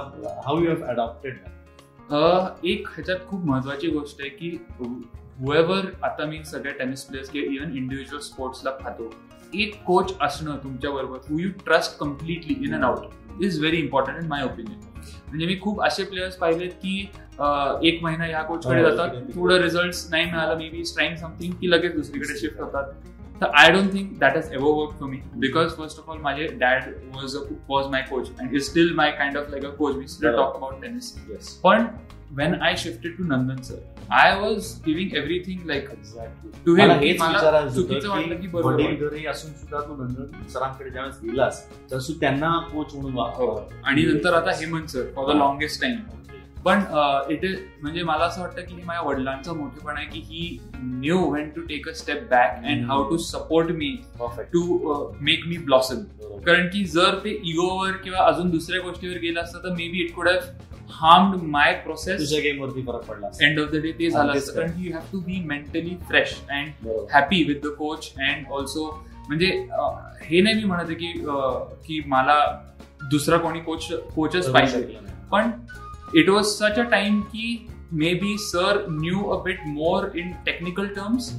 हाऊ 0.44 0.60
यू 0.60 0.70
हॅव 0.70 0.84
अडॉप्टेड 0.84 1.36
एक 2.66 2.88
ह्याच्यात 2.88 3.18
खूप 3.26 3.44
महत्वाची 3.44 3.88
गोष्ट 3.90 4.20
आहे 4.20 4.30
की 4.30 4.56
हुएवर 4.80 5.86
आता 6.02 6.24
मी 6.26 6.44
सगळ्या 6.44 6.72
टेनिस 6.72 7.04
प्लेयर्स 7.04 7.30
किंवा 7.30 7.52
इव्हन 7.54 7.76
इंडिव्हिज्युअल 7.76 8.22
स्पोर्ट्सला 8.22 8.70
पाहतो 8.70 9.10
एक 9.54 9.82
कोच 9.84 10.14
असणं 10.20 10.56
तुमच्या 10.56 10.90
बरोबर 10.90 11.18
who 11.30 11.38
you 11.38 11.50
trust 11.64 11.98
completely 11.98 12.54
in 12.64 12.74
and 12.74 12.84
out 12.84 13.42
is 13.42 13.58
very 13.60 13.76
important 13.76 14.22
in 14.22 14.28
my 14.28 14.44
opinion 14.44 14.80
म्हणजे 15.28 15.46
मी 15.46 15.58
खूप 15.60 15.82
असे 15.82 16.04
प्लेयर्स 16.04 16.36
पाहिलेत 16.36 16.70
की 16.70 16.98
एक 17.88 18.02
महिना 18.02 18.26
या 18.26 18.42
कोचकडे 18.42 18.82
हो, 18.82 18.90
जातात 18.90 19.34
थोडं 19.34 19.60
रिझल्ट 19.62 19.94
नाही 20.10 20.24
मिळालं 20.24 20.58
मे 20.58 20.68
बी 20.68 20.82
ट्राईंग 20.94 21.16
समथिंग 21.16 21.52
की 21.52 21.70
लगेच 21.70 21.94
दुसरीकडे 21.94 22.38
शिफ्ट 22.38 22.60
होतात. 22.60 22.92
तर 23.40 23.50
I 23.54 23.70
don't 23.72 23.92
think 23.92 24.18
that 24.18 24.36
has 24.36 24.52
ever 24.52 24.70
work 24.72 24.98
for 25.00 25.08
me 25.08 25.20
because 25.36 25.76
first 25.76 25.98
of 25.98 26.10
all 26.10 26.18
माझे 26.20 26.46
dad 26.60 26.92
was 27.14 27.36
was 27.68 27.86
my 27.86 28.02
coach 28.10 28.30
and 28.40 28.54
is 28.54 28.68
still 28.70 28.94
my 28.94 29.10
kind 29.10 29.36
of 29.38 29.50
like 29.50 29.64
a 29.64 29.70
coach 29.76 29.96
we 29.96 30.06
still. 30.06 30.30
Talk 30.32 30.56
about 30.56 30.80
tennis 30.82 31.12
पण 31.64 31.86
when 32.30 32.60
I 32.60 32.74
shifted 32.74 33.16
to 33.16 33.24
Nandan 33.24 33.64
sir, 33.64 33.76
I 34.10 34.38
was 34.38 34.66
giving 34.80 35.14
everything 35.16 35.60
like 35.66 35.86
to 36.66 36.74
him. 36.74 36.78
मला 36.78 36.96
की 36.98 37.06
हेच 37.06 37.20
मला 37.20 37.30
विचारायचं 37.30 37.74
चुकीचं 37.74 38.08
वाटलं 38.08 38.40
की 38.40 38.46
बरोबर 38.46 39.28
असून 39.30 39.52
सुद्धा 39.52 39.80
तू 39.80 39.96
नंदन 39.96 40.46
सरांकडे 40.48 40.90
ज्यावेळेस 40.90 41.20
गेलास 41.22 41.64
तर 41.90 41.98
तू 41.98 42.12
त्यांना 42.20 42.50
कोच 42.72 42.94
म्हणून 42.94 43.12
हो. 43.12 43.18
वापर 43.18 43.74
आणि 43.84 44.02
नंतर 44.02 44.34
आता 44.34 44.56
Hemant 44.60 44.88
sir 44.88 45.10
for 45.14 45.32
the 45.32 45.36
longest 45.36 45.80
time 45.82 45.96
पण 46.68 46.82
इट 47.32 47.44
इज 47.44 47.56
म्हणजे 47.82 48.02
मला 48.02 48.24
असं 48.24 48.40
वाटतं 48.40 48.62
की 48.62 48.74
हे 48.74 48.82
माझ्या 48.86 49.02
वडिलांचा 49.02 49.52
मोठेपण 49.52 49.96
आहे 49.96 50.06
की 50.06 50.20
he 50.24 50.58
knew 50.76 51.18
when 51.32 51.48
to 51.50 51.60
take 51.68 51.88
a 51.88 51.92
step 51.94 52.22
back 52.30 52.64
and 52.64 52.84
how 52.86 53.08
to 53.10 53.16
support 53.24 53.70
me 53.72 53.90
to 54.52 55.12
make 55.20 55.46
me 55.48 55.56
blossom 55.56 56.02
कारण 56.46 56.66
की 56.72 56.84
जर 56.86 57.18
ते 57.24 57.30
इगोवर 57.42 57.92
किंवा 58.04 58.26
अजून 58.26 58.50
दुसऱ्या 58.50 58.80
गोष्टीवर 58.80 59.18
गेलं 59.18 59.40
असतं 59.40 59.64
तर 59.64 59.74
maybe 59.88 60.04
it 60.04 60.14
could 60.14 60.28
have 60.28 60.40
harmed 60.90 61.42
my 61.48 61.72
process 61.84 62.20
तुझ्या 62.20 62.40
गेम 62.42 62.60
वरती 62.62 62.82
फरक 62.82 63.04
पडला. 63.04 63.28
एंड 63.40 63.60
ऑफ 63.60 63.70
द 63.70 63.80
डे 63.82 63.90
ते 63.98 64.10
झालं 64.10 64.32
असतं. 64.32 64.54
कारण 64.54 64.70
you 64.82 64.92
have 64.92 65.02
to 65.12 65.20
be 65.20 65.40
mentally 65.46 65.96
fresh 66.08 66.34
and. 66.50 66.86
Happy 67.12 67.42
with 67.48 67.60
the 67.64 67.72
coach 67.78 68.12
and 68.18 68.46
also 68.52 68.86
म्हणजे 69.28 69.46
हे 70.22 70.40
नाही 70.40 70.54
मी 70.54 70.64
म्हणत 70.64 70.90
की 71.00 71.12
की 71.86 72.02
मला 72.06 72.38
दुसरा 73.10 73.36
कोणी 73.38 73.60
कोच 73.60 73.88
कोचच 74.14 74.50
पाहिजे. 74.52 74.80
पण 75.32 75.50
It 76.15 76.29
was 76.29 76.45
such 76.45 76.79
a 76.79 76.83
time 76.91 77.21
की 77.27 77.67
maybe 78.13 78.35
sir 78.39 78.85
knew 78.91 79.23
a 79.23 79.41
bit 79.43 79.59
more 79.67 80.11
in 80.17 80.31
technical 80.45 80.87
terms 80.95 81.31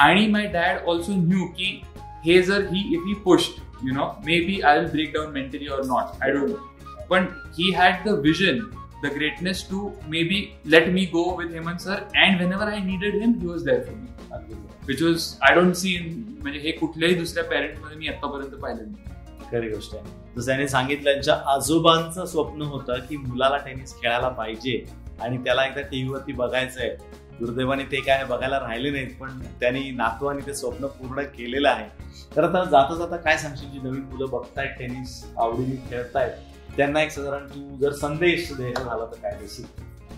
आणि 0.00 0.26
माय 0.26 0.46
डॅड 0.52 0.84
ऑल्सो 0.84 1.12
न्यू 1.16 1.46
की 1.58 1.80
हे 2.26 2.40
जर 2.42 2.66
he 2.72 2.80
if 2.94 3.02
he 3.06 3.14
pushed 3.24 3.60
you 3.86 3.94
know 3.94 4.06
maybe 4.40 4.60
I 4.60 4.78
will 4.78 4.88
break 4.90 5.12
down 5.14 5.32
mentally 5.32 5.66
or 5.68 5.84
not 5.86 6.22
I 6.22 6.30
don't 6.30 6.50
know 6.50 7.06
पण 7.10 7.26
he 7.58 7.70
had 7.72 8.08
the 8.08 8.18
vision 8.20 8.58
the 9.02 9.12
greatness 9.14 9.66
to 9.70 9.90
maybe 10.24 10.40
let 10.66 10.88
me 10.88 11.04
go 11.12 11.24
with 11.38 11.54
Hemant 11.54 11.80
sir 11.80 12.02
and 12.16 12.40
whenever 12.52 12.72
I 12.72 12.78
needed 12.84 13.20
him 13.22 13.32
he 13.40 13.46
was 13.46 13.64
there 13.64 13.82
for 13.84 13.94
me 13.94 14.06
अगदी 14.32 14.54
बरोबर. 14.54 14.86
Which 14.88 15.02
was 15.02 15.32
I 15.42 15.54
don't 15.54 15.74
see 15.74 15.98
म्हणजे 16.42 16.58
हे 16.58 16.70
कुठल्याही 16.72 17.14
दुसऱ्या 17.14 17.44
पॅरेंटमध्ये 17.44 17.96
मी 17.96 18.06
आतापर्यंत 18.08 18.60
पाहिलं 18.62 18.82
नाही 18.82 19.50
खरी 19.52 19.68
गोष्ट 19.70 19.94
आहे 19.96 20.17
जसं 20.37 20.45
त्याने 20.45 20.67
सांगितलं 20.67 21.03
त्यांच्या 21.03 21.35
आजोबांचं 21.45 22.25
स्वप्न 22.25 22.61
होतं 22.61 22.99
की 22.99 23.17
मुलाला 23.17 23.57
टेनिस 23.57 23.95
खेळायला 23.95 24.29
पाहिजे 24.29 24.83
आणि 25.21 25.37
त्याला 25.37 25.65
एकदा 25.65 25.81
टीव्हीवरती 25.81 26.33
बघायचंय. 26.33 26.95
दुर्दैवाने 27.39 27.83
ते 27.83 28.01
काय 28.01 28.23
बघायला 28.23 28.59
राहिले 28.59 28.89
नाहीत 28.89 29.15
पण 29.19 29.39
त्यांनी 29.59 29.91
नातवाने 29.91 30.45
ते 30.47 30.53
स्वप्न 30.53 30.87
पूर्ण 30.87 31.21
केलेलं 31.21 31.69
आहे. 31.69 31.87
तर 32.35 32.43
आता 32.43 32.63
जाता 32.63 32.95
जाता 32.95 33.15
काय 33.15 33.37
सांगशील 33.37 33.69
जी 33.69 33.79
नवीन 33.79 34.01
मुलं 34.01 34.29
बघतायत 34.29 34.69
टेनिस 34.79 35.23
आवडीने 35.37 35.75
खेळतायत 35.89 36.31
त्यांना 36.77 37.01
एक 37.01 37.11
साधारण 37.11 37.47
तू 37.47 37.77
जर 37.77 37.91
संदेश 37.91 38.51
द्यायचा 38.57 38.83
झाला 38.83 39.05
तर 39.05 39.15
काय 39.15 39.31
देशील? 39.31 39.65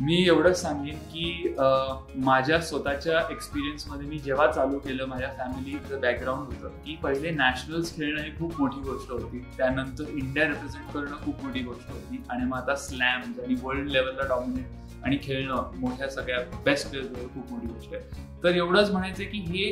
मी 0.02 0.16
एवढंच 0.28 0.58
सांगेन 0.58 0.98
की 1.08 1.56
माझ्या 2.26 2.60
स्वतःच्या 2.60 3.20
एक्सपिरियन्समध्ये 3.32 4.08
मी 4.08 4.18
जेव्हा 4.20 4.46
चालू 4.52 4.78
केलं 4.80 5.06
माझ्या 5.06 5.28
फॅमिलीचं 5.38 6.00
बॅकग्राऊंड 6.02 6.46
होतं 6.46 6.78
की 6.86 6.96
पहिले 7.04 7.32
नॅशनल्स 7.32 7.96
खेळणं 7.96 8.22
ही 8.22 8.32
खूप 8.38 8.60
मोठी 8.60 8.80
गोष्ट 8.82 9.12
होती. 9.12 9.40
त्यानंतर 9.58 10.10
इंडिया 10.10 10.48
रिप्रेझेंट 10.48 10.92
करणं 10.94 11.24
खूप 11.26 11.44
मोठी 11.44 11.60
गोष्ट 11.64 11.92
होती. 11.92 12.22
आणि 12.30 12.46
मग 12.46 12.58
आता 12.58 12.76
स्लॅम 12.76 13.22
आणि 13.44 13.56
वर्ल्ड 13.64 13.90
लेवलला 13.90 14.28
डॉमिनेट 14.30 15.04
आणि 15.06 15.18
खेळणं 15.24 15.72
मोठ्या 15.80 16.10
सगळ्या 16.10 16.40
बेस्ट 16.66 16.90
प्लेयर्सवर 16.90 17.28
खूप 17.34 17.52
मोठी 17.52 17.68
गोष्ट 17.68 17.94
आहे. 17.94 18.26
तर 18.44 18.56
एवढंच 18.56 18.90
म्हणायचं 18.92 19.24
की 19.24 19.40
हे 19.48 19.68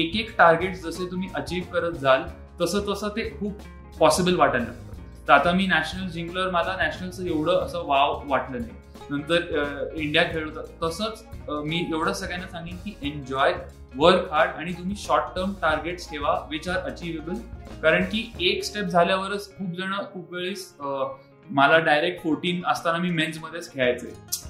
एक 0.00 0.16
एक 0.16 0.34
टार्गेट 0.38 0.76
जसे 0.76 1.10
तुम्ही 1.10 1.28
अचीव्ह 1.34 1.72
करत 1.72 1.96
जाल 1.98 2.22
तसं 2.60 2.92
तसं 2.92 3.08
ते 3.16 3.28
खूप 3.40 3.62
पॉसिबल 3.98 4.36
वाटायला 4.36 4.66
लागतं. 4.66 5.26
तर 5.28 5.32
आता 5.32 5.52
मी 5.52 5.66
नॅशनल 5.66 6.08
जिंकल्यावर 6.10 6.50
मला 6.50 6.76
नॅशनलचं 6.76 7.26
एवढं 7.26 7.64
असं 7.64 7.86
वाव 7.86 8.22
वाटलं 8.26 8.60
नाही. 8.60 8.80
नंतर 9.12 9.90
इंडिया 9.94 10.22
खेळत 10.24 10.58
तसंच 10.82 11.24
मी 11.48 11.86
एवढं 11.92 12.12
सगळ्यांना 12.12 12.48
सांगेन 12.48 12.76
की 12.76 12.94
एन्जॉय 13.02 13.52
वर्क 13.96 14.32
हार्ड 14.32 14.50
आणि 14.50 14.72
तुम्ही 14.72 14.96
शॉर्ट 14.96 15.24
टर्म 15.36 15.52
टार्गेट्स 15.52 16.10
ठेवा 16.10 16.38
विच 16.50 16.68
आर 16.68 16.90
अचिव्हेबल 16.90 17.34
कारण 17.82 18.04
की 18.04 18.30
एक 18.40 18.64
स्टेप 18.64 18.84
झाल्यावरच 18.84 19.56
खूप 19.58 19.74
जण 19.76 19.92
खूप 20.12 20.32
वेळेस 20.34 20.74
मला 20.80 21.78
डायरेक्ट 21.78 22.22
फोर्टीन 22.22 22.62
असताना 22.66 22.98
मी 22.98 23.10
मेन्समध्येच 23.10 23.72
खेळायचे. 23.72 24.06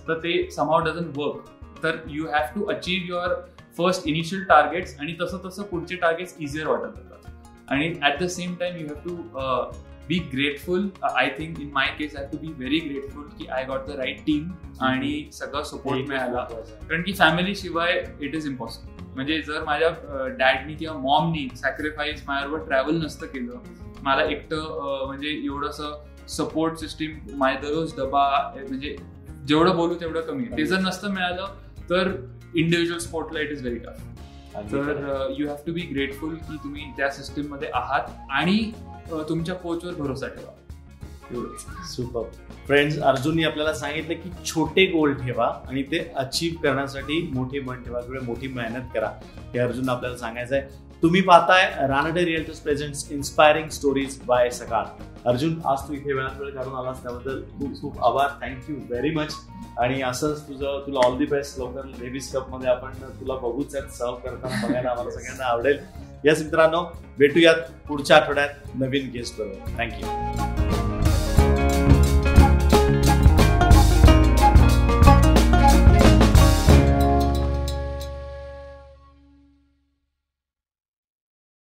तर 0.08 0.18
ते 0.18 0.50
समाव 0.50 0.84
डझन 0.84 1.10
वर्क 1.16 1.48
तर 1.82 1.96
you 2.06 2.26
have 2.26 2.46
to 2.54 2.64
achieve 2.64 3.06
your 3.08 3.34
first 3.78 4.06
initial 4.06 4.42
targets 4.44 4.98
आणि 5.00 5.14
तसं 5.20 5.38
तसं 5.44 5.62
पुढचे 5.62 5.96
टार्गेट्स 5.96 6.34
इझियर 6.38 6.66
वाटत 6.66 6.98
जातात 6.98 7.48
आणि 7.68 7.92
at 8.02 8.22
the 8.22 8.26
same 8.26 8.54
time 8.54 8.76
you 8.76 8.86
have 8.86 8.96
to 9.04 9.16
be 10.08 10.18
grateful 10.32 10.88
I 11.04 11.28
think 11.38 11.60
in 11.60 11.70
my 11.72 11.86
case 11.98 12.16
I 12.16 12.26
to 12.32 12.38
be 12.38 12.52
very 12.58 12.78
grateful 12.80 13.24
की 13.38 13.46
I 13.48 13.64
got 13.64 13.86
the 13.86 13.96
right 13.98 14.20
team 14.26 14.48
आणि 14.80 15.12
सगळं 15.32 15.62
सपोर्ट 15.62 16.08
मिळाला. 16.08 16.42
कारण 16.88 17.02
की 17.02 17.12
फॅमिली 17.12 17.54
शिवाय 17.54 18.02
इट 18.20 18.34
इज 18.34 18.46
इम्पॉसिबल 18.46 19.00
म्हणजे 19.14 19.40
जर 19.42 19.64
माझ्या 19.64 19.88
डॅडनी 20.38 20.74
किंवा 20.74 20.96
मॉमनी 20.98 21.48
सॅक्रिफाईस 21.56 22.22
माझ्याबरोबर 22.26 22.64
ट्रॅव्हल 22.66 23.02
नसतं 23.04 23.26
केलं 23.26 23.62
मला 24.02 24.22
एकटं 24.24 25.06
म्हणजे 25.06 25.30
एवढंसं 25.44 26.26
सपोर्ट 26.28 26.76
सिस्टीम 26.78 27.18
माझ्या 27.38 27.60
दररोज 27.60 27.94
डबा 27.96 28.28
म्हणजे 28.54 28.96
जेवढं 29.46 29.76
बोलू 29.76 29.94
तेवढं 30.00 30.20
कमी 30.20 30.44
आहे. 30.44 30.56
ते 30.56 30.64
जर 30.66 30.78
नसतं 30.80 31.12
मिळालं 31.12 31.54
तर 31.90 32.10
इंडिव्हिज्युअल 32.54 33.00
स्पोर्टला 33.00 33.40
इट 33.40 33.50
इज 33.52 33.62
व्हेरी 33.62 33.78
टफ 33.78 34.10
तर 34.72 35.32
you 35.38 35.46
have 35.48 35.56
to 35.66 35.72
be 35.72 35.80
grateful 35.92 36.34
की 36.36 36.56
तुम्ही 36.64 36.84
त्या 36.96 37.10
सिस्टीममध्ये 37.10 37.68
आहात 37.74 38.08
आणि 38.30 38.58
तुमच्या 39.28 39.54
कोचवर 39.54 39.94
भरोसा 39.94 40.28
ठेवा. 40.28 40.58
सुपर 41.88 42.22
फ्रेंड्स 42.66 42.98
अर्जुननी 43.00 43.44
आपल्याला 43.44 43.72
सांगितलं 43.74 44.14
की 44.14 44.30
छोटे 44.44 44.84
गोल 44.86 45.14
ठेवा 45.14 45.46
आणि 45.68 45.82
ते 45.82 45.98
अचीव 46.16 46.54
करण्यासाठी 46.62 47.20
मोठे 47.34 47.60
मन 47.60 47.82
ठेवा 47.82 48.00
किंवा 48.00 48.20
मोठी 48.24 48.48
मेहनत 48.48 48.88
करा. 48.94 49.10
हे 49.52 49.58
अर्जुन 49.58 49.88
आपल्याला 49.88 50.16
सांगायचं 50.16 50.54
आहे 50.56 50.80
तुम्ही 51.02 51.20
पाहताय 51.20 51.86
Ranade 51.88 52.24
realtors 52.24 52.58
presents 52.60 53.10
inspiring 53.12 53.68
stories 53.68 54.18
by 54.26 54.50
Sakal 54.50 54.84
Arjun 55.28 55.58
आज 55.66 55.88
तू 55.88 55.94
इथे 55.94 56.12
वेळात 56.12 56.40
वेळ 56.40 56.50
काढून 56.54 56.74
आलास 56.74 57.02
त्याबद्दल 57.02 57.40
खूप 57.58 57.80
खूप 57.80 58.04
आभार. 58.04 58.28
थँक्यू 58.42 58.76
व्हेरी 58.88 59.10
मच 59.14 59.34
आणि 59.78 60.00
असंच 60.02 60.46
तुझं 60.48 60.82
तुला 60.86 61.06
ऑल 61.06 61.16
दी 61.18 61.26
बेस्ट 61.26 61.58
लवकर 61.58 61.86
लेडीज 61.98 62.32
कपमध्ये 62.32 62.70
आपण 62.70 62.92
तुला 63.20 63.34
बघूच 63.34 63.72
सर्व 63.72 64.14
करताना 64.14 64.66
बघायला 64.66 64.90
आम्हाला 64.90 65.10
सगळ्यांना 65.10 65.44
आवडेल. 65.44 65.78
यस 66.24 66.42
मित्रांनो 66.42 66.82
भेटूयात 67.18 67.70
पुढच्या 67.88 68.16
आठवड्यात 68.16 68.74
नवीन 68.74 69.10
गेस्ट 69.10 69.38
बरोबर. 69.38 69.78
थँक्यू 69.78 70.61